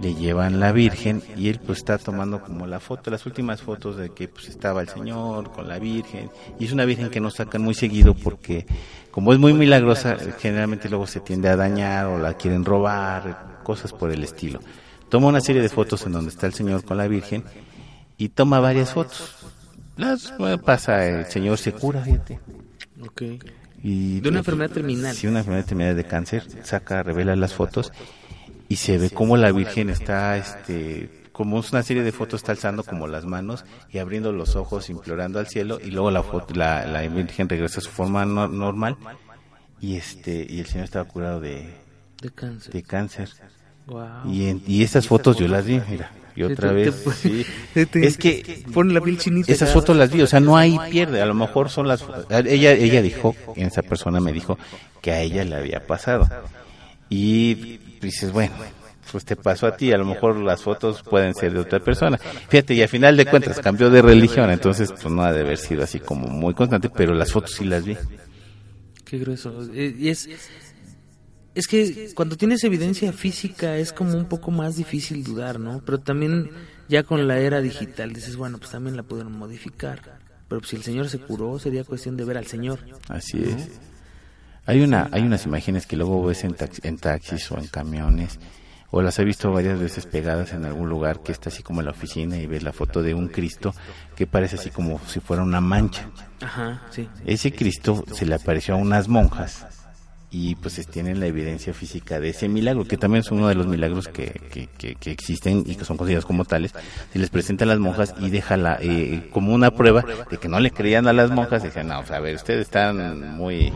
le 0.00 0.14
llevan 0.14 0.58
la 0.58 0.72
Virgen 0.72 1.22
y 1.36 1.48
él 1.48 1.60
pues 1.64 1.78
está 1.78 1.98
tomando 1.98 2.42
como 2.42 2.66
la 2.66 2.80
foto, 2.80 3.10
las 3.10 3.24
últimas 3.24 3.62
fotos 3.62 3.96
de 3.96 4.10
que 4.10 4.26
pues 4.26 4.48
estaba 4.48 4.80
el 4.80 4.88
Señor 4.88 5.52
con 5.52 5.68
la 5.68 5.78
Virgen 5.78 6.30
y 6.58 6.64
es 6.64 6.72
una 6.72 6.84
Virgen 6.84 7.10
que 7.10 7.20
no 7.20 7.30
sacan 7.30 7.62
muy 7.62 7.74
seguido 7.74 8.14
porque 8.14 8.66
como 9.12 9.32
es 9.32 9.38
muy 9.38 9.52
milagrosa 9.52 10.16
generalmente 10.38 10.88
luego 10.88 11.06
se 11.06 11.20
tiende 11.20 11.48
a 11.48 11.56
dañar 11.56 12.06
o 12.06 12.18
la 12.18 12.34
quieren 12.34 12.64
robar, 12.64 13.60
cosas 13.62 13.92
por 13.92 14.10
el 14.10 14.24
estilo. 14.24 14.58
Toma 15.08 15.28
una 15.28 15.40
serie 15.40 15.62
de 15.62 15.68
fotos 15.68 16.04
en 16.06 16.12
donde 16.12 16.30
está 16.30 16.46
el 16.46 16.54
Señor 16.54 16.84
con 16.84 16.96
la 16.96 17.06
Virgen 17.06 17.44
y 18.16 18.30
toma 18.30 18.58
varias 18.58 18.92
fotos. 18.92 19.36
Las 19.96 20.32
pasa, 20.64 21.06
el 21.06 21.26
Señor 21.26 21.58
se 21.58 21.72
cura, 21.72 22.00
fíjate. 22.00 22.40
Okay 23.10 23.38
de 23.82 24.20
una 24.20 24.22
pues, 24.22 24.36
enfermedad 24.36 24.70
terminal. 24.70 25.14
Sí, 25.14 25.26
una 25.26 25.40
enfermedad 25.40 25.66
terminal 25.66 25.96
de 25.96 26.04
cáncer. 26.04 26.46
Saca, 26.62 27.02
revela 27.02 27.34
las 27.36 27.52
fotos 27.54 27.92
y 28.68 28.76
se 28.76 28.96
ve 28.98 29.10
como 29.10 29.36
la 29.36 29.52
Virgen 29.52 29.90
está, 29.90 30.36
este, 30.36 31.28
como 31.32 31.56
una 31.56 31.82
serie 31.82 32.02
de 32.02 32.12
fotos 32.12 32.40
está 32.40 32.52
alzando 32.52 32.84
como 32.84 33.06
las 33.06 33.24
manos 33.24 33.64
y 33.90 33.98
abriendo 33.98 34.32
los 34.32 34.56
ojos, 34.56 34.88
implorando 34.88 35.38
al 35.38 35.48
cielo 35.48 35.78
y 35.82 35.90
luego 35.90 36.10
la, 36.10 36.22
foto, 36.22 36.54
la, 36.54 36.86
la 36.86 37.02
Virgen 37.02 37.48
regresa 37.48 37.80
a 37.80 37.82
su 37.82 37.90
forma 37.90 38.24
normal 38.24 38.96
y 39.80 39.96
este 39.96 40.46
y 40.48 40.60
el 40.60 40.66
Señor 40.66 40.84
estaba 40.84 41.06
curado 41.06 41.40
de, 41.40 41.74
de 42.22 42.30
cáncer. 42.30 42.72
De 42.72 42.82
cáncer. 42.82 43.28
Y, 44.30 44.48
en, 44.48 44.62
y 44.66 44.82
estas 44.82 45.06
fotos 45.06 45.36
yo 45.36 45.48
las 45.48 45.66
vi, 45.66 45.80
mira 45.88 46.10
y 46.34 46.42
otra 46.42 46.72
vez. 46.72 46.94
sí. 47.20 47.44
es 47.74 48.16
que 48.16 48.64
pone 48.72 48.92
la 48.92 49.00
piel 49.00 49.18
chinita. 49.18 49.52
Esas 49.52 49.72
fotos 49.72 49.96
las 49.96 50.10
vi, 50.10 50.22
o 50.22 50.26
sea, 50.26 50.40
no 50.40 50.56
hay 50.56 50.78
pierde. 50.90 51.20
A 51.20 51.26
lo 51.26 51.34
mejor 51.34 51.70
son 51.70 51.88
las. 51.88 52.04
Ella, 52.30 52.72
ella 52.72 53.02
dijo, 53.02 53.34
esa 53.56 53.82
persona 53.82 54.20
me 54.20 54.32
dijo 54.32 54.58
que 55.00 55.12
a 55.12 55.20
ella 55.20 55.44
le 55.44 55.56
había 55.56 55.86
pasado. 55.86 56.28
Y 57.08 57.78
dices, 58.00 58.32
bueno, 58.32 58.54
pues 59.10 59.24
te 59.24 59.36
pasó 59.36 59.66
a 59.66 59.76
ti, 59.76 59.92
a 59.92 59.98
lo 59.98 60.06
mejor 60.06 60.36
las 60.36 60.62
fotos 60.62 61.02
pueden 61.02 61.34
ser 61.34 61.52
de 61.52 61.60
otra 61.60 61.80
persona. 61.80 62.16
Fíjate, 62.48 62.74
y 62.74 62.82
al 62.82 62.88
final 62.88 63.16
de 63.16 63.26
cuentas 63.26 63.60
cambió 63.60 63.90
de 63.90 64.00
religión, 64.00 64.50
entonces 64.50 64.90
pues 64.90 65.12
no 65.12 65.22
ha 65.22 65.32
de 65.32 65.40
haber 65.40 65.58
sido 65.58 65.82
así 65.82 66.00
como 66.00 66.28
muy 66.28 66.54
constante, 66.54 66.88
pero 66.88 67.12
las 67.14 67.30
fotos 67.30 67.52
sí 67.52 67.64
las 67.64 67.84
vi. 67.84 67.96
Qué 69.04 69.18
grueso. 69.18 69.68
Eh, 69.74 69.94
y 69.98 70.08
es, 70.08 70.26
es 71.54 71.66
que 71.66 72.12
cuando 72.14 72.36
tienes 72.36 72.64
evidencia 72.64 73.12
física 73.12 73.76
es 73.76 73.92
como 73.92 74.16
un 74.16 74.26
poco 74.26 74.50
más 74.50 74.76
difícil 74.76 75.22
dudar, 75.22 75.60
¿no? 75.60 75.82
Pero 75.84 75.98
también 75.98 76.50
ya 76.88 77.02
con 77.02 77.26
la 77.28 77.38
era 77.38 77.60
digital 77.60 78.12
dices, 78.12 78.36
bueno, 78.36 78.58
pues 78.58 78.70
también 78.70 78.96
la 78.96 79.02
pudieron 79.02 79.36
modificar. 79.36 80.18
pero 80.48 80.62
si 80.64 80.76
el 80.76 80.82
Señor 80.82 81.08
se 81.08 81.18
curó, 81.18 81.58
sería 81.58 81.84
cuestión 81.84 82.16
de 82.16 82.24
ver 82.24 82.38
al 82.38 82.46
Señor. 82.46 82.80
Así 83.08 83.42
es. 83.42 83.68
Hay 84.64 84.80
una, 84.80 85.08
hay 85.12 85.22
unas 85.22 85.44
imágenes 85.44 85.86
que 85.86 85.96
luego 85.96 86.24
ves 86.24 86.44
en, 86.44 86.56
en 86.82 86.98
taxis 86.98 87.50
o 87.50 87.58
en 87.58 87.66
camiones, 87.66 88.38
o 88.90 89.02
las 89.02 89.18
he 89.18 89.24
visto 89.24 89.50
varias 89.50 89.80
veces 89.80 90.06
pegadas 90.06 90.52
en 90.52 90.64
algún 90.64 90.88
lugar 90.88 91.22
que 91.22 91.32
está 91.32 91.48
así 91.48 91.62
como 91.62 91.80
en 91.80 91.86
la 91.86 91.92
oficina 91.92 92.36
y 92.36 92.46
ves 92.46 92.62
la 92.62 92.72
foto 92.72 93.02
de 93.02 93.14
un 93.14 93.28
Cristo 93.28 93.74
que 94.14 94.26
parece 94.26 94.56
así 94.56 94.70
como 94.70 95.00
si 95.06 95.20
fuera 95.20 95.42
una 95.42 95.60
mancha. 95.60 96.08
Ajá, 96.40 96.82
sí. 96.90 97.08
Ese 97.26 97.52
Cristo 97.52 98.04
se 98.12 98.26
le 98.26 98.34
apareció 98.34 98.74
a 98.74 98.76
unas 98.76 99.08
monjas 99.08 99.81
y 100.34 100.54
pues 100.54 100.84
tienen 100.86 101.20
la 101.20 101.26
evidencia 101.26 101.74
física 101.74 102.18
de 102.18 102.30
ese 102.30 102.48
milagro, 102.48 102.86
que 102.86 102.96
también 102.96 103.20
es 103.20 103.30
uno 103.30 103.48
de 103.48 103.54
los 103.54 103.66
milagros 103.66 104.08
que, 104.08 104.40
que, 104.50 104.94
que, 104.94 105.10
existen 105.10 105.62
y 105.66 105.76
que 105.76 105.84
son 105.84 105.98
considerados 105.98 106.24
como 106.24 106.46
tales. 106.46 106.72
Se 107.12 107.18
les 107.18 107.28
presenta 107.28 107.64
a 107.64 107.68
las 107.68 107.78
monjas 107.78 108.14
y 108.18 108.30
deja 108.30 108.56
la, 108.56 108.78
eh, 108.80 109.28
como 109.30 109.54
una 109.54 109.70
prueba 109.72 110.02
de 110.30 110.38
que 110.38 110.48
no 110.48 110.58
le 110.58 110.70
creían 110.70 111.06
a 111.06 111.12
las 111.12 111.30
monjas, 111.30 111.62
decían, 111.62 111.88
no, 111.88 111.96
a 111.96 112.20
ver, 112.20 112.34
ustedes 112.34 112.62
están 112.62 113.36
muy 113.36 113.72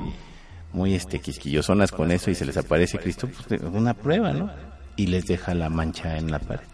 muy 0.72 0.94
este 0.94 1.18
quisquillosonas 1.18 1.92
con 1.92 2.11
eso 2.11 2.30
y 2.30 2.34
se 2.34 2.46
les 2.46 2.57
aparece 2.57 2.98
Cristo, 2.98 3.28
pues 3.28 3.61
una 3.61 3.92
prueba, 3.92 4.32
¿no? 4.32 4.50
Y 4.96 5.09
les 5.09 5.26
deja 5.26 5.54
la 5.54 5.68
mancha 5.68 6.16
en 6.16 6.30
la 6.30 6.38
pared 6.38 6.66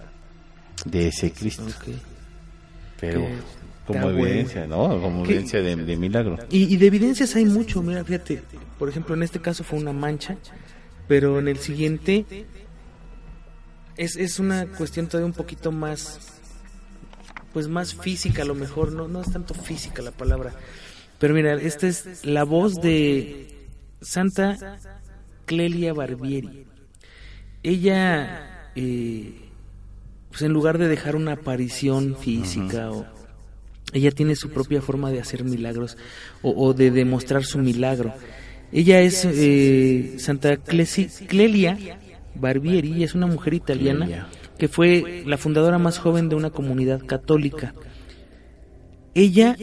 de 0.85 1.09
ese 1.09 1.33
Cristo. 1.33 1.67
Pero 3.01 3.27
como 3.87 4.11
evidencia, 4.11 4.67
¿no? 4.67 5.01
Como 5.01 5.25
evidencia 5.25 5.61
de, 5.61 5.97
milagro. 5.97 6.39
Y, 6.51 6.77
de 6.77 6.87
evidencias 6.87 7.35
hay 7.35 7.45
mucho, 7.45 7.83
mira, 7.83 8.05
fíjate, 8.05 8.43
por 8.83 8.89
ejemplo, 8.89 9.15
en 9.15 9.23
este 9.23 9.41
caso 9.41 9.63
fue 9.63 9.79
una 9.79 9.93
mancha, 9.93 10.39
pero 11.07 11.39
en 11.39 11.47
el 11.47 11.59
siguiente 11.59 12.27
es, 13.97 14.17
es 14.17 14.41
una 14.41 14.67
cuestión 14.67 15.07
todavía 15.07 15.27
un 15.27 15.35
poquito 15.35 15.71
más, 15.71 16.41
pues 17.53 17.69
más 17.69 17.95
física 17.95 18.43
a 18.43 18.45
lo 18.45 18.57
mejor, 18.57 18.91
no, 18.91 19.07
no 19.07 19.21
es 19.21 19.31
tanto 19.31 19.55
física 19.55 20.03
la 20.03 20.11
palabra. 20.11 20.53
Pero 21.21 21.33
mira, 21.33 21.55
esta 21.55 21.87
es 21.87 22.27
la 22.27 22.43
voz 22.43 22.81
de 22.81 23.69
Santa 24.01 24.81
Clelia 25.47 25.93
Barbieri. 25.93 26.67
Ella, 27.63 28.69
eh, 28.75 29.49
pues 30.31 30.43
en 30.43 30.53
lugar 30.53 30.79
de 30.79 30.89
dejar 30.89 31.15
una 31.15 31.35
aparición 31.35 32.17
física, 32.17 32.91
o, 32.91 33.07
ella 33.93 34.11
tiene 34.11 34.35
su 34.35 34.51
propia 34.51 34.83
forma 34.83 35.13
de 35.13 35.21
hacer 35.21 35.45
milagros 35.45 35.97
o, 36.43 36.75
de 36.75 36.91
demostrar 36.91 37.45
su 37.45 37.59
milagro. 37.61 38.13
Ella 38.73 39.01
es 39.01 39.27
eh, 39.27 40.15
Santa 40.17 40.57
Clelia 40.57 41.79
Barbieri, 42.35 43.05
es 43.05 43.15
una 43.15 43.27
mujer 43.27 43.55
italiana 43.55 44.29
que 44.59 44.69
fue 44.69 45.25
la 45.27 45.37
fundadora 45.37 45.79
más 45.79 45.99
joven 45.99 46.29
de 46.29 46.37
una 46.37 46.51
comunidad 46.51 47.05
católica. 47.05 47.75
Ella, 49.15 49.57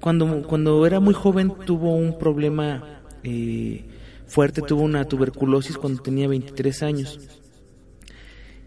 cuando, 0.00 0.42
cuando 0.42 0.86
era 0.86 1.00
muy 1.00 1.12
joven, 1.12 1.52
tuvo 1.66 1.94
un 1.94 2.18
problema 2.18 3.02
eh, 3.22 3.84
fuerte, 4.26 4.62
tuvo 4.62 4.82
una 4.82 5.04
tuberculosis 5.04 5.76
cuando 5.76 6.02
tenía 6.02 6.28
23 6.28 6.82
años. 6.82 7.20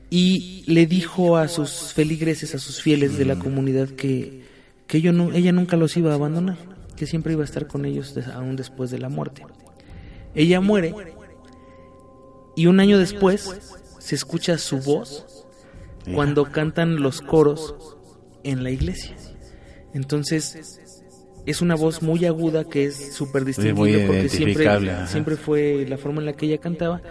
Y 0.09 0.63
le 0.67 0.85
dijo 0.85 1.37
a 1.37 1.47
sus 1.47 1.93
feligreses, 1.93 2.53
a 2.53 2.59
sus 2.59 2.81
fieles 2.81 3.17
de 3.17 3.25
la 3.25 3.37
comunidad, 3.37 3.89
que, 3.89 4.43
que 4.85 5.01
no, 5.11 5.33
ella 5.33 5.51
nunca 5.51 5.77
los 5.77 5.97
iba 5.97 6.11
a 6.11 6.15
abandonar, 6.15 6.57
que 6.97 7.07
siempre 7.07 7.33
iba 7.33 7.43
a 7.43 7.45
estar 7.45 7.67
con 7.67 7.85
ellos 7.85 8.13
aún 8.33 8.57
después 8.57 8.91
de 8.91 8.99
la 8.99 9.07
muerte. 9.07 9.45
Ella 10.35 10.59
muere 10.59 10.93
y 12.57 12.65
un 12.65 12.81
año 12.81 12.97
después 12.97 13.79
se 13.99 14.15
escucha 14.15 14.57
su 14.57 14.79
voz 14.79 15.45
cuando 16.13 16.51
cantan 16.51 17.01
los 17.01 17.21
coros 17.21 17.75
en 18.43 18.63
la 18.63 18.71
iglesia. 18.71 19.15
Entonces 19.93 20.81
es 21.45 21.61
una 21.61 21.75
voz 21.75 22.01
muy 22.01 22.25
aguda 22.25 22.65
que 22.65 22.85
es 22.85 23.13
súper 23.13 23.45
distinguible 23.45 24.05
porque 24.05 24.27
siempre, 24.27 25.07
siempre 25.07 25.37
fue 25.37 25.85
la 25.87 25.97
forma 25.97 26.19
en 26.19 26.25
la 26.25 26.33
que 26.33 26.47
ella 26.47 26.57
cantaba. 26.57 27.01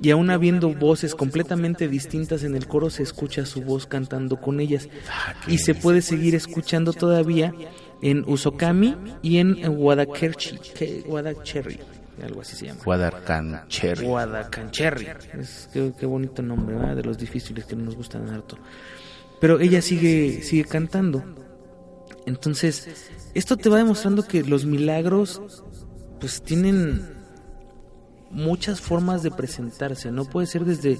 Y 0.00 0.10
aún 0.10 0.30
habiendo 0.30 0.74
voces 0.74 1.14
completamente 1.14 1.88
distintas 1.88 2.42
en 2.42 2.54
el 2.54 2.66
coro, 2.66 2.90
se 2.90 3.02
escucha 3.02 3.46
su 3.46 3.62
voz 3.62 3.86
cantando 3.86 4.40
con 4.40 4.60
ellas. 4.60 4.88
Ah, 5.10 5.34
y 5.46 5.58
se 5.58 5.74
puede 5.74 6.02
seguir 6.02 6.34
escuchando 6.34 6.92
todavía 6.92 7.54
en 8.02 8.24
Usokami 8.26 8.96
y 9.22 9.38
en 9.38 9.76
Guadacherry, 9.76 11.80
algo 12.22 12.40
así 12.40 12.56
se 12.56 12.66
llama. 12.66 12.80
Guadacancherry. 12.84 14.06
Guadacancherry. 14.06 15.06
Es, 15.38 15.68
qué, 15.72 15.92
qué 15.98 16.06
bonito 16.06 16.42
nombre, 16.42 16.76
de 16.94 17.02
los 17.02 17.18
difíciles 17.18 17.64
que 17.64 17.76
no 17.76 17.84
nos 17.84 17.96
gustan 17.96 18.28
harto. 18.28 18.56
Pero 19.40 19.60
ella 19.60 19.82
sigue, 19.82 20.42
sigue 20.42 20.64
cantando. 20.64 21.22
Entonces, 22.24 23.10
esto 23.34 23.56
te 23.56 23.68
va 23.68 23.78
demostrando 23.78 24.26
que 24.26 24.42
los 24.42 24.64
milagros 24.64 25.40
pues 26.20 26.42
tienen 26.42 27.14
muchas 28.30 28.80
formas 28.80 29.22
de 29.22 29.30
presentarse, 29.30 30.10
no 30.10 30.24
puede 30.24 30.46
ser 30.46 30.64
desde 30.64 30.98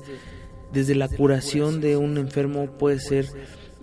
desde 0.72 0.94
la 0.94 1.08
curación 1.08 1.80
de 1.80 1.96
un 1.96 2.18
enfermo, 2.18 2.66
puede 2.78 2.98
ser 2.98 3.26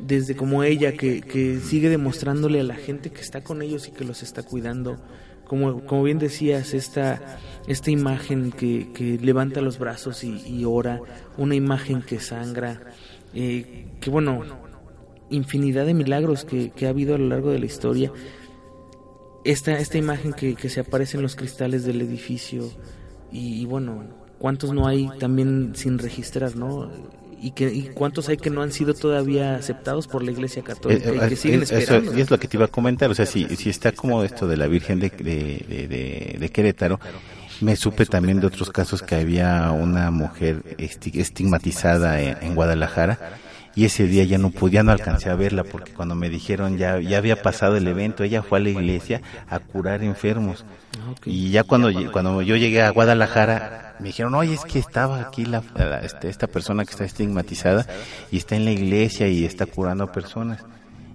desde 0.05 0.35
como 0.35 0.63
ella 0.63 0.93
que, 0.93 1.21
que 1.21 1.59
sigue 1.59 1.89
demostrándole 1.89 2.59
a 2.59 2.63
la 2.63 2.75
gente 2.75 3.11
que 3.11 3.21
está 3.21 3.43
con 3.43 3.61
ellos 3.61 3.87
y 3.87 3.91
que 3.91 4.03
los 4.03 4.23
está 4.23 4.43
cuidando. 4.43 5.01
Como, 5.45 5.85
como 5.85 6.03
bien 6.03 6.19
decías, 6.19 6.73
esta, 6.73 7.37
esta 7.67 7.91
imagen 7.91 8.51
que, 8.51 8.91
que 8.93 9.17
levanta 9.19 9.61
los 9.61 9.77
brazos 9.77 10.23
y, 10.23 10.65
ora, 10.65 11.01
una 11.37 11.53
imagen 11.55 12.01
que 12.01 12.19
sangra, 12.19 12.81
eh, 13.33 13.87
que 13.99 14.09
bueno, 14.09 14.43
infinidad 15.29 15.85
de 15.85 15.93
milagros 15.93 16.45
que, 16.45 16.71
que 16.71 16.87
ha 16.87 16.89
habido 16.89 17.15
a 17.15 17.17
lo 17.17 17.27
largo 17.27 17.51
de 17.51 17.59
la 17.59 17.65
historia 17.65 18.11
esta, 19.43 19.77
esta 19.77 19.97
imagen 19.97 20.33
que, 20.33 20.55
que 20.55 20.69
se 20.69 20.79
aparece 20.79 21.17
en 21.17 21.23
los 21.23 21.35
cristales 21.35 21.83
del 21.83 22.01
edificio 22.01 22.69
y, 23.31 23.65
bueno, 23.65 24.03
cuántos 24.39 24.73
no 24.73 24.87
hay 24.87 25.09
también 25.19 25.73
sin 25.75 25.97
registrar, 25.97 26.55
¿no? 26.55 26.91
Y, 27.43 27.51
que, 27.51 27.73
y 27.73 27.89
cuántos 27.93 28.29
hay 28.29 28.37
que 28.37 28.49
no 28.49 28.61
han 28.61 28.71
sido 28.71 28.93
todavía 28.93 29.55
aceptados 29.55 30.07
por 30.07 30.23
la 30.23 30.31
Iglesia 30.31 30.63
Católica 30.63 31.11
y 31.13 31.19
que 31.19 31.33
eh, 31.33 31.35
siguen 31.35 31.63
esperando. 31.63 32.11
Eso, 32.11 32.21
es 32.21 32.31
lo 32.31 32.39
que 32.39 32.47
te 32.47 32.55
iba 32.55 32.65
a 32.65 32.69
comentar, 32.69 33.11
o 33.11 33.15
sea, 33.15 33.25
si, 33.25 33.43
si 33.57 33.69
está 33.69 33.91
como 33.91 34.23
esto 34.23 34.47
de 34.47 34.55
la 34.55 34.67
Virgen 34.67 35.01
de, 35.01 35.09
de, 35.09 36.37
de, 36.39 36.49
Querétaro, 36.49 37.01
me 37.59 37.75
supe 37.75 38.05
también 38.05 38.39
de 38.39 38.47
otros 38.47 38.69
casos 38.69 39.01
que 39.01 39.15
había 39.15 39.71
una 39.71 40.09
mujer 40.09 40.63
estigmatizada 40.77 42.21
en 42.21 42.55
Guadalajara 42.55 43.19
y 43.75 43.85
ese 43.85 44.05
día 44.05 44.23
ya 44.23 44.37
no 44.37 44.51
podía, 44.51 44.83
no 44.83 44.91
alcancé 44.91 45.29
a 45.29 45.35
verla 45.35 45.63
porque 45.63 45.93
cuando 45.93 46.15
me 46.15 46.29
dijeron 46.29 46.77
ya, 46.77 46.99
ya 46.99 47.17
había 47.17 47.41
pasado 47.41 47.75
el 47.75 47.87
evento, 47.87 48.23
ella 48.23 48.43
fue 48.43 48.59
a 48.59 48.61
la 48.61 48.69
iglesia 48.69 49.21
a 49.49 49.59
curar 49.59 50.03
enfermos. 50.03 50.63
Ah, 50.99 51.13
y 51.25 51.49
ya 51.49 51.63
cuando, 51.63 51.89
cuando 52.11 52.41
yo 52.41 52.55
llegué 52.55 52.81
a 52.83 52.91
Guadalajara, 52.91 53.82
me 53.99 54.07
dijeron, 54.07 54.35
oye, 54.35 54.53
es 54.53 54.65
que 54.65 54.79
estaba 54.79 55.21
aquí 55.21 55.45
la, 55.45 55.63
este, 56.03 56.29
esta 56.29 56.47
persona 56.47 56.85
que 56.85 56.91
está 56.91 57.05
estigmatizada 57.05 57.85
y 58.31 58.37
está 58.37 58.55
en 58.55 58.65
la 58.65 58.71
iglesia 58.71 59.27
y 59.27 59.45
está 59.45 59.65
curando 59.65 60.11
personas. 60.11 60.63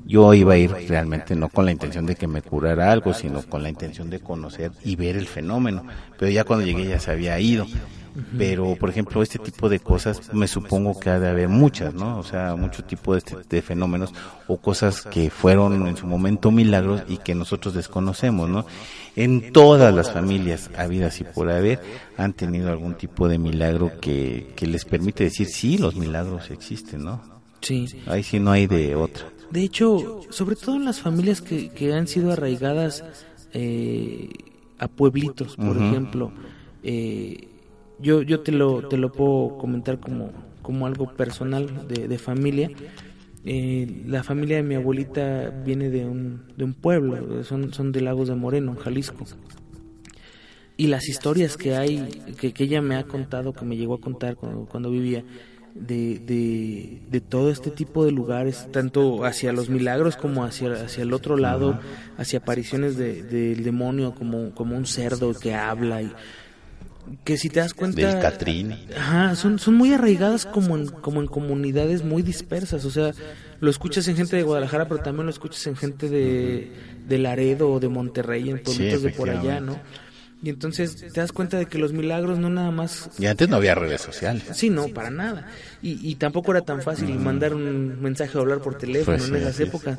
Yo 0.07 0.33
iba 0.33 0.55
a 0.55 0.57
ir 0.57 0.70
realmente 0.89 1.35
no 1.35 1.51
con 1.51 1.66
la 1.66 1.72
intención 1.72 2.07
de 2.07 2.16
que 2.16 2.26
me 2.26 2.41
curara 2.41 2.91
algo, 2.91 3.12
sino 3.12 3.43
con 3.43 3.62
la 3.62 3.68
intención 3.68 4.09
de 4.09 4.20
conocer 4.20 4.72
y 4.83 4.97
ver 4.97 5.16
el 5.16 5.26
fenómeno. 5.26 5.85
Pero 6.18 6.31
ya 6.31 6.45
cuando 6.45 6.64
llegué 6.64 6.87
ya 6.87 6.99
se 6.99 7.11
había 7.11 7.39
ido. 7.39 7.66
Pero, 8.37 8.75
por 8.77 8.91
ejemplo, 8.91 9.23
este 9.23 9.39
tipo 9.39 9.69
de 9.69 9.81
cosas 9.81 10.33
me 10.33 10.49
supongo 10.49 10.99
que 10.99 11.11
ha 11.11 11.21
de 11.21 11.29
haber 11.29 11.49
muchas, 11.49 11.95
¿no? 11.95 12.19
O 12.19 12.23
sea, 12.23 12.57
mucho 12.57 12.85
tipo 12.85 13.12
de, 13.12 13.19
este, 13.19 13.37
de 13.49 13.62
fenómenos 13.62 14.12
o 14.47 14.57
cosas 14.57 15.03
que 15.03 15.31
fueron 15.31 15.87
en 15.87 15.97
su 15.97 16.07
momento 16.07 16.51
milagros 16.51 17.03
y 17.09 17.19
que 17.19 17.35
nosotros 17.35 17.75
desconocemos, 17.75 18.49
¿no? 18.49 18.66
En 19.14 19.53
todas 19.53 19.95
las 19.95 20.12
familias 20.12 20.71
habidas 20.77 21.21
y 21.21 21.25
por 21.25 21.51
haber 21.51 21.81
han 22.16 22.33
tenido 22.33 22.71
algún 22.71 22.95
tipo 22.95 23.29
de 23.29 23.39
milagro 23.39 23.93
que, 24.01 24.53
que 24.57 24.66
les 24.66 24.85
permite 24.85 25.25
decir, 25.25 25.47
sí, 25.47 25.79
los 25.79 25.95
milagros 25.97 26.51
existen, 26.51 27.05
¿no? 27.05 27.23
Sí. 27.61 27.87
Ahí 28.07 28.23
sí 28.23 28.41
no 28.41 28.53
hay 28.53 28.66
de 28.66 28.95
otra. 28.95 29.27
De 29.51 29.62
hecho, 29.62 30.21
sobre 30.31 30.57
todo 30.57 30.77
en 30.77 30.85
las 30.85 31.01
familias 31.01 31.41
que, 31.41 31.71
que 31.71 31.95
han 31.95 32.07
sido 32.07 32.33
arraigadas 32.33 33.05
eh, 33.53 34.29
a 34.79 34.89
pueblitos, 34.89 35.57
por 35.57 35.77
ejemplo, 35.77 36.33
eh, 36.83 37.49
yo, 38.01 38.22
yo 38.22 38.40
te, 38.40 38.53
lo, 38.53 38.88
te 38.88 38.96
lo 38.96 39.12
puedo 39.12 39.59
comentar 39.59 39.99
como, 39.99 40.30
como 40.62 40.86
algo 40.86 41.14
personal 41.14 41.88
de, 41.88 42.09
de 42.09 42.18
familia. 42.18 42.70
Eh, 43.44 44.03
la 44.07 44.22
familia 44.22 44.57
de 44.57 44.62
mi 44.62 44.74
abuelita 44.74 45.51
viene 45.64 45.90
de 45.90 46.05
un, 46.05 46.42
de 46.57 46.64
un 46.64 46.74
pueblo, 46.74 47.44
son, 47.44 47.72
son 47.72 47.92
de 47.92 48.01
Lagos 48.01 48.28
de 48.28 48.34
Moreno, 48.34 48.72
en 48.72 48.78
Jalisco. 48.78 49.24
Y 50.76 50.86
las 50.88 51.09
historias 51.09 51.57
que 51.57 51.74
hay, 51.74 52.09
que, 52.38 52.53
que 52.53 52.64
ella 52.64 52.82
me 52.82 52.96
ha 52.96 53.05
contado, 53.05 53.53
que 53.53 53.64
me 53.64 53.76
llegó 53.76 53.94
a 53.94 54.01
contar 54.01 54.36
cuando, 54.36 54.66
cuando 54.66 54.90
vivía, 54.90 55.24
de, 55.74 56.18
de, 56.18 57.03
de, 57.09 57.20
todo 57.20 57.51
este 57.51 57.70
tipo 57.70 58.05
de 58.05 58.12
lugares, 58.12 58.68
tanto 58.72 59.24
hacia 59.24 59.53
los 59.53 59.68
milagros 59.68 60.16
como 60.16 60.44
hacia, 60.44 60.72
hacia 60.72 61.03
el 61.03 61.12
otro 61.12 61.36
lado, 61.36 61.78
hacia 62.16 62.40
apariciones 62.40 62.96
del 62.96 63.28
de, 63.28 63.55
demonio 63.55 64.14
como, 64.14 64.55
como 64.55 64.76
un 64.76 64.86
cerdo 64.86 65.34
que 65.34 65.55
habla 65.55 66.03
y 66.03 66.12
que 67.25 67.37
si 67.37 67.49
te 67.49 67.61
das 67.61 67.75
cuenta 67.75 68.07
del 68.07 68.21
Catrín 68.21 68.77
ajá, 68.97 69.35
son, 69.35 69.59
son 69.59 69.75
muy 69.75 69.93
arraigadas 69.93 70.47
como 70.47 70.77
en, 70.77 70.89
como 70.89 71.21
en 71.21 71.27
comunidades 71.27 72.05
muy 72.05 72.23
dispersas 72.23 72.85
o 72.85 72.91
sea 72.91 73.13
lo 73.61 73.71
escuchas 73.71 74.07
en 74.09 74.17
gente 74.17 74.37
de 74.37 74.43
Guadalajara, 74.43 74.89
pero 74.89 75.03
también 75.03 75.27
lo 75.27 75.31
escuchas 75.31 75.67
en 75.67 75.77
gente 75.77 76.09
de, 76.09 76.71
de 77.07 77.19
Laredo 77.19 77.71
o 77.71 77.81
de 77.81 77.89
Monterrey, 77.89 78.51
en 78.51 78.63
pueblitos 78.63 79.03
de 79.03 79.11
por 79.11 79.31
allá, 79.31 79.61
¿no? 79.61 79.81
Y 80.41 80.51
entonces 80.51 80.95
te 80.95 81.21
das 81.21 81.33
cuenta 81.33 81.59
de 81.59 81.67
que 81.67 81.79
los 81.79 81.93
milagros 81.93 82.39
no 82.39 82.49
nada 82.49 82.71
más... 82.71 83.11
Y 83.19 83.27
antes 83.27 83.49
no 83.49 83.57
había 83.57 83.75
redes 83.75 84.01
sociales. 84.01 84.45
Sí, 84.53 84.71
no, 84.71 84.87
para 84.87 85.11
nada. 85.11 85.49
Y, 85.83 86.09
y 86.09 86.15
tampoco 86.15 86.53
era 86.53 86.61
tan 86.61 86.81
fácil 86.81 87.13
mandar 87.19 87.55
un 87.55 88.01
mensaje 88.01 88.39
o 88.39 88.43
hablar 88.43 88.61
por 88.61 88.79
teléfono 88.79 89.17
Pues 89.17 89.29
en 89.29 89.35
sí, 89.35 89.41
esas 89.41 89.59
épocas, 89.59 89.99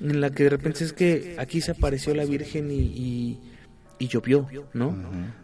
en 0.00 0.22
la 0.22 0.30
que 0.30 0.44
de 0.44 0.50
repente 0.50 0.84
es 0.84 0.94
que 0.94 1.36
aquí 1.38 1.60
se 1.60 1.72
apareció 1.72 2.14
la 2.14 2.24
Virgen 2.24 2.70
y, 2.70 2.76
y, 2.76 3.40
y 3.98 4.08
llovió, 4.08 4.48
¿no? 4.72 4.96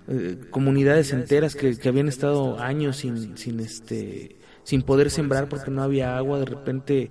Eh, 0.08 0.38
comunidades 0.50 1.12
enteras 1.12 1.54
que, 1.54 1.76
que 1.78 1.88
habían 1.88 2.08
estado 2.08 2.58
años 2.58 2.96
sin, 2.96 3.36
sin, 3.36 3.60
este, 3.60 4.36
sin 4.64 4.82
poder 4.82 5.10
sembrar 5.10 5.48
porque 5.48 5.70
no 5.70 5.82
había 5.82 6.16
agua, 6.16 6.38
de 6.40 6.46
repente 6.46 7.10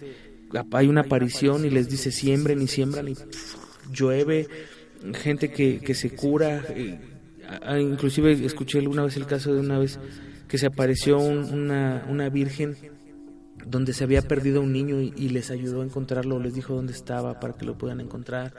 hay 0.72 0.88
una 0.88 1.02
aparición 1.02 1.66
y 1.66 1.70
les 1.70 1.90
dice 1.90 2.12
siembren 2.12 2.62
y 2.62 2.68
siembran 2.68 3.08
y 3.08 3.16
llueve, 3.94 4.48
gente 5.14 5.52
que, 5.52 5.80
que 5.80 5.94
se 5.94 6.10
cura, 6.12 6.64
eh, 6.70 7.00
inclusive 7.80 8.34
escuché 8.46 8.80
alguna 8.80 9.04
vez 9.04 9.16
el 9.18 9.26
caso 9.26 9.54
de 9.54 9.60
una 9.62 9.80
vez 9.80 10.00
que 10.48 10.58
se 10.58 10.66
apareció 10.66 11.20
un- 11.20 11.46
una, 11.54 12.06
una 12.10 12.30
virgen 12.30 12.76
donde 13.66 13.94
se 13.94 14.04
había 14.04 14.22
perdido 14.22 14.62
un 14.62 14.72
niño 14.74 15.00
y, 15.02 15.14
y 15.16 15.30
les 15.30 15.52
ayudó 15.52 15.82
a 15.82 15.86
encontrarlo, 15.86 16.40
les 16.40 16.54
dijo 16.54 16.74
dónde 16.76 16.94
estaba 16.94 17.40
para 17.40 17.54
que 17.54 17.66
lo 17.66 17.78
puedan 17.78 18.02
encontrar. 18.02 18.54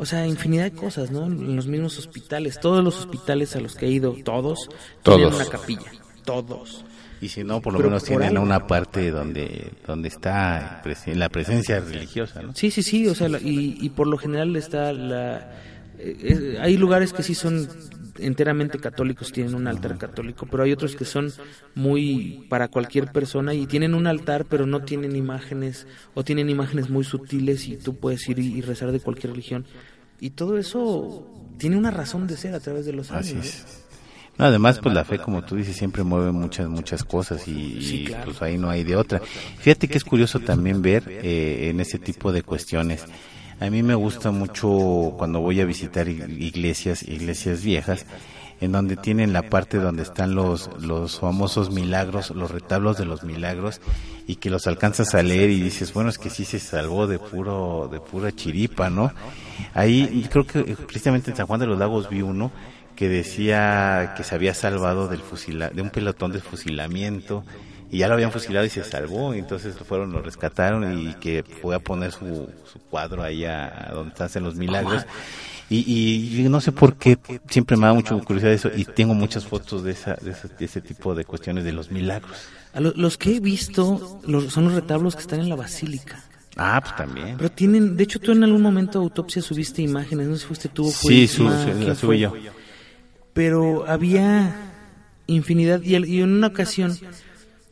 O 0.00 0.06
sea, 0.06 0.26
infinidad 0.26 0.64
de 0.64 0.72
cosas, 0.72 1.10
¿no? 1.10 1.26
En 1.26 1.54
los 1.54 1.66
mismos 1.66 1.98
hospitales, 1.98 2.58
todos 2.58 2.82
los 2.82 2.98
hospitales 2.98 3.54
a 3.54 3.60
los 3.60 3.74
que 3.76 3.86
he 3.86 3.90
ido, 3.90 4.16
todos, 4.24 4.68
tienen 5.02 5.26
una 5.32 5.44
capilla, 5.46 5.92
todos. 6.24 6.84
Y 7.20 7.28
si 7.28 7.44
no, 7.44 7.60
por 7.60 7.74
lo 7.74 7.78
Pero 7.80 7.90
menos 7.90 8.02
por 8.04 8.08
tienen 8.08 8.28
algo. 8.28 8.42
una 8.42 8.66
parte 8.66 9.10
donde 9.10 9.72
donde 9.86 10.08
está 10.08 10.80
presen- 10.82 11.16
la 11.16 11.28
presencia 11.28 11.78
religiosa, 11.80 12.40
¿no? 12.40 12.54
Sí, 12.54 12.70
sí, 12.70 12.82
sí, 12.82 13.06
o 13.08 13.14
sea, 13.14 13.28
y, 13.28 13.76
y 13.78 13.90
por 13.90 14.06
lo 14.06 14.16
general 14.16 14.56
está 14.56 14.92
la... 14.94 15.52
eh, 16.02 16.16
eh, 16.22 16.58
hay 16.60 16.76
lugares 16.76 17.12
que 17.12 17.22
sí 17.22 17.34
son 17.34 17.68
enteramente 18.18 18.78
católicos, 18.78 19.32
tienen 19.32 19.54
un 19.54 19.66
altar 19.66 19.96
católico, 19.96 20.46
pero 20.50 20.62
hay 20.62 20.72
otros 20.72 20.96
que 20.96 21.04
son 21.04 21.32
muy 21.74 22.46
para 22.48 22.68
cualquier 22.68 23.12
persona 23.12 23.54
y 23.54 23.66
tienen 23.66 23.94
un 23.94 24.06
altar, 24.06 24.44
pero 24.46 24.66
no 24.66 24.82
tienen 24.82 25.16
imágenes 25.16 25.86
o 26.14 26.22
tienen 26.24 26.50
imágenes 26.50 26.90
muy 26.90 27.04
sutiles 27.04 27.66
y 27.68 27.76
tú 27.76 27.96
puedes 27.96 28.28
ir 28.28 28.38
y, 28.38 28.58
y 28.58 28.60
rezar 28.60 28.92
de 28.92 29.00
cualquier 29.00 29.32
religión. 29.32 29.64
Y 30.20 30.30
todo 30.30 30.58
eso 30.58 31.26
tiene 31.56 31.76
una 31.76 31.90
razón 31.90 32.26
de 32.26 32.36
ser 32.36 32.54
a 32.54 32.60
través 32.60 32.84
de 32.84 32.92
los 32.92 33.10
años. 33.10 33.26
Así 33.26 33.38
es. 33.38 33.84
No, 34.40 34.46
además, 34.46 34.78
pues 34.78 34.94
la 34.94 35.04
fe, 35.04 35.18
como 35.18 35.42
tú 35.42 35.56
dices, 35.56 35.76
siempre 35.76 36.02
mueve 36.02 36.32
muchas, 36.32 36.66
muchas 36.66 37.04
cosas 37.04 37.46
y, 37.46 37.82
Sí, 37.82 38.02
y, 38.02 38.04
claro. 38.06 38.24
pues 38.24 38.40
ahí 38.40 38.56
no 38.56 38.70
hay 38.70 38.84
de 38.84 38.96
otra. 38.96 39.20
Fíjate 39.58 39.86
que 39.86 39.98
es 39.98 40.04
curioso 40.04 40.40
también 40.40 40.80
ver 40.80 41.04
eh, 41.06 41.68
en 41.68 41.78
ese 41.78 41.98
tipo 41.98 42.32
de 42.32 42.42
cuestiones. 42.42 43.04
A 43.60 43.68
mí 43.68 43.82
me 43.82 43.94
gusta 43.94 44.30
mucho 44.30 45.14
cuando 45.18 45.40
voy 45.40 45.60
a 45.60 45.64
visitar 45.66 46.06
ig- 46.08 46.38
iglesias, 46.40 47.02
iglesias 47.02 47.62
viejas, 47.62 48.06
en 48.62 48.72
donde 48.72 48.96
tienen 48.96 49.32
la 49.32 49.42
parte 49.42 49.78
donde 49.78 50.02
están 50.02 50.34
los, 50.34 50.70
los 50.80 51.18
famosos 51.20 51.70
milagros, 51.70 52.30
los 52.30 52.50
retablos 52.50 52.96
de 52.98 53.04
los 53.04 53.22
milagros, 53.22 53.80
y 54.26 54.36
que 54.36 54.50
los 54.50 54.66
alcanzas 54.66 55.14
a 55.14 55.22
leer 55.22 55.50
y 55.50 55.60
dices, 55.60 55.92
bueno, 55.92 56.08
es 56.10 56.18
que 56.18 56.30
sí 56.30 56.44
se 56.44 56.58
salvó 56.58 57.06
de 57.06 57.18
puro, 57.18 57.88
de 57.90 58.00
pura 58.00 58.32
chiripa, 58.32 58.88
¿no? 58.90 59.12
Ahí 59.74 60.26
creo 60.30 60.46
que 60.46 60.60
eh, 60.60 60.76
precisamente 60.86 61.30
en 61.30 61.36
San 61.36 61.46
Juan 61.46 61.60
de 61.60 61.66
los 61.66 61.78
Lagos 61.78 62.08
vi 62.08 62.22
uno 62.22 62.50
que 62.96 63.08
decía 63.08 64.14
que 64.16 64.24
se 64.24 64.34
había 64.34 64.52
salvado 64.54 65.08
del 65.08 65.20
fusila, 65.20 65.70
de 65.70 65.80
un 65.82 65.90
pelotón 65.90 66.32
de 66.32 66.40
fusilamiento 66.40 67.44
y 67.90 67.98
ya 67.98 68.08
lo 68.08 68.14
habían 68.14 68.30
fusilado 68.32 68.64
y 68.64 68.70
se 68.70 68.84
salvó, 68.84 69.34
y 69.34 69.38
entonces 69.38 69.76
lo 69.78 69.84
fueron, 69.84 70.12
lo 70.12 70.22
rescataron 70.22 70.98
y 70.98 71.14
que 71.14 71.42
fue 71.42 71.74
a 71.74 71.80
poner 71.80 72.12
su, 72.12 72.48
su 72.70 72.78
cuadro 72.90 73.22
ahí 73.22 73.44
a, 73.44 73.88
a 73.90 73.92
donde 73.92 74.14
hacen 74.22 74.44
los 74.44 74.54
milagros. 74.54 75.04
Y, 75.68 76.40
y 76.42 76.48
no 76.48 76.60
sé 76.60 76.72
por 76.72 76.96
qué, 76.96 77.16
siempre 77.48 77.76
me 77.76 77.86
da 77.86 77.94
mucho 77.94 78.18
curiosidad 78.24 78.52
eso 78.52 78.70
y 78.74 78.84
tengo 78.84 79.14
muchas 79.14 79.44
fotos 79.46 79.84
de, 79.84 79.92
esa, 79.92 80.14
de, 80.20 80.32
ese, 80.32 80.48
de 80.48 80.64
ese 80.64 80.80
tipo 80.80 81.14
de 81.14 81.24
cuestiones 81.24 81.62
de 81.64 81.72
los 81.72 81.90
milagros. 81.92 82.36
A 82.72 82.80
lo- 82.80 82.92
los 82.96 83.16
que 83.16 83.36
he 83.36 83.40
visto 83.40 84.20
los- 84.26 84.52
son 84.52 84.64
los 84.64 84.74
retablos 84.74 85.14
que 85.14 85.22
están 85.22 85.38
en 85.40 85.48
la 85.48 85.54
basílica. 85.56 86.24
Ah, 86.56 86.80
pues 86.82 86.96
también. 86.96 87.36
Pero 87.36 87.50
tienen, 87.52 87.96
de 87.96 88.02
hecho 88.02 88.18
tú 88.18 88.32
en 88.32 88.42
algún 88.42 88.62
momento 88.62 88.98
autopsia 88.98 89.40
subiste 89.42 89.80
imágenes, 89.82 90.26
no 90.26 90.34
sé 90.34 90.40
si 90.40 90.46
fuiste 90.48 90.68
tú 90.68 90.88
o 90.88 90.90
fue 90.90 91.12
Sí, 91.12 91.28
su, 91.28 91.48
su- 91.48 91.64
¿quién 91.64 91.86
la 91.88 91.94
subí 91.94 92.18
yo. 92.18 92.32
Pero 93.32 93.86
había 93.88 94.72
infinidad 95.28 95.80
y 95.82 95.94
en 95.94 96.32
una 96.32 96.48
ocasión 96.48 96.98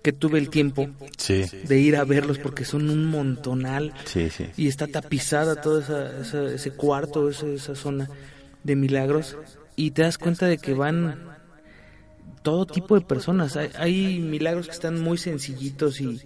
que 0.02 0.12
tuve 0.12 0.38
el 0.38 0.48
tiempo 0.48 0.88
Sí, 1.16 1.44
de 1.66 1.78
ir 1.80 1.96
a 1.96 2.04
verlos 2.04 2.38
porque 2.38 2.64
son 2.64 2.88
un 2.88 3.04
montonal 3.06 3.92
sí, 4.04 4.30
sí. 4.30 4.46
y 4.56 4.68
está 4.68 4.86
tapizada 4.86 5.60
todo 5.60 5.80
esa, 5.80 6.20
esa- 6.20 6.44
ese 6.54 6.70
cuarto, 6.72 7.28
esa, 7.28 7.46
esa 7.46 7.74
zona 7.74 8.08
de 8.62 8.76
milagros 8.76 9.36
y 9.76 9.90
te 9.90 10.02
das 10.02 10.16
cuenta 10.18 10.46
de 10.46 10.58
que 10.58 10.74
van 10.74 11.18
todo 12.42 12.66
tipo 12.66 12.94
de 12.94 13.00
personas. 13.04 13.56
Hay, 13.56 13.70
hay 13.78 14.18
milagros 14.20 14.66
que 14.66 14.72
están 14.72 15.00
muy 15.00 15.18
sencillitos 15.18 16.00
y, 16.00 16.20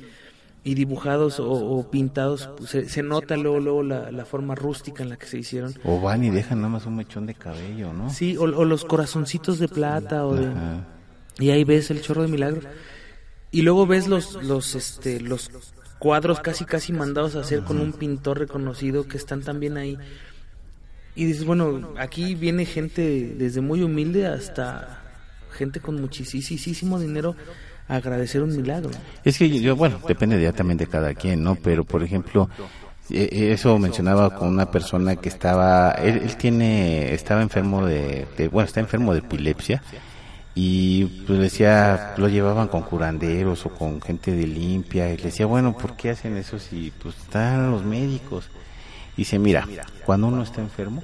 y 0.64 0.74
dibujados 0.74 1.40
o, 1.40 1.50
o 1.50 1.90
pintados. 1.90 2.48
pues, 2.58 2.70
se, 2.70 2.88
se 2.88 3.02
nota 3.02 3.36
luego, 3.36 3.58
luego 3.60 3.82
la, 3.82 4.10
la 4.12 4.24
forma 4.24 4.54
rústica 4.54 5.02
en 5.02 5.08
la 5.08 5.16
que 5.16 5.26
se 5.26 5.38
hicieron. 5.38 5.74
O 5.84 6.00
van 6.00 6.22
y 6.24 6.30
dejan 6.30 6.58
nada 6.58 6.68
más 6.74 6.86
un 6.86 6.96
mechón 6.96 7.26
de 7.26 7.34
cabello, 7.34 7.92
¿no? 7.92 8.10
Sí, 8.10 8.36
o, 8.36 8.42
o 8.42 8.64
los 8.64 8.84
corazoncitos 8.84 9.58
de 9.58 9.68
plata 9.68 10.26
o 10.26 10.34
de... 10.36 10.50
Y 11.38 11.50
ahí 11.50 11.64
ves 11.64 11.90
el 11.90 12.02
chorro 12.02 12.22
de 12.22 12.28
milagros. 12.28 12.64
Y 13.52 13.62
luego 13.62 13.86
ves 13.86 14.08
los, 14.08 14.42
los, 14.42 14.74
este, 14.74 15.20
los 15.20 15.50
cuadros 15.98 16.40
casi, 16.40 16.64
casi 16.64 16.92
mandados 16.92 17.36
a 17.36 17.40
hacer 17.40 17.62
con 17.62 17.78
un 17.78 17.92
pintor 17.92 18.38
reconocido 18.40 19.06
que 19.06 19.16
están 19.18 19.42
también 19.42 19.76
ahí. 19.76 19.96
Y 21.14 21.26
dices, 21.26 21.44
bueno, 21.44 21.92
aquí 21.98 22.34
viene 22.34 22.64
gente 22.64 23.34
desde 23.36 23.60
muy 23.60 23.82
humilde 23.82 24.26
hasta 24.26 25.02
gente 25.56 25.80
con 25.80 26.00
muchísimo 26.00 26.98
dinero 26.98 27.36
a 27.88 27.96
agradecer 27.96 28.42
un 28.42 28.56
milagro. 28.56 28.90
Es 29.22 29.36
que 29.36 29.50
yo, 29.60 29.76
bueno, 29.76 30.00
depende 30.08 30.40
ya 30.40 30.52
también 30.52 30.78
de 30.78 30.86
cada 30.86 31.12
quien, 31.14 31.42
¿no? 31.44 31.54
Pero, 31.56 31.84
por 31.84 32.02
ejemplo, 32.02 32.48
eh, 33.10 33.28
eh, 33.30 33.52
eso 33.52 33.78
mencionaba 33.78 34.34
con 34.34 34.48
una 34.48 34.70
persona 34.70 35.16
que 35.16 35.28
estaba, 35.28 35.90
él, 35.92 36.22
él 36.24 36.36
tiene, 36.38 37.12
estaba 37.12 37.42
enfermo 37.42 37.84
de- 37.84 38.26
bueno, 38.50 38.66
está 38.66 38.80
enfermo 38.80 39.12
de 39.12 39.18
epilepsia 39.18 39.82
y 40.54 41.04
pues 41.26 41.38
decía, 41.38 42.14
lo 42.18 42.28
llevaban 42.28 42.68
con 42.68 42.82
curanderos 42.82 43.64
o 43.64 43.70
con 43.70 44.02
gente 44.02 44.32
de 44.32 44.46
limpia 44.46 45.10
y 45.12 45.16
le 45.16 45.24
decía, 45.24 45.46
bueno, 45.46 45.76
¿por 45.76 45.96
qué 45.96 46.10
hacen 46.10 46.36
eso 46.36 46.58
si 46.58 46.92
pues 47.02 47.16
están 47.16 47.70
los 47.70 47.84
médicos? 47.84 48.50
Y 49.14 49.22
dice, 49.22 49.38
mira, 49.38 49.66
cuando 50.04 50.26
uno 50.26 50.42
está 50.42 50.60
enfermo 50.60 51.02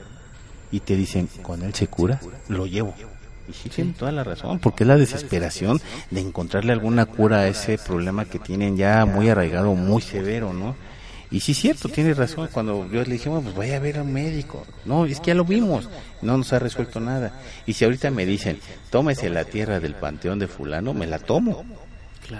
y 0.70 0.80
te 0.80 0.96
dicen, 0.96 1.28
con 1.42 1.62
él 1.62 1.74
se 1.74 1.86
cura, 1.86 2.20
lo 2.48 2.66
llevo. 2.66 2.94
Y 3.48 3.54
sí, 3.54 3.70
tienen 3.70 3.94
toda 3.94 4.12
la 4.12 4.22
razón, 4.22 4.58
porque 4.58 4.84
es 4.84 4.88
la 4.88 4.98
desesperación 4.98 5.80
de 6.10 6.20
encontrarle 6.20 6.72
alguna 6.72 7.06
cura 7.06 7.38
a 7.38 7.48
ese 7.48 7.78
problema 7.78 8.26
que 8.26 8.38
tienen 8.38 8.76
ya 8.76 9.06
muy 9.06 9.30
arraigado, 9.30 9.74
muy 9.74 10.02
severo, 10.02 10.52
¿no? 10.52 10.76
Y 11.30 11.40
sí, 11.40 11.52
cierto, 11.52 11.88
tiene 11.88 12.14
razón. 12.14 12.48
Cuando 12.52 12.90
yo 12.90 13.02
le 13.02 13.12
dije, 13.12 13.28
bueno, 13.28 13.44
pues 13.44 13.56
vaya 13.56 13.76
a 13.76 13.80
ver 13.80 13.98
a 13.98 14.02
un 14.02 14.12
médico. 14.12 14.66
No, 14.84 15.04
es 15.04 15.20
que 15.20 15.28
ya 15.28 15.34
lo 15.34 15.44
vimos, 15.44 15.88
no 16.22 16.38
nos 16.38 16.52
ha 16.52 16.58
resuelto 16.58 17.00
nada. 17.00 17.40
Y 17.66 17.74
si 17.74 17.84
ahorita 17.84 18.10
me 18.10 18.24
dicen, 18.24 18.60
tómese 18.90 19.28
la 19.28 19.44
tierra 19.44 19.80
del 19.80 19.94
panteón 19.94 20.38
de 20.38 20.48
fulano, 20.48 20.94
me 20.94 21.06
la 21.06 21.18
tomo. 21.18 21.64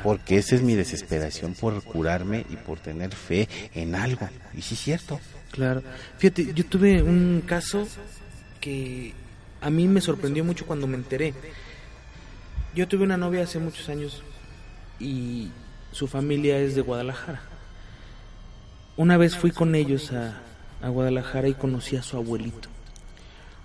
Porque 0.03 0.37
esa 0.37 0.55
es 0.55 0.63
mi 0.63 0.75
desesperación 0.75 1.55
por 1.55 1.83
curarme 1.83 2.45
y 2.51 2.57
por 2.57 2.79
tener 2.79 3.15
fe 3.15 3.49
en 3.75 3.95
algo. 3.95 4.29
Y 4.55 4.61
sí, 4.61 4.77
cierto. 4.77 5.19
Claro. 5.51 5.83
Fíjate, 6.19 6.53
yo 6.53 6.67
tuve 6.67 7.03
un 7.03 7.43
caso 7.47 7.89
que 8.61 9.15
a 9.61 9.71
mí 9.71 9.89
me 9.89 10.01
sorprendió 10.01 10.45
mucho 10.45 10.67
cuando 10.67 10.87
me 10.87 10.97
enteré. 10.97 11.33
Yo 12.75 12.87
tuve 12.87 13.05
una 13.05 13.17
novia 13.17 13.45
hace 13.45 13.59
muchos 13.59 13.89
años 13.89 14.23
y 15.01 15.49
su 15.93 16.07
familia 16.07 16.59
es 16.59 16.75
de 16.75 16.83
Guadalajara. 16.83 17.48
Una 18.99 19.17
vez 19.17 19.37
fui 19.37 19.53
con 19.53 19.77
ellos 19.77 20.13
a, 20.13 20.43
a 20.83 20.89
Guadalajara 20.89 21.47
y 21.47 21.55
conocí 21.55 21.95
a 21.95 22.03
su 22.03 22.17
abuelito. 22.17 22.69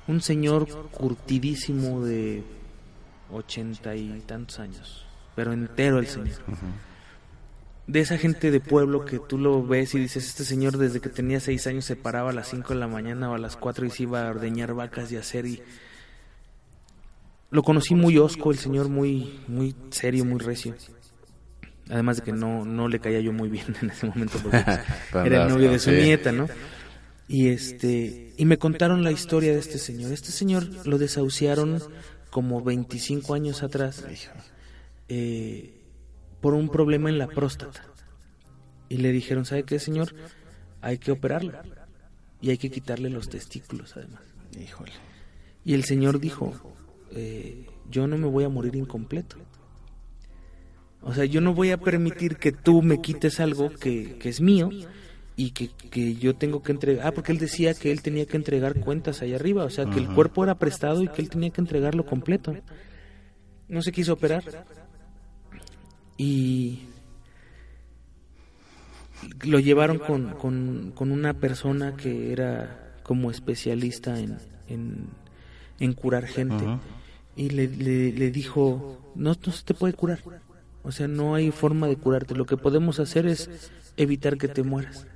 Un 0.08 0.22
señor 0.22 0.68
curtidísimo 0.92 2.06
de 2.06 2.44
ochenta 3.32 3.96
y 3.96 4.22
tantos 4.28 4.60
años, 4.60 5.08
pero 5.36 5.52
entero 5.52 5.98
el 5.98 6.06
señor 6.06 6.36
de 7.88 8.00
esa 8.00 8.20
gente 8.20 8.52
de 8.52 8.60
pueblo 8.60 9.06
que 9.06 9.18
tú 9.18 9.40
lo 9.40 9.66
ves 9.66 9.96
y 9.96 10.00
dices, 10.00 10.28
este 10.28 10.46
señor 10.46 10.78
desde 10.78 11.02
que 11.02 11.10
tenía 11.10 11.40
seis 11.40 11.66
años 11.66 11.86
se 11.86 11.96
paraba 11.96 12.30
a 12.30 12.34
las 12.34 12.50
cinco 12.50 12.76
de 12.76 12.80
la 12.80 12.88
mañana 12.88 13.32
o 13.32 13.34
a 13.34 13.40
las 13.40 13.58
cuatro 13.58 13.88
y 13.88 13.90
se 13.90 14.04
iba 14.04 14.28
a 14.28 14.30
ordeñar 14.30 14.76
vacas 14.76 15.12
y 15.12 15.18
hacer 15.18 15.48
y... 15.48 15.64
Lo 17.50 17.64
conocí 17.64 17.96
muy 17.96 18.20
osco, 18.20 18.52
el 18.52 18.60
señor 18.60 18.88
muy, 18.88 19.42
muy 19.48 19.76
serio, 19.90 20.26
muy 20.26 20.40
recio. 20.40 20.76
Además 21.90 22.18
de 22.18 22.24
que 22.24 22.32
no, 22.32 22.66
no 22.66 22.88
le 22.88 23.00
caía 23.00 23.20
yo 23.20 23.34
muy 23.34 23.50
bien 23.50 23.76
en 23.82 23.90
ese 23.90 24.08
momento 24.08 24.40
porque 24.42 24.58
era 25.26 25.44
el 25.44 25.50
novio 25.50 25.72
de 25.72 25.80
su 25.80 25.92
nieta, 25.92 26.32
¿no? 26.32 26.48
Y 27.28 27.50
este, 27.50 28.34
y 28.38 28.46
me 28.46 28.58
contaron 28.58 29.04
la 29.04 29.12
historia 29.12 29.54
de 29.54 29.60
este 29.60 29.78
señor. 29.78 30.12
Este 30.12 30.32
señor 30.32 30.68
lo 30.86 30.98
desahuciaron 30.98 31.82
como 32.30 32.62
25 32.62 33.34
años 33.34 33.64
atrás. 33.64 34.04
eh, 35.10 35.80
por 36.42 36.54
un 36.54 36.70
problema 36.70 37.10
en 37.10 37.18
la 37.18 37.28
próstata. 37.28 37.86
y 38.90 38.98
le 38.98 39.12
dijeron, 39.12 39.46
¿sabe 39.46 39.64
qué, 39.64 39.80
señor? 39.80 40.14
Hay 40.82 40.98
que 40.98 41.12
operarlo 41.12 41.54
y 42.42 42.50
hay 42.50 42.58
que 42.58 42.70
quitarle 42.70 43.10
los 43.10 43.30
testículos, 43.30 43.96
además. 43.96 44.22
Híjole. 44.60 44.92
Y 45.64 45.74
el 45.74 45.86
señor 45.86 46.20
dijo, 46.20 46.54
eh, 47.12 47.66
yo 47.90 48.08
no 48.08 48.18
me 48.18 48.28
voy 48.28 48.44
a 48.44 48.50
morir 48.50 48.76
incompleto. 48.76 49.38
O 51.06 51.14
sea, 51.14 51.26
yo 51.26 51.41
no 51.41 51.54
voy 51.54 51.72
a 51.72 51.78
permitir 51.78 52.38
que 52.38 52.51
tú 52.51 52.82
me 52.82 53.01
quites 53.01 53.39
algo 53.39 53.70
que, 53.70 54.18
que 54.18 54.30
es 54.30 54.39
mío 54.39 54.70
y 55.36 55.51
que, 55.51 55.70
que, 55.70 56.16
yo 56.16 56.36
tengo 56.36 56.64
que 56.64 56.72
entregar. 56.72 57.08
Ah, 57.08 57.12
porque 57.12 57.32
él 57.32 57.39
decía 57.39 57.74
que 57.74 57.91
él 57.91 58.01
tenía 58.01 58.26
que 58.26 58.38
entregar 58.38 58.80
cuentas 58.80 59.22
allá 59.22 59.36
arriba, 59.36 59.66
o 59.66 59.70
sea, 59.70 59.86
que 59.86 59.99
el 59.99 60.08
cuerpo 60.08 60.43
era 60.43 60.56
prestado 60.56 61.04
y 61.04 61.08
que 61.10 61.22
él 61.22 61.30
tenía 61.30 61.49
que 61.49 61.62
entregarlo 61.62 62.06
completo. 62.06 62.56
No 63.68 63.82
se 63.82 63.91
quiso 63.91 64.14
operar. 64.14 64.66
Y 66.18 66.84
lo 69.45 69.60
llevaron 69.60 69.99
con, 69.99 70.34
con, 70.36 70.91
con 70.95 71.12
una 71.12 71.34
persona 71.34 71.95
que 71.95 72.32
era 72.32 72.93
como 73.04 73.32
especialista 73.32 74.18
en, 74.20 74.38
en, 75.80 75.93
curar 75.93 76.28
gente. 76.28 76.64
Y 77.36 77.49
le, 77.49 77.68
le, 77.68 78.32
dijo, 78.32 79.12
no, 79.16 79.36
no 79.45 79.51
se 79.51 79.64
te 79.64 79.74
puede 79.74 79.93
curar. 79.93 80.20
O 80.84 80.92
sea, 80.92 81.08
no 81.08 81.36
hay 81.36 81.52
forma 81.52 81.88
de 81.88 81.96
curarte. 81.96 82.36
Lo 82.36 82.46
que 82.46 82.58
podemos 82.58 83.00
hacer 83.00 83.26
es 83.26 83.72
evitar 83.98 84.38
que 84.38 84.48
te 84.48 84.64
mueras. 84.64 85.08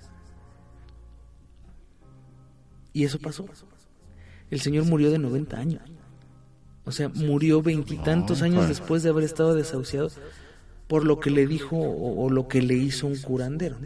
Y 2.93 3.03
eso 3.03 3.19
pasó. 3.19 3.45
El 4.49 4.61
señor 4.61 4.85
murió 4.85 5.11
de 5.11 5.19
90 5.19 5.57
años. 5.57 5.81
O 6.85 6.91
sea, 6.91 7.09
murió 7.09 7.61
veintitantos 7.61 8.41
años 8.41 8.69
después 8.69 9.03
de 9.03 9.09
haber 9.09 9.25
estado 9.25 9.53
desahuciado 9.53 10.09
por 10.87 11.03
lo 11.03 11.19
que 11.19 11.29
le 11.29 11.45
dijo 11.45 11.75
o, 11.77 12.29
lo 12.29 12.47
que 12.47 12.61
le 12.61 12.75
hizo 12.75 13.07
un 13.07 13.17
curandero. 13.17 13.77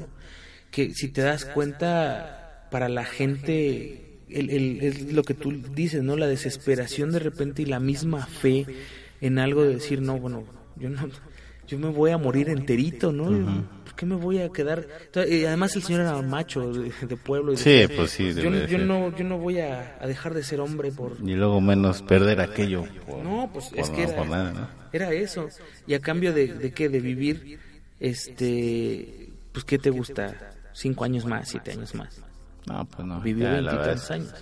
Que 0.69 0.93
si 0.93 1.07
te 1.07 1.21
das 1.21 1.45
cuenta, 1.45 2.67
para 2.69 2.89
la 2.89 3.03
gente, 3.03 4.19
el, 4.29 4.81
es 4.81 5.11
lo 5.11 5.23
que 5.23 5.33
tú 5.33 5.51
dices, 5.51 6.03
¿no? 6.03 6.15
La 6.15 6.27
desesperación 6.27 7.11
de 7.11 7.19
repente 7.19 7.63
y 7.63 7.65
la 7.65 7.79
misma 7.79 8.25
fe 8.27 8.67
en 9.19 9.39
algo 9.39 9.63
de 9.63 9.73
decir, 9.73 10.01
no, 10.01 10.19
bueno, 10.19 10.45
yo 10.77 10.89
no, 10.89 11.09
yo 11.71 11.79
me 11.79 11.87
voy 11.87 12.11
a 12.11 12.17
morir 12.17 12.49
enterito, 12.49 13.13
¿no? 13.13 13.65
¿Por 13.85 13.95
qué 13.95 14.05
me 14.05 14.15
voy 14.15 14.39
a 14.41 14.49
quedar? 14.49 14.85
Y 15.25 15.45
además 15.45 15.73
el 15.77 15.83
señor 15.83 16.01
era 16.01 16.21
macho 16.21 16.69
de, 16.69 17.15
pueblo. 17.15 17.53
Y 17.53 17.57
sí, 17.57 17.85
pues 17.95 18.11
sí. 18.11 18.33
Yo, 18.33 18.49
yo 18.65 18.77
no, 18.77 19.15
yo 19.15 19.23
no 19.23 19.37
voy 19.37 19.59
a, 19.59 19.97
dejar 20.05 20.33
de 20.33 20.43
ser 20.43 20.59
hombre 20.59 20.91
por... 20.91 21.15
Y 21.23 21.33
luego 21.33 21.61
menos 21.61 22.01
perder 22.01 22.41
aquello. 22.41 22.83
no, 23.23 23.49
pues 23.53 23.71
es 23.73 23.89
que 23.89 24.03
era, 24.03 24.69
era 24.91 25.13
eso. 25.13 25.47
Y 25.87 25.93
a 25.93 26.01
cambio 26.01 26.33
de, 26.33 26.47
de 26.47 26.73
qué, 26.73 26.89
de 26.89 26.99
vivir, 26.99 27.57
este, 28.01 29.29
pues 29.53 29.63
¿qué 29.63 29.77
te 29.79 29.91
gusta? 29.91 30.51
Cinco 30.73 31.05
años 31.05 31.25
más, 31.25 31.47
siete 31.47 31.71
años 31.71 31.95
más. 31.95 32.21
No, 32.65 32.85
pues 32.85 33.07
no. 33.07 33.21
Vivió 33.21 33.49
veintitantos 33.49 34.11
años. 34.11 34.33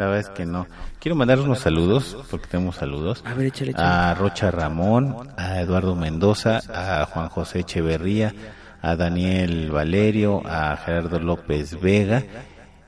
La 0.00 0.06
verdad 0.06 0.30
es 0.30 0.30
que 0.30 0.46
no. 0.46 0.66
Quiero 0.98 1.14
mandar 1.14 1.40
unos 1.40 1.58
saludos, 1.58 2.16
porque 2.30 2.46
tenemos 2.46 2.76
saludos. 2.76 3.22
A 3.26 3.34
ver, 3.34 3.48
échale, 3.48 3.74
A 3.76 4.14
Rocha 4.14 4.50
Ramón, 4.50 5.28
a 5.36 5.60
Eduardo 5.60 5.94
Mendoza, 5.94 6.60
a 6.72 7.04
Juan 7.04 7.28
José 7.28 7.60
Echeverría, 7.60 8.34
a 8.80 8.96
Daniel 8.96 9.70
Valerio, 9.70 10.42
a 10.46 10.74
Gerardo 10.78 11.20
López 11.20 11.78
Vega 11.78 12.24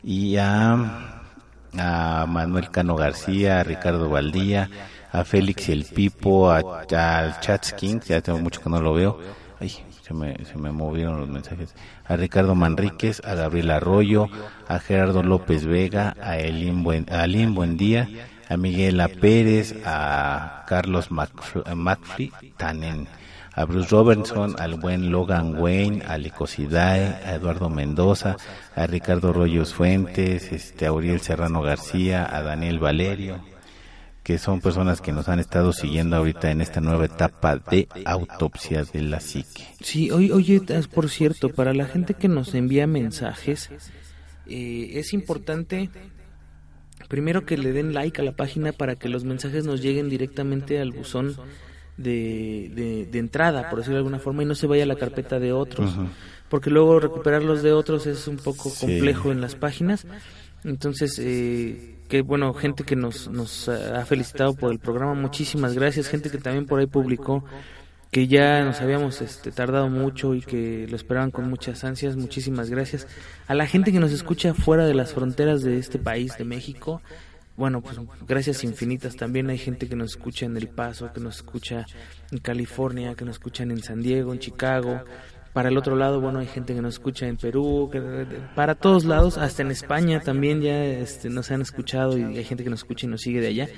y 0.03 0.39
a, 0.39 1.21
a 1.77 2.25
Manuel 2.27 2.71
Cano 2.71 2.97
García, 2.97 3.61
a 3.61 3.63
Ricardo 3.63 4.09
Valdía, 4.09 4.71
a 5.13 5.23
Félix 5.25 5.69
el 5.69 5.85
Pipo, 5.85 6.51
a, 6.51 6.61
al 6.61 7.41
Chatsking, 7.41 8.01
ya 8.01 8.23
tengo 8.23 8.39
mucho 8.39 8.63
que 8.63 8.71
no 8.71 8.81
lo 8.81 8.95
veo. 8.95 9.21
Ay, 9.63 9.71
se 10.03 10.13
me, 10.13 10.45
se 10.45 10.59
me 10.59 10.73
movieron 10.73 11.21
los 11.21 11.29
mensajes, 11.29 11.77
a 12.05 12.17
Ricardo 12.17 12.57
Manríquez, 12.57 13.23
a 13.25 13.37
Gabriel 13.37 13.71
Arroyo, 13.71 14.29
a 14.67 14.81
Gerardo 14.81 15.23
López 15.23 15.67
Vega, 15.67 16.17
a 16.21 16.37
Elín 16.37 16.83
Buen, 16.83 17.07
a 17.09 17.29
Buendía, 17.51 18.09
a 18.49 18.57
Miguel 18.57 19.01
A. 19.01 19.07
Pérez, 19.07 19.77
a 19.87 20.65
Carlos 20.67 21.13
McFly 21.13 22.33
Tanen, 22.57 23.07
a 23.55 23.65
Bruce 23.65 23.91
Robertson, 23.91 24.57
al 24.59 24.81
buen 24.81 25.13
Logan 25.13 25.57
Wayne, 25.57 26.03
a 26.09 26.19
Licosidae, 26.19 27.21
a 27.25 27.37
Eduardo 27.37 27.71
Mendoza, 27.71 28.37
a 28.75 28.89
Ricardo 28.89 29.33
Rollos 29.33 29.75
Fuentes, 29.75 30.51
este, 30.51 30.87
a 30.87 30.93
Uriel 30.93 31.21
Serrano 31.21 31.63
García, 31.63 32.29
a 32.29 32.43
Daniel 32.43 32.81
Valerio, 32.81 33.52
que 34.23 34.39
son 34.39 34.61
personas 34.61 35.01
que 35.01 35.13
nos 35.13 35.29
han 35.29 35.41
estado 35.41 35.73
siguiendo 35.73 36.17
ahorita 36.17 36.51
en 36.51 36.61
esta 36.61 36.81
nueva 36.81 37.07
etapa 37.07 37.57
de 37.57 37.89
autopsia 38.05 38.85
de 38.85 39.03
la 39.03 39.21
psique. 39.21 39.67
Sí, 39.81 40.11
oye, 40.11 40.61
por 40.95 41.09
cierto, 41.09 41.49
para 41.49 41.75
la 41.75 41.87
gente 41.87 42.15
que 42.15 42.29
nos 42.29 42.55
envía 42.55 42.87
mensajes, 42.87 43.71
eh, 44.47 44.91
es 44.95 45.13
importante 45.13 45.91
primero 47.09 47.45
que 47.45 47.59
le 47.59 47.73
den 47.73 47.93
like 47.93 48.21
a 48.21 48.25
la 48.25 48.33
página 48.33 48.73
para 48.73 48.97
que 48.97 49.09
los 49.09 49.25
mensajes 49.25 49.67
nos 49.67 49.83
lleguen 49.83 50.09
directamente 50.09 50.81
al 50.81 50.93
buzón 50.93 51.37
de, 51.97 53.07
de, 53.11 53.19
entrada, 53.19 53.69
por 53.69 53.81
decirlo 53.81 53.97
de 53.97 54.01
alguna 54.01 54.19
forma, 54.19 54.43
y 54.43 54.47
no 54.47 54.55
se 54.55 54.67
vaya 54.67 54.85
a 54.85 54.87
la 54.87 54.97
carpeta 54.97 55.39
de 55.39 55.53
otros, 55.53 55.95
porque 56.49 56.71
luego 56.71 57.01
recuperar 57.01 57.43
los 57.43 57.63
de 57.63 57.73
otros 57.73 58.07
es 58.07 58.29
un 58.29 58.37
poco 58.37 58.73
complejo 58.81 59.31
en 59.31 59.41
las 59.41 59.57
páginas. 59.57 60.07
Entonces, 60.65 61.19
eh, 61.19 61.92
que 62.13 62.21
bueno, 62.21 62.53
gente 62.53 62.85
que 62.85 62.95
nos, 62.95 63.29
nos 63.29 63.71
ha 63.71 64.05
felicitado 64.05 64.53
por 64.53 64.71
el 64.71 64.79
programa, 64.79 65.15
muchísimas 65.15 65.73
gracias, 65.73 66.09
gente 66.09 66.31
que 66.31 66.37
también 66.37 66.67
por 66.67 66.79
ahí 66.79 66.87
publicó 66.87 67.43
que 68.11 68.27
ya 68.27 68.63
nos 68.63 68.83
habíamos 68.83 69.23
este, 69.23 69.51
tardado 69.51 69.89
mucho 69.89 70.35
y 70.35 70.43
que 70.43 70.87
lo 70.91 70.97
esperaban 70.97 71.31
con 71.31 71.49
muchas 71.49 71.85
ansias, 71.85 72.17
muchísimas 72.17 72.69
gracias. 72.69 73.07
A 73.47 73.55
la 73.55 73.67
gente 73.67 73.93
que 73.93 73.99
nos 73.99 74.13
escucha 74.13 74.53
fuera 74.53 74.85
de 74.85 74.93
las 74.93 75.15
fronteras 75.15 75.63
de 75.63 75.79
este 75.79 75.99
país, 75.99 76.37
de 76.37 76.45
México, 76.45 77.01
bueno, 77.57 77.81
pues 77.81 77.99
gracias 78.29 78.63
infinitas. 78.63 79.17
También 79.17 79.49
hay 79.49 79.57
gente 79.57 79.89
que 79.89 79.97
nos 79.97 80.11
escucha 80.11 80.45
en 80.45 80.55
El 80.59 80.69
Paso, 80.69 81.15
que 81.15 81.21
nos 81.21 81.37
escucha 81.37 81.87
en 82.31 82.41
California, 82.41 83.15
que 83.15 83.25
nos 83.25 83.37
escuchan 83.37 83.71
en 83.71 83.83
San 83.83 84.03
Diego, 84.03 84.35
en 84.35 84.39
Chicago, 84.39 85.01
para 85.53 85.69
el 85.69 85.77
otro 85.77 85.97
lado, 85.97 86.21
bueno, 86.21 86.39
hay 86.39 86.47
gente 86.47 86.75
que 86.75 86.81
nos 86.81 86.95
escucha 86.95 87.27
en 87.27 87.37
Perú, 87.37 87.91
para 88.55 88.75
todos 88.75 89.05
lados, 89.05 89.37
hasta 89.37 89.63
en 89.63 89.71
España 89.71 90.21
también 90.21 90.63
ya 90.63 90.85
este, 90.85 91.29
nos 91.29 91.51
han 91.51 91.61
escuchado 91.61 92.17
y 92.17 92.23
hay 92.23 92.45
gente 92.45 92.65
que 92.65 92.71
nos 92.71 92.81
escucha 92.81 93.07
y 93.07 93.11
nos 93.11 93.21
sigue 93.21 93.41
de 93.41 93.49
allá. 93.49 93.69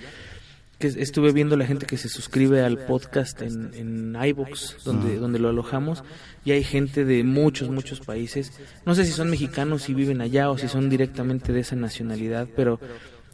Que 0.79 0.89
estuve 0.89 1.33
viendo 1.33 1.57
la 1.57 1.67
gente 1.67 1.87
que 1.87 1.97
se 1.97 2.09
suscribe 2.09 2.63
al 2.63 2.79
podcast 2.79 3.43
en, 3.43 3.75
en 3.75 4.17
iBox, 4.25 4.85
donde, 4.85 5.19
donde 5.19 5.39
lo 5.39 5.49
alojamos, 5.49 6.05
y 6.45 6.53
hay 6.53 6.63
gente 6.63 7.05
de 7.05 7.25
muchos, 7.25 7.71
muchos 7.71 8.01
países. 8.01 8.53
No 8.85 8.95
sé 8.95 9.05
si 9.05 9.13
son 9.13 9.31
mexicanos 9.31 9.89
y 9.89 9.95
viven 9.95 10.21
allá 10.21 10.51
o 10.51 10.59
si 10.59 10.69
son 10.69 10.91
directamente 10.91 11.53
de 11.53 11.61
esa 11.61 11.75
nacionalidad, 11.75 12.49
pero 12.55 12.79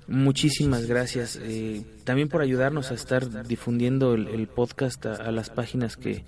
muchísimas 0.07 0.86
gracias 0.86 1.38
eh, 1.43 1.82
también 2.05 2.28
por 2.28 2.41
ayudarnos 2.41 2.91
a 2.91 2.95
estar 2.95 3.47
difundiendo 3.47 4.14
el, 4.14 4.47
podcast 4.49 5.07
a 5.07 5.30
las 5.30 5.51
páginas 5.51 5.97
que, 5.97 6.24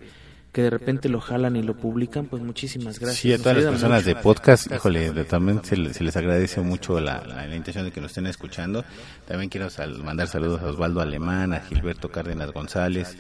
que 0.53 0.63
de 0.63 0.71
repente 0.71 1.09
lo 1.09 1.21
jalan 1.21 1.57
y 1.57 1.63
lo 1.63 1.75
publican, 1.75 2.27
pues 2.27 2.43
muchísimas 2.43 3.01
gracias. 3.01 3.21
Sí, 3.21 3.33
a 3.33 3.39
todas 3.39 3.57
las 3.57 3.67
personas 3.67 4.05
de 4.05 4.15
podcast, 4.15 4.71
híjole, 4.71 5.11
también 5.25 5.65
se, 5.65 5.77
les 5.77 6.17
agradece 6.17 6.61
mucho 6.61 7.01
la, 7.01 7.25
la, 7.25 7.57
intención 7.57 7.87
de 7.87 7.91
que 7.91 8.03
nos 8.03 8.11
estén 8.11 8.27
escuchando. 8.27 8.85
También 9.27 9.49
quiero 9.49 9.69
mandar 10.05 10.29
saludos 10.29 10.61
a 10.61 10.67
Osvaldo 10.67 11.01
Alemán, 11.01 11.55
a 11.55 11.61
Gilberto 11.61 12.11
Cárdenas 12.11 12.53
González. 12.53 13.17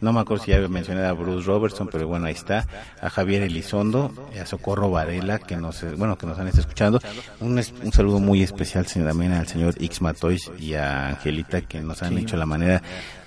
No 0.00 0.12
me 0.12 0.20
acuerdo 0.20 0.44
si 0.44 0.50
ya 0.50 0.60
mencioné 0.68 1.04
a 1.04 1.12
Bruce 1.12 1.46
Robertson, 1.46 1.88
pero 1.90 2.06
bueno, 2.06 2.26
ahí 2.26 2.34
está. 2.34 2.66
A 3.00 3.08
Javier 3.08 3.42
Elizondo, 3.42 4.12
a 4.40 4.44
Socorro 4.46 4.90
Varela, 4.90 5.38
que 5.38 5.56
nos, 5.56 5.82
bueno, 5.96 6.18
que 6.18 6.26
nos 6.26 6.38
han 6.38 6.46
estado 6.46 6.60
escuchando. 6.60 7.00
Un, 7.40 7.60
un 7.82 7.92
saludo 7.92 8.20
muy 8.20 8.42
especial 8.42 8.86
también 8.86 9.32
al 9.32 9.48
señor 9.48 9.74
X 9.78 10.02
Matois 10.02 10.50
y 10.58 10.74
a 10.74 11.08
Angelita, 11.08 11.62
que 11.62 11.80
nos 11.80 12.02
han 12.02 12.18
hecho 12.18 12.36
la 12.36 12.46
manera 12.46 12.82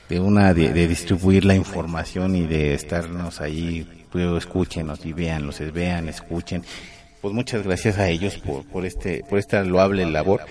de 0.10 0.20
una 0.20 0.53
de, 0.53 0.88
distribuir 0.88 1.45
la 1.45 1.55
información 1.55 2.36
y 2.36 2.45
de 2.45 2.74
estarnos 2.74 3.39
ahí, 3.41 3.88
pues 4.12 4.26
escúchenos 4.38 5.05
y 5.05 5.14
vean, 5.14 5.45
los 5.45 5.60
vean, 5.72 6.10
escuchen. 6.10 6.64
Pues 7.22 7.34
muchas 7.34 7.64
gracias 7.64 7.97
a 7.99 8.10
ellos 8.10 8.38
por, 8.38 8.66
por 8.66 8.86
este 8.86 9.24
por 9.30 9.39
esta 9.39 9.64
loable 9.64 10.05
labor 10.05 10.41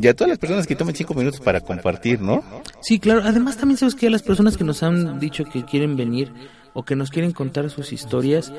y 0.00 0.08
a 0.08 0.14
todas 0.14 0.30
las 0.30 0.38
personas 0.38 0.66
que 0.66 0.74
tomen 0.74 0.94
cinco 0.94 1.14
minutos 1.14 1.40
para 1.40 1.60
compartir, 1.60 2.20
¿no? 2.20 2.42
Sí, 2.80 2.98
claro. 2.98 3.22
Además 3.24 3.56
también 3.56 3.78
sabes 3.78 3.94
que 3.94 4.08
a 4.08 4.10
las 4.10 4.22
personas 4.22 4.56
que 4.56 4.64
nos 4.64 4.82
han 4.82 5.20
dicho 5.20 5.44
que 5.44 5.64
quieren 5.64 5.96
venir 5.96 6.32
o 6.72 6.84
que 6.84 6.96
nos 6.96 7.10
quieren 7.10 7.32
contar 7.32 7.70
sus 7.70 7.92
historias, 7.92 8.52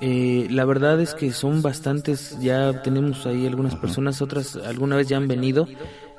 eh, 0.00 0.48
la 0.50 0.64
verdad 0.64 1.00
es 1.00 1.14
que 1.14 1.30
son 1.32 1.62
bastantes. 1.62 2.36
Ya 2.40 2.82
tenemos 2.82 3.26
ahí 3.26 3.46
algunas 3.46 3.76
personas, 3.76 4.22
otras 4.22 4.56
alguna 4.56 4.96
vez 4.96 5.06
ya 5.08 5.18
han 5.18 5.28
venido 5.28 5.68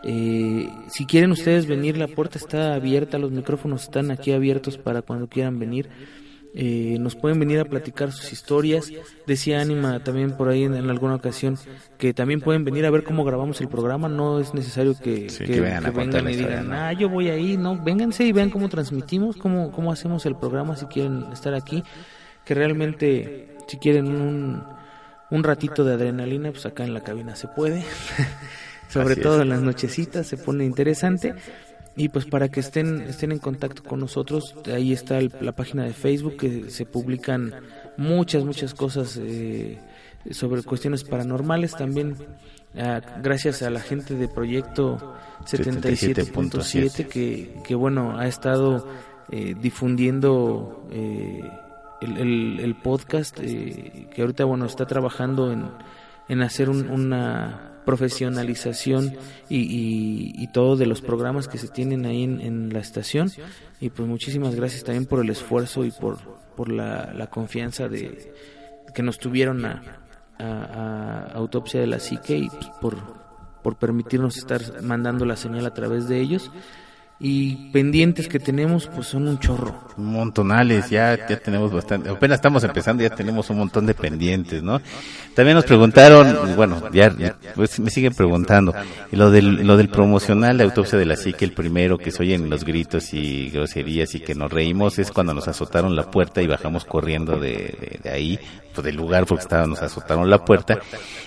eh, 0.04 0.70
si 0.88 1.06
quieren 1.06 1.32
ustedes 1.32 1.66
venir, 1.66 1.98
la 1.98 2.08
puerta 2.08 2.38
está 2.38 2.74
abierta, 2.74 3.18
los 3.18 3.32
micrófonos 3.32 3.84
están 3.84 4.12
aquí 4.12 4.32
abiertos 4.32 4.78
para 4.78 5.02
cuando 5.02 5.28
quieran 5.28 5.60
venir. 5.60 5.90
Eh, 6.56 6.98
nos 7.00 7.16
pueden 7.16 7.40
venir 7.40 7.60
a 7.60 7.66
platicar 7.66 8.12
sus 8.12 8.32
historias. 8.32 8.92
Decía 9.26 9.60
Anima 9.60 10.04
también 10.04 10.38
por 10.38 10.50
ahí 10.50 10.64
en, 10.64 10.76
alguna 10.76 11.16
ocasión 11.16 11.58
que 11.98 12.14
también 12.14 12.42
pueden 12.42 12.64
venir 12.64 12.86
a 12.86 12.92
ver 12.92 13.04
cómo 13.04 13.24
grabamos 13.24 13.60
el 13.62 13.70
programa. 13.70 14.08
No 14.08 14.40
es 14.40 14.54
necesario 14.54 14.94
que, 14.94 15.28
vengan 15.40 16.30
y 16.30 16.36
digan, 16.36 16.72
ah, 16.74 16.94
yo 16.94 17.10
voy 17.10 17.30
ahí. 17.30 17.58
No, 17.58 17.82
vénganse 17.82 18.26
y 18.26 18.32
vean 18.32 18.52
cómo 18.52 18.70
transmitimos, 18.70 19.36
cómo, 19.38 19.72
cómo 19.72 19.92
hacemos 19.92 20.26
el 20.28 20.36
programa 20.36 20.76
si 20.76 20.86
quieren 20.86 21.26
estar 21.34 21.56
aquí. 21.56 21.84
Que 22.46 22.54
realmente, 22.54 23.56
si 23.68 23.78
quieren 23.78 24.08
un 24.08 24.64
un 25.34 25.44
ratito 25.44 25.84
de 25.84 25.96
adrenalina, 25.96 26.52
pues 26.52 26.68
acá 26.68 26.84
en 26.84 26.94
la 26.94 27.02
cabina 27.02 27.36
se 27.36 27.48
puede. 27.48 27.84
Sobre 28.94 29.16
todo 29.16 29.42
en 29.42 29.50
las 29.50 29.62
nochecitas 29.62 30.28
se 30.28 30.38
pone 30.38 30.66
interesante. 30.66 31.34
Y 31.96 32.10
pues 32.10 32.26
para 32.26 32.50
que 32.50 32.60
estén, 32.60 33.02
estén 33.02 33.32
en 33.32 33.40
contacto 33.40 33.84
con 33.84 34.00
nosotros, 34.00 34.56
ahí 34.66 34.94
está 34.94 35.20
la 35.22 35.52
página 35.52 35.84
de 35.84 35.94
Facebook 35.94 36.38
que 36.38 36.70
se 36.72 36.86
publican 36.86 37.54
muchas, 37.98 38.44
muchas 38.44 38.74
cosas 38.74 39.20
eh, 39.22 39.80
sobre 40.32 40.64
cuestiones 40.64 41.04
paranormales. 41.04 41.76
También 41.76 42.16
ah, 42.76 43.00
gracias 43.22 43.62
a 43.62 43.70
la 43.70 43.80
gente 43.80 44.16
de 44.16 44.28
Proyecto 44.28 45.16
77.7 45.46 47.08
que, 47.08 47.62
que 47.64 47.76
bueno, 47.76 48.18
ha 48.18 48.28
estado 48.28 48.88
eh, 49.32 49.54
difundiendo 49.60 50.88
eh, 50.92 51.44
el, 52.02 52.60
el, 52.60 52.76
podcast, 52.76 53.40
que 53.40 54.16
ahorita 54.18 54.46
bueno 54.46 54.66
está 54.66 54.88
trabajando 54.88 55.52
en, 55.52 55.70
en 56.28 56.42
hacer 56.42 56.70
una 56.70 57.73
profesionalización 57.86 59.14
y, 59.50 60.34
y, 60.36 60.48
todo 60.48 60.76
de 60.78 60.86
los 60.86 61.02
programas 61.02 61.48
que 61.48 61.58
se 61.58 61.68
tienen 61.68 62.06
ahí 62.06 62.24
en, 62.24 62.72
la 62.74 62.80
estación. 62.80 63.32
Y 63.80 63.90
pues 63.90 64.08
muchísimas 64.08 64.56
gracias 64.56 64.84
también 64.84 65.06
por 65.06 65.24
el 65.24 65.30
esfuerzo 65.30 65.86
y 65.86 65.92
por, 65.92 66.20
por 66.56 66.72
la, 66.72 67.14
la 67.14 67.28
confianza 67.28 67.88
de 67.88 68.34
que 68.94 69.04
nos 69.04 69.18
tuvieron 69.20 69.66
a, 69.66 69.82
a, 70.40 71.32
Autopsia 71.34 71.80
de 71.80 71.88
la 71.88 72.00
Psique 72.00 72.38
y 72.38 72.50
por, 72.82 72.98
por 73.62 73.78
permitirnos 73.78 74.38
estar 74.38 74.82
mandando 74.82 75.26
la 75.26 75.36
señal 75.36 75.66
a 75.66 75.74
través 75.74 76.08
de 76.08 76.20
ellos 76.20 76.52
y 77.26 77.56
pendientes 77.72 78.28
que 78.28 78.38
tenemos 78.38 78.88
pues 78.88 79.08
son 79.08 79.30
un 79.30 79.40
chorro. 79.40 79.74
Montonales, 79.96 80.90
ya, 80.90 81.18
ya 81.26 81.40
tenemos 81.40 81.72
bastante, 81.72 82.10
apenas 82.10 82.36
estamos 82.36 82.66
empezando, 82.66 83.02
ya 83.02 83.12
tenemos 83.12 83.50
un 83.50 83.60
montón 83.60 83.86
de 83.86 83.94
pendientes, 83.94 84.62
¿no? 84.62 84.82
También 85.34 85.56
nos 85.56 85.64
preguntaron, 85.64 86.54
bueno, 86.58 86.92
ya, 86.92 87.16
pues 87.56 87.80
me 87.80 87.90
siguen 87.90 88.14
preguntando, 88.14 88.74
lo 89.12 89.32
del, 89.32 89.66
lo 89.66 89.78
del 89.78 89.88
promocional 89.88 90.58
de 90.58 90.66
autopsia 90.66 91.00
de 91.00 91.06
la 91.06 91.16
psique, 91.16 91.46
el 91.46 91.54
primero 91.54 91.98
que 91.98 92.12
se 92.12 92.24
oyen 92.24 92.50
los 92.50 92.66
gritos 92.66 93.14
y 93.14 93.50
groserías 93.52 94.14
y 94.16 94.20
que 94.20 94.36
nos 94.36 94.52
reímos 94.52 95.00
es 95.00 95.10
cuando 95.10 95.34
nos 95.34 95.48
azotaron 95.48 95.96
la 95.96 96.12
puerta 96.12 96.42
y 96.42 96.48
bajamos 96.48 96.84
corriendo 96.84 97.40
de, 97.40 98.00
de, 98.04 98.10
ahí, 98.10 98.38
pues 98.74 98.84
del 98.84 98.98
lugar 98.98 99.26
porque 99.26 99.44
estaba, 99.44 99.66
nos 99.66 99.82
azotaron 99.82 100.30
la 100.30 100.44
puerta. 100.44 100.80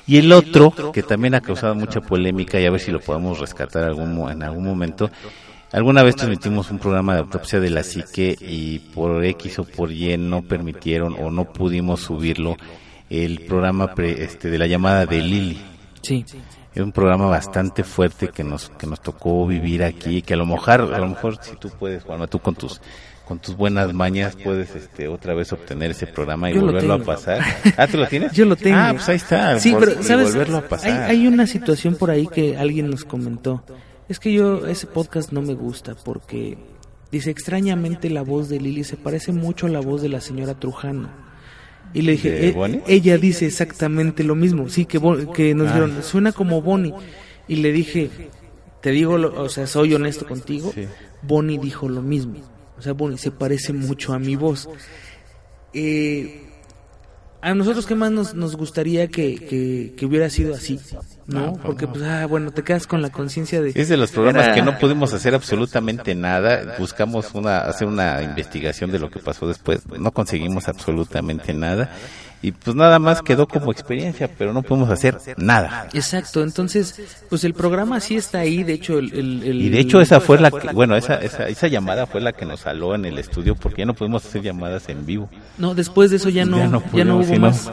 Y 0.07 0.19
el 0.19 0.31
otro, 0.33 0.93
que 0.93 1.03
también 1.03 1.35
ha 1.37 1.41
causado 1.41 1.75
mucha 1.75 2.03
polémica 2.03 2.61
y 2.61 2.67
a 2.67 2.71
ver 2.71 2.81
si 2.81 2.91
lo 2.91 3.01
podemos 3.01 3.39
rescatar 3.39 3.85
algún, 3.85 4.31
en 4.31 4.43
algún 4.43 4.65
momento, 4.65 5.11
Alguna 5.77 6.03
vez 6.03 6.17
transmitimos 6.17 6.71
un 6.71 6.79
programa 6.79 7.13
de 7.13 7.21
autopsia 7.21 7.61
de 7.61 7.69
la 7.69 7.83
psique 7.83 8.35
y 8.41 8.79
por 8.79 9.23
X 9.23 9.59
o 9.59 9.65
por 9.65 9.93
Y 9.93 10.17
no 10.17 10.41
permitieron 10.41 11.15
o 11.21 11.31
no 11.31 11.53
pudimos 11.53 12.01
subirlo 12.01 12.57
el 13.11 13.41
programa 13.41 13.93
este, 13.99 14.49
de 14.49 14.57
la 14.57 14.67
llamada 14.67 15.05
de 15.05 15.21
Lili. 15.21 15.61
Sí. 16.01 16.25
Es 16.75 16.83
un 16.83 16.93
programa 16.93 17.27
bastante 17.27 17.85
fuerte 17.85 18.29
que 18.29 18.43
nos 18.43 18.71
que 18.71 18.87
nos 18.87 19.03
tocó 19.03 19.47
vivir 19.47 19.85
aquí, 19.85 20.23
que 20.23 20.33
a 20.33 20.39
lo 20.39 20.47
mejor 20.47 20.95
a 20.95 20.99
lo 20.99 21.09
mejor 21.09 21.37
si 21.43 21.57
tú 21.57 21.69
puedes, 21.69 22.05
Juanma, 22.05 22.27
tú 22.27 22.39
con 22.39 22.55
tus 22.55 22.81
con 23.27 23.39
tus 23.39 23.55
buenas 23.55 23.93
mañas 23.93 24.35
puedes 24.43 24.75
este 24.75 25.09
otra 25.09 25.35
vez 25.35 25.53
obtener 25.53 25.91
ese 25.91 26.07
programa 26.07 26.51
y 26.51 26.57
volverlo 26.57 26.95
a 26.95 26.99
pasar. 27.01 27.45
Ah, 27.77 27.87
¿tú 27.87 27.99
lo 27.99 28.07
tienes? 28.07 28.33
Yo 28.33 28.47
lo 28.47 28.57
tengo. 28.57 28.79
Ah, 28.79 28.93
pues 28.93 29.11
ahí 29.11 29.17
está. 29.17 29.61
Sí, 29.61 29.77
pero 29.79 30.03
¿sabes? 30.03 30.33
Volverlo 30.33 30.57
a 30.57 30.63
pasar. 30.63 31.03
Hay, 31.03 31.19
hay 31.19 31.27
una 31.27 31.47
situación 31.47 31.97
por 31.97 32.11
ahí 32.11 32.27
que 32.29 32.57
alguien 32.57 32.89
nos 32.89 33.05
comentó 33.05 33.63
es 34.09 34.21
que 34.21 34.33
yo 34.33 34.67
ese 34.67 34.87
podcast 34.87 35.33
no 35.33 35.43
me 35.43 35.55
gusta 35.55 35.95
porque 35.95 36.57
dice 37.11 37.31
extrañamente 37.31 38.11
la 38.11 38.23
voz 38.23 38.49
de 38.49 38.61
Lili 38.61 38.85
se 38.85 38.97
parece 38.97 39.33
mucho 39.33 39.67
a 39.67 39.71
la 39.71 39.81
voz 39.81 40.03
de 40.03 40.09
la 40.09 40.21
señora 40.21 40.59
Trujano. 40.59 41.09
Y 41.93 42.03
le 42.03 42.13
dije, 42.13 42.49
e-, 42.49 42.83
ella 42.87 43.17
dice 43.19 43.47
exactamente 43.47 44.25
lo 44.25 44.35
mismo, 44.35 44.69
sí, 44.69 44.85
que, 44.85 45.01
que 45.35 45.55
nos 45.55 45.69
dijeron, 45.69 45.97
ah. 45.99 46.03
suena 46.03 46.33
como 46.33 46.61
Bonnie. 46.63 46.95
Y 47.49 47.57
le 47.57 47.73
dije, 47.73 48.11
te 48.83 48.91
digo, 48.91 49.15
o 49.15 49.49
sea, 49.49 49.67
soy 49.67 49.95
honesto 49.95 50.27
contigo, 50.27 50.73
Bonnie 51.23 51.59
dijo 51.59 51.89
lo 51.89 52.03
mismo. 52.03 52.41
O 52.79 52.83
sea, 52.83 52.93
Bonnie 52.93 53.19
se 53.19 53.31
parece 53.31 53.73
mucho 53.73 54.13
a 54.13 54.19
mi 54.19 54.37
voz. 54.37 54.69
Eh, 55.73 56.46
a 57.47 57.55
nosotros 57.55 57.87
qué 57.87 57.95
más 57.95 58.11
nos, 58.11 58.35
nos 58.35 58.57
gustaría 58.57 59.07
que, 59.07 59.95
que, 59.97 60.05
hubiera 60.05 60.29
sido 60.31 60.53
así, 60.53 60.81
¿no? 61.29 61.53
Porque 61.65 61.87
pues, 61.87 62.03
ah, 62.03 62.27
bueno, 62.27 62.51
te 62.51 62.65
quedas 62.65 62.89
con 62.89 63.03
la 63.03 63.11
conciencia 63.11 63.63
de... 63.63 63.71
Es 63.73 63.89
de 63.89 63.97
los 63.97 64.11
programas 64.11 64.49
que 64.49 64.63
no 64.63 64.77
pudimos 64.81 65.15
hacer 65.15 65.33
absolutamente 65.33 66.17
nada, 66.17 66.75
buscamos 66.77 67.33
una, 67.35 67.61
hacer 67.61 67.87
una 67.87 68.21
investigación 68.21 68.91
de 68.91 68.99
lo 68.99 69.11
que 69.11 69.21
pasó 69.21 69.47
después, 69.47 69.81
no 69.97 70.11
conseguimos 70.11 70.67
absolutamente 70.67 71.55
nada 71.55 71.93
y 72.43 72.53
pues 72.53 72.77
nada 72.77 72.99
más 72.99 73.23
quedó 73.23 73.49
como 73.49 73.73
experiencia, 73.73 74.31
pero 74.37 74.53
no 74.53 74.63
podemos 74.63 74.91
hacer 74.91 75.19
nada. 75.37 75.89
Exacto, 75.93 76.43
entonces, 76.43 77.01
pues 77.29 77.45
el 77.45 77.55
programa 77.55 77.99
sí 78.01 78.17
está 78.17 78.41
ahí, 78.41 78.63
de 78.63 78.75
hecho 78.75 78.99
el... 78.99 79.43
y 79.43 79.69
de 79.71 79.81
hecho 79.81 80.01
esa 80.01 80.21
fue 80.21 80.39
la 80.39 80.51
que, 80.51 80.69
bueno, 80.73 80.97
esa, 80.97 81.17
esa, 81.17 81.49
esa 81.49 81.67
llamada 81.69 82.07
fue 82.07 82.21
la 82.21 82.33
que 82.33 82.45
nos 82.45 82.61
saló 82.61 82.95
en 82.95 83.05
el 83.07 83.19
estudio 83.19 83.55
porque 83.57 83.83
ya 83.83 83.87
no 83.87 83.95
pudimos 83.95 84.25
hacer 84.25 84.43
llamadas 84.43 84.89
en 84.89 85.07
vivo. 85.07 85.31
No, 85.59 85.75
después 85.75 86.11
de 86.11 86.17
eso 86.17 86.29
ya 86.29 86.45
no, 86.45 86.59
ya 86.93 87.05
no, 87.05 87.19
hubo 87.19 87.39
más. 87.39 87.71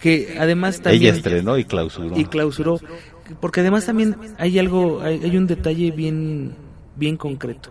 Que 0.00 0.36
además 0.38 0.80
también... 0.80 1.02
Ella 1.02 1.14
estrenó 1.14 1.56
y 1.56 1.64
clausuró. 1.64 2.18
Y 2.18 2.24
clausuró, 2.24 2.80
porque 3.40 3.60
además 3.60 3.86
también 3.86 4.16
hay 4.36 4.58
algo, 4.58 5.00
hay, 5.00 5.20
hay 5.22 5.36
un 5.36 5.46
detalle 5.46 5.92
bien, 5.92 6.56
bien 6.96 7.16
concreto. 7.16 7.70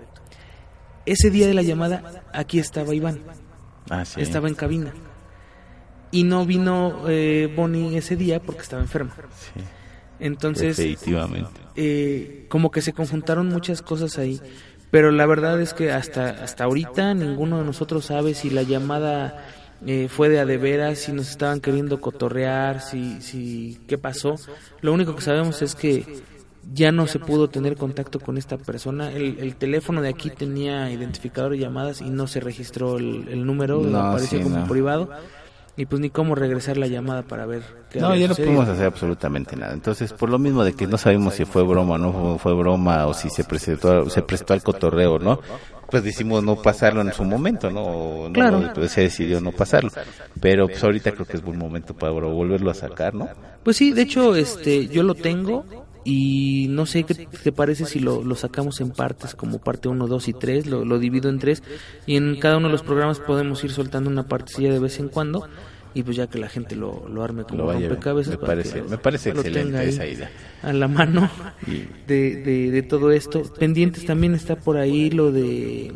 Ese 1.05 1.29
día 1.29 1.45
de 1.47 1.53
la 1.53 1.61
llamada, 1.61 2.23
aquí 2.33 2.57
estaba 2.57 2.95
Iván. 2.95 3.19
Ah, 3.89 4.05
sí. 4.05 4.21
Estaba 4.21 4.47
en 4.47 4.55
cabina 4.55 4.93
y 6.11 6.23
no 6.23 6.45
vino 6.45 7.03
eh, 7.07 7.51
Bonnie 7.55 7.97
ese 7.97 8.15
día 8.15 8.41
porque 8.41 8.61
estaba 8.61 8.81
enferma. 8.81 9.15
Sí, 9.15 9.61
Entonces. 10.19 10.79
Eh, 11.75 12.45
como 12.49 12.69
que 12.69 12.81
se 12.81 12.91
conjuntaron 12.91 13.47
muchas 13.47 13.81
cosas 13.81 14.17
ahí, 14.17 14.41
pero 14.91 15.11
la 15.11 15.25
verdad 15.25 15.61
es 15.61 15.73
que 15.73 15.91
hasta 15.91 16.43
hasta 16.43 16.65
ahorita 16.65 17.13
ninguno 17.13 17.59
de 17.59 17.65
nosotros 17.65 18.05
sabe 18.05 18.33
si 18.33 18.49
la 18.49 18.63
llamada 18.63 19.45
eh, 19.87 20.09
fue 20.09 20.27
de 20.27 20.41
a 20.41 20.45
de 20.45 20.57
veras, 20.57 20.99
si 20.99 21.13
nos 21.13 21.29
estaban 21.29 21.61
queriendo 21.61 22.01
cotorrear, 22.01 22.81
si 22.81 23.21
si 23.21 23.79
qué 23.87 23.97
pasó. 23.97 24.35
Lo 24.81 24.91
único 24.91 25.15
que 25.15 25.21
sabemos 25.21 25.61
es 25.61 25.75
que 25.75 26.05
ya 26.73 26.91
no 26.91 27.07
se 27.07 27.19
pudo 27.19 27.49
tener 27.49 27.77
contacto 27.77 28.19
con 28.19 28.37
esta 28.37 28.57
persona. 28.57 29.11
El, 29.13 29.55
teléfono 29.55 30.01
de 30.01 30.09
aquí 30.09 30.29
tenía 30.29 30.91
identificador 30.91 31.53
de 31.53 31.59
llamadas 31.59 32.01
y 32.01 32.09
no 32.09 32.27
se 32.27 32.41
registró 32.41 32.97
el, 32.97 33.45
número, 33.45 33.81
no, 33.81 33.97
apareció 33.97 34.41
como 34.41 34.67
privado 34.67 35.09
y 35.77 35.85
pues 35.85 36.01
ni 36.01 36.09
cómo 36.09 36.35
regresar 36.35 36.77
la 36.77 36.87
llamada 36.87 37.23
para 37.23 37.45
ver 37.45 37.63
no 37.95 38.15
ya 38.15 38.27
no 38.27 38.35
pudimos 38.35 38.67
hacer 38.67 38.85
absolutamente 38.85 39.55
nada. 39.55 39.73
Entonces 39.73 40.13
por 40.13 40.29
lo 40.29 40.37
mismo 40.37 40.63
de 40.63 40.73
que 40.73 40.87
no 40.87 40.97
sabemos 40.97 41.35
si 41.35 41.45
fue 41.45 41.63
broma 41.63 41.95
o 41.95 41.97
no 41.97 42.37
fue 42.37 42.53
broma 42.53 43.07
o 43.07 43.13
si 43.13 43.29
se 43.29 43.43
prestó 43.43 44.09
se 44.09 44.21
prestó 44.21 44.53
al 44.53 44.63
cotorreo 44.63 45.19
no 45.19 45.39
pues 45.89 46.03
decimos 46.03 46.43
no 46.43 46.55
pasarlo 46.55 47.01
en 47.01 47.13
su 47.13 47.23
momento 47.23 47.69
no 47.69 48.31
claro. 48.33 48.71
pues, 48.73 48.91
se 48.91 49.01
decidió 49.01 49.41
no 49.41 49.51
pasarlo. 49.51 49.91
Pero 50.39 50.67
pues 50.67 50.83
ahorita 50.83 51.11
creo 51.11 51.25
que 51.25 51.37
es 51.37 51.43
buen 51.43 51.57
momento 51.57 51.93
para 51.93 52.11
volverlo 52.11 52.69
a 52.71 52.73
sacar 52.73 53.13
no 53.13 53.29
pues 53.63 53.77
sí 53.77 53.91
de 53.91 54.01
hecho 54.01 54.35
este 54.35 54.87
yo 54.87 55.03
lo 55.03 55.15
tengo 55.15 55.65
y 56.03 56.67
no 56.69 56.85
sé 56.85 57.03
qué 57.03 57.13
te 57.13 57.51
parece 57.51 57.85
si 57.85 57.99
lo, 57.99 58.23
lo 58.23 58.35
sacamos 58.35 58.81
en 58.81 58.91
partes 58.91 59.35
como 59.35 59.59
parte 59.59 59.87
1, 59.87 60.07
2 60.07 60.27
y 60.27 60.33
3, 60.33 60.65
lo, 60.67 60.85
lo, 60.85 60.99
divido 60.99 61.29
en 61.29 61.39
tres 61.39 61.61
y 62.05 62.15
en 62.15 62.39
cada 62.39 62.57
uno 62.57 62.67
de 62.67 62.71
los 62.71 62.83
programas 62.83 63.19
podemos 63.19 63.63
ir 63.63 63.71
soltando 63.71 64.09
una 64.09 64.27
partecilla 64.27 64.71
de 64.71 64.79
vez 64.79 64.99
en 64.99 65.09
cuando 65.09 65.47
y 65.93 66.03
pues 66.03 66.15
ya 66.17 66.27
que 66.27 66.39
la 66.39 66.47
gente 66.47 66.75
lo, 66.75 67.07
lo 67.07 67.23
arme 67.23 67.43
como 67.43 67.65
lo 67.65 67.73
rompecabezas. 67.73 68.39
Me 68.39 68.45
parece, 68.45 68.81
me 68.83 68.97
parece 68.97 69.31
excelente 69.31 69.89
esa 69.89 70.07
idea. 70.07 70.31
A 70.63 70.73
la 70.73 70.87
mano 70.87 71.29
de, 72.07 72.37
de, 72.37 72.71
de 72.71 72.81
todo 72.81 73.11
esto. 73.11 73.43
Pendientes 73.59 74.05
también 74.05 74.33
está 74.33 74.55
por 74.55 74.77
ahí 74.77 75.09
lo 75.09 75.31
de 75.31 75.91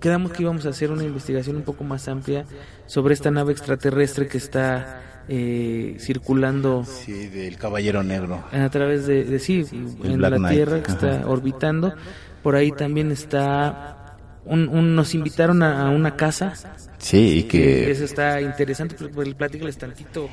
quedamos 0.00 0.32
que 0.32 0.44
íbamos 0.44 0.64
a 0.66 0.68
hacer 0.68 0.92
una 0.92 1.02
investigación 1.02 1.56
un 1.56 1.62
poco 1.62 1.82
más 1.82 2.06
amplia 2.08 2.44
sobre 2.86 3.14
esta 3.14 3.32
nave 3.32 3.52
extraterrestre 3.52 4.28
que 4.28 4.38
está 4.38 5.02
eh, 5.28 5.96
circulando 5.98 6.84
sí, 6.84 7.28
del 7.28 7.56
caballero 7.56 8.02
negro. 8.02 8.44
a 8.50 8.68
través 8.70 9.06
de, 9.06 9.38
sí 9.38 9.64
en 10.02 10.20
la 10.20 10.48
tierra 10.48 10.82
que 10.82 10.90
está 10.90 11.26
orbitando. 11.26 11.94
Por 12.42 12.56
ahí 12.56 12.72
también 12.72 13.10
está 13.10 14.16
un, 14.44 14.94
nos 14.94 15.14
invitaron 15.14 15.62
a, 15.62 15.90
una 15.90 16.16
casa. 16.16 16.54
Sí 16.98 17.40
y 17.40 17.42
que 17.44 17.90
eso 17.90 18.04
está 18.04 18.40
interesante 18.40 18.96
pues, 18.96 19.34
platícales 19.34 19.78
tantito 19.78 20.28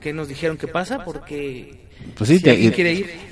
qué 0.00 0.12
nos 0.12 0.28
dijeron 0.28 0.56
que 0.56 0.68
pasa 0.68 1.04
porque 1.04 1.88
pues 2.16 2.30
sí, 2.30 2.40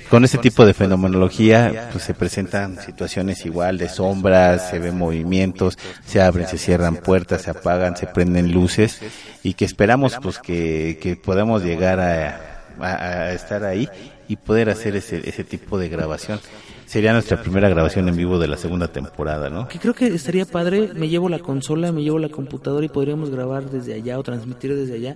con 0.09 0.23
ese 0.23 0.37
tipo 0.37 0.65
de 0.65 0.73
fenomenología 0.73 1.89
pues 1.91 2.03
se 2.03 2.13
presentan 2.13 2.79
situaciones 2.81 3.45
igual 3.45 3.77
de 3.77 3.89
sombras, 3.89 4.69
se 4.69 4.79
ven 4.79 4.97
movimientos, 4.97 5.77
se 6.05 6.21
abren, 6.21 6.47
se 6.47 6.57
cierran 6.57 6.97
puertas, 6.97 7.43
se 7.43 7.51
apagan, 7.51 7.97
se 7.97 8.07
prenden 8.07 8.51
luces 8.51 9.01
y 9.43 9.53
que 9.53 9.65
esperamos 9.65 10.17
pues 10.21 10.39
que, 10.39 10.99
que 11.01 11.15
podamos 11.15 11.63
llegar 11.63 11.99
a, 11.99 13.33
estar 13.33 13.63
ahí 13.63 13.89
y 14.27 14.35
poder 14.35 14.69
hacer 14.69 14.95
ese, 14.95 15.27
ese 15.27 15.43
tipo 15.43 15.79
de 15.79 15.89
grabación. 15.89 16.39
Sería 16.85 17.11
nuestra 17.11 17.41
primera 17.41 17.67
grabación 17.67 18.07
en 18.07 18.15
vivo 18.15 18.39
de 18.39 18.47
la 18.47 18.55
segunda 18.55 18.87
temporada, 18.89 19.49
¿no? 19.49 19.67
Que 19.67 19.79
creo 19.79 19.93
que 19.93 20.07
estaría 20.07 20.45
padre, 20.45 20.91
me 20.93 21.09
llevo 21.09 21.27
la 21.27 21.39
consola, 21.39 21.91
me 21.91 22.03
llevo 22.03 22.19
la 22.19 22.29
computadora 22.29 22.85
y 22.85 22.89
podríamos 22.89 23.29
grabar 23.29 23.69
desde 23.69 23.93
allá 23.93 24.17
o 24.19 24.23
transmitir 24.23 24.75
desde 24.75 24.93
allá 24.93 25.15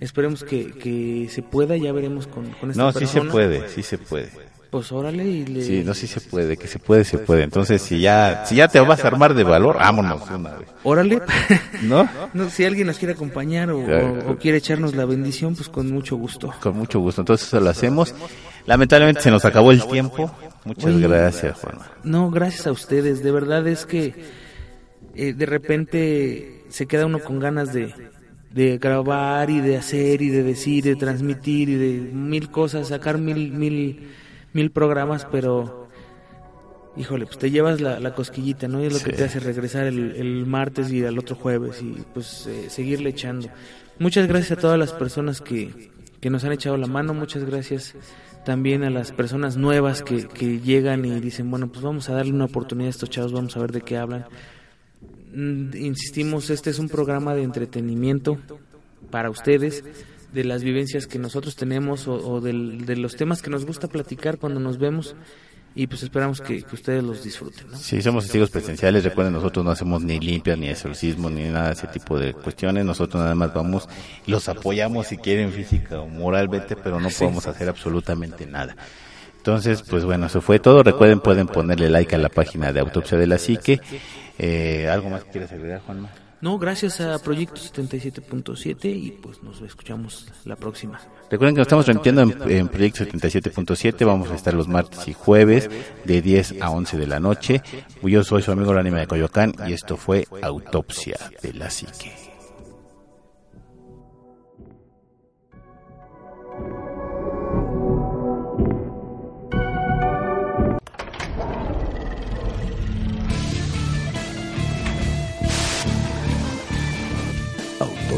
Esperemos 0.00 0.42
que, 0.44 0.72
que 0.72 1.28
se 1.30 1.42
pueda, 1.42 1.76
ya 1.76 1.92
veremos 1.92 2.26
con, 2.26 2.46
con 2.52 2.70
esta 2.70 2.82
No, 2.82 2.92
sí 2.92 3.00
persona. 3.00 3.24
se 3.24 3.30
puede, 3.30 3.68
sí 3.68 3.82
se 3.82 3.98
puede. 3.98 4.30
Pues 4.70 4.92
órale 4.92 5.24
y 5.26 5.44
le... 5.46 5.62
Sí, 5.62 5.82
no, 5.84 5.94
sí 5.94 6.06
se 6.06 6.20
puede, 6.20 6.56
que 6.56 6.68
se 6.68 6.78
puede, 6.78 7.04
se 7.04 7.18
puede. 7.18 7.42
Entonces, 7.42 7.82
si 7.82 8.00
ya, 8.00 8.44
si 8.46 8.54
ya 8.54 8.68
te 8.68 8.78
vas 8.78 9.04
a 9.04 9.08
armar 9.08 9.34
de 9.34 9.42
valor, 9.42 9.76
vámonos 9.76 10.22
una 10.30 10.54
vez. 10.58 10.68
Órale. 10.84 11.20
¿No? 11.82 12.08
No, 12.34 12.48
si 12.50 12.64
alguien 12.64 12.86
nos 12.86 12.96
quiere 12.98 13.14
acompañar 13.14 13.70
o, 13.72 13.84
Claro. 13.84 14.18
o- 14.28 14.30
o 14.32 14.36
quiere 14.36 14.58
echarnos 14.58 14.94
la 14.94 15.04
bendición, 15.06 15.56
pues 15.56 15.68
con 15.68 15.90
mucho 15.90 16.14
gusto. 16.16 16.54
Con 16.62 16.76
mucho 16.78 17.00
gusto. 17.00 17.20
Entonces, 17.22 17.48
eso 17.48 17.58
lo 17.60 17.68
hacemos. 17.68 18.14
Lamentablemente 18.66 19.22
se 19.22 19.30
nos 19.32 19.44
acabó 19.44 19.72
el 19.72 19.84
tiempo. 19.86 20.32
Muchas 20.64 20.94
Oye. 20.94 21.08
gracias, 21.08 21.58
Juan. 21.58 21.78
No, 22.04 22.30
gracias 22.30 22.68
a 22.68 22.72
ustedes. 22.72 23.24
De 23.24 23.32
verdad 23.32 23.66
es 23.66 23.86
que 23.86 24.14
eh, 25.16 25.32
de 25.32 25.46
repente 25.46 26.64
se 26.68 26.86
queda 26.86 27.06
uno 27.06 27.18
con 27.18 27.40
ganas 27.40 27.72
de, 27.72 27.92
de 28.52 28.78
grabar 28.78 29.50
y 29.50 29.60
de 29.60 29.76
hacer 29.76 30.22
y 30.22 30.28
de 30.28 30.42
decir, 30.42 30.84
de 30.84 30.96
transmitir 30.96 31.68
y 31.68 31.74
de 31.76 32.00
mil 32.12 32.50
cosas, 32.50 32.88
sacar 32.88 33.18
mil, 33.18 33.52
mil, 33.52 34.08
mil 34.52 34.70
programas, 34.70 35.26
pero 35.30 35.88
híjole, 36.96 37.26
pues 37.26 37.38
te 37.38 37.50
llevas 37.50 37.80
la, 37.80 38.00
la 38.00 38.14
cosquillita, 38.14 38.66
¿no? 38.66 38.82
Y 38.82 38.86
es 38.86 38.92
lo 38.92 38.98
que 38.98 39.12
te 39.12 39.24
hace 39.24 39.38
regresar 39.40 39.86
el, 39.86 40.16
el 40.16 40.46
martes 40.46 40.90
y 40.90 41.04
al 41.04 41.18
otro 41.18 41.36
jueves 41.36 41.80
y 41.80 42.02
pues 42.12 42.46
eh, 42.46 42.68
seguirle 42.68 43.10
echando. 43.10 43.48
Muchas 43.98 44.26
gracias 44.26 44.58
a 44.58 44.60
todas 44.60 44.78
las 44.78 44.92
personas 44.92 45.40
que, 45.40 45.90
que 46.20 46.30
nos 46.30 46.42
han 46.44 46.52
echado 46.52 46.76
la 46.76 46.86
mano, 46.86 47.14
muchas 47.14 47.44
gracias 47.44 47.94
también 48.44 48.82
a 48.82 48.90
las 48.90 49.12
personas 49.12 49.56
nuevas 49.56 50.02
que, 50.02 50.26
que 50.26 50.60
llegan 50.60 51.04
y 51.04 51.20
dicen, 51.20 51.50
bueno, 51.50 51.68
pues 51.68 51.82
vamos 51.82 52.08
a 52.08 52.14
darle 52.14 52.32
una 52.32 52.46
oportunidad 52.46 52.88
a 52.88 52.90
estos 52.90 53.10
chavos, 53.10 53.32
vamos 53.32 53.56
a 53.56 53.60
ver 53.60 53.70
de 53.70 53.82
qué 53.82 53.96
hablan. 53.96 54.24
Mm, 55.32 55.76
Insistimos, 55.76 56.50
este 56.50 56.70
es 56.70 56.78
un 56.78 56.88
programa 56.88 57.34
de 57.34 57.42
entretenimiento 57.42 58.38
para 59.10 59.30
ustedes, 59.30 59.84
de 60.32 60.44
las 60.44 60.62
vivencias 60.62 61.06
que 61.06 61.18
nosotros 61.18 61.56
tenemos 61.56 62.06
o, 62.06 62.14
o 62.14 62.40
del- 62.40 62.86
de 62.86 62.96
los 62.96 63.16
temas 63.16 63.42
que 63.42 63.50
nos 63.50 63.64
gusta 63.66 63.88
platicar 63.88 64.38
cuando 64.38 64.60
nos 64.60 64.78
vemos 64.78 65.16
y 65.74 65.86
pues 65.86 66.02
esperamos 66.02 66.40
que, 66.40 66.62
que 66.62 66.74
ustedes 66.74 67.02
los 67.02 67.22
disfruten. 67.24 67.68
¿no? 67.70 67.76
Sí, 67.76 68.00
somos 68.02 68.24
testigos 68.24 68.50
presenciales. 68.50 69.04
Recuerden, 69.04 69.32
nosotros 69.32 69.64
no 69.64 69.70
hacemos 69.70 70.02
ni 70.02 70.18
limpias, 70.20 70.58
ni 70.58 70.68
exorcismo, 70.68 71.30
ni 71.30 71.44
nada 71.44 71.68
de 71.68 71.72
ese 71.74 71.86
tipo 71.88 72.18
de 72.18 72.32
cuestiones. 72.34 72.84
Nosotros 72.84 73.20
nada 73.22 73.34
más 73.36 73.52
vamos 73.54 73.88
y 74.26 74.30
los 74.32 74.48
apoyamos 74.48 75.06
si 75.08 75.16
quieren 75.16 75.52
física 75.52 76.00
o 76.00 76.06
moralmente, 76.08 76.74
pero 76.76 76.98
no 77.00 77.08
podemos 77.08 77.46
hacer 77.46 77.68
absolutamente 77.68 78.46
nada. 78.46 78.76
Entonces, 79.40 79.82
pues 79.82 80.04
bueno, 80.04 80.26
eso 80.26 80.42
fue 80.42 80.58
todo. 80.58 80.82
Recuerden, 80.82 81.20
pueden 81.20 81.46
ponerle 81.46 81.88
like 81.88 82.14
a 82.14 82.18
la 82.18 82.28
página 82.28 82.74
de 82.74 82.80
Autopsia 82.80 83.16
de 83.16 83.26
la 83.26 83.38
Psique. 83.38 83.80
Eh, 84.38 84.86
¿Algo 84.86 85.08
más 85.08 85.24
que 85.24 85.30
quieres 85.30 85.50
agregar, 85.50 85.80
Juanma? 85.86 86.10
No, 86.42 86.58
gracias 86.58 87.00
a 87.00 87.18
Proyecto 87.18 87.56
77.7 87.56 88.84
y 88.84 89.12
pues 89.12 89.42
nos 89.42 89.62
escuchamos 89.62 90.26
la 90.44 90.56
próxima. 90.56 91.00
Recuerden 91.30 91.54
que 91.54 91.60
nos 91.60 91.66
estamos 91.66 91.86
transmitiendo 91.86 92.22
en, 92.22 92.50
en 92.50 92.68
Proyecto 92.68 93.04
77.7. 93.04 94.04
Vamos 94.04 94.30
a 94.30 94.34
estar 94.34 94.52
los 94.52 94.68
martes 94.68 95.08
y 95.08 95.14
jueves 95.14 95.70
de 96.04 96.20
10 96.20 96.60
a 96.60 96.70
11 96.70 96.98
de 96.98 97.06
la 97.06 97.18
noche. 97.18 97.62
Yo 98.02 98.22
soy 98.24 98.42
su 98.42 98.52
amigo 98.52 98.72
el 98.72 98.78
anime 98.78 99.00
de 99.00 99.06
Coyoacán 99.06 99.54
y 99.66 99.72
esto 99.72 99.96
fue 99.96 100.26
Autopsia 100.42 101.16
de 101.42 101.54
la 101.54 101.70
Psique. 101.70 102.29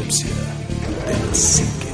Autopsia 0.03 0.27
de 1.07 1.13
la 1.13 1.31
psique. 1.31 1.92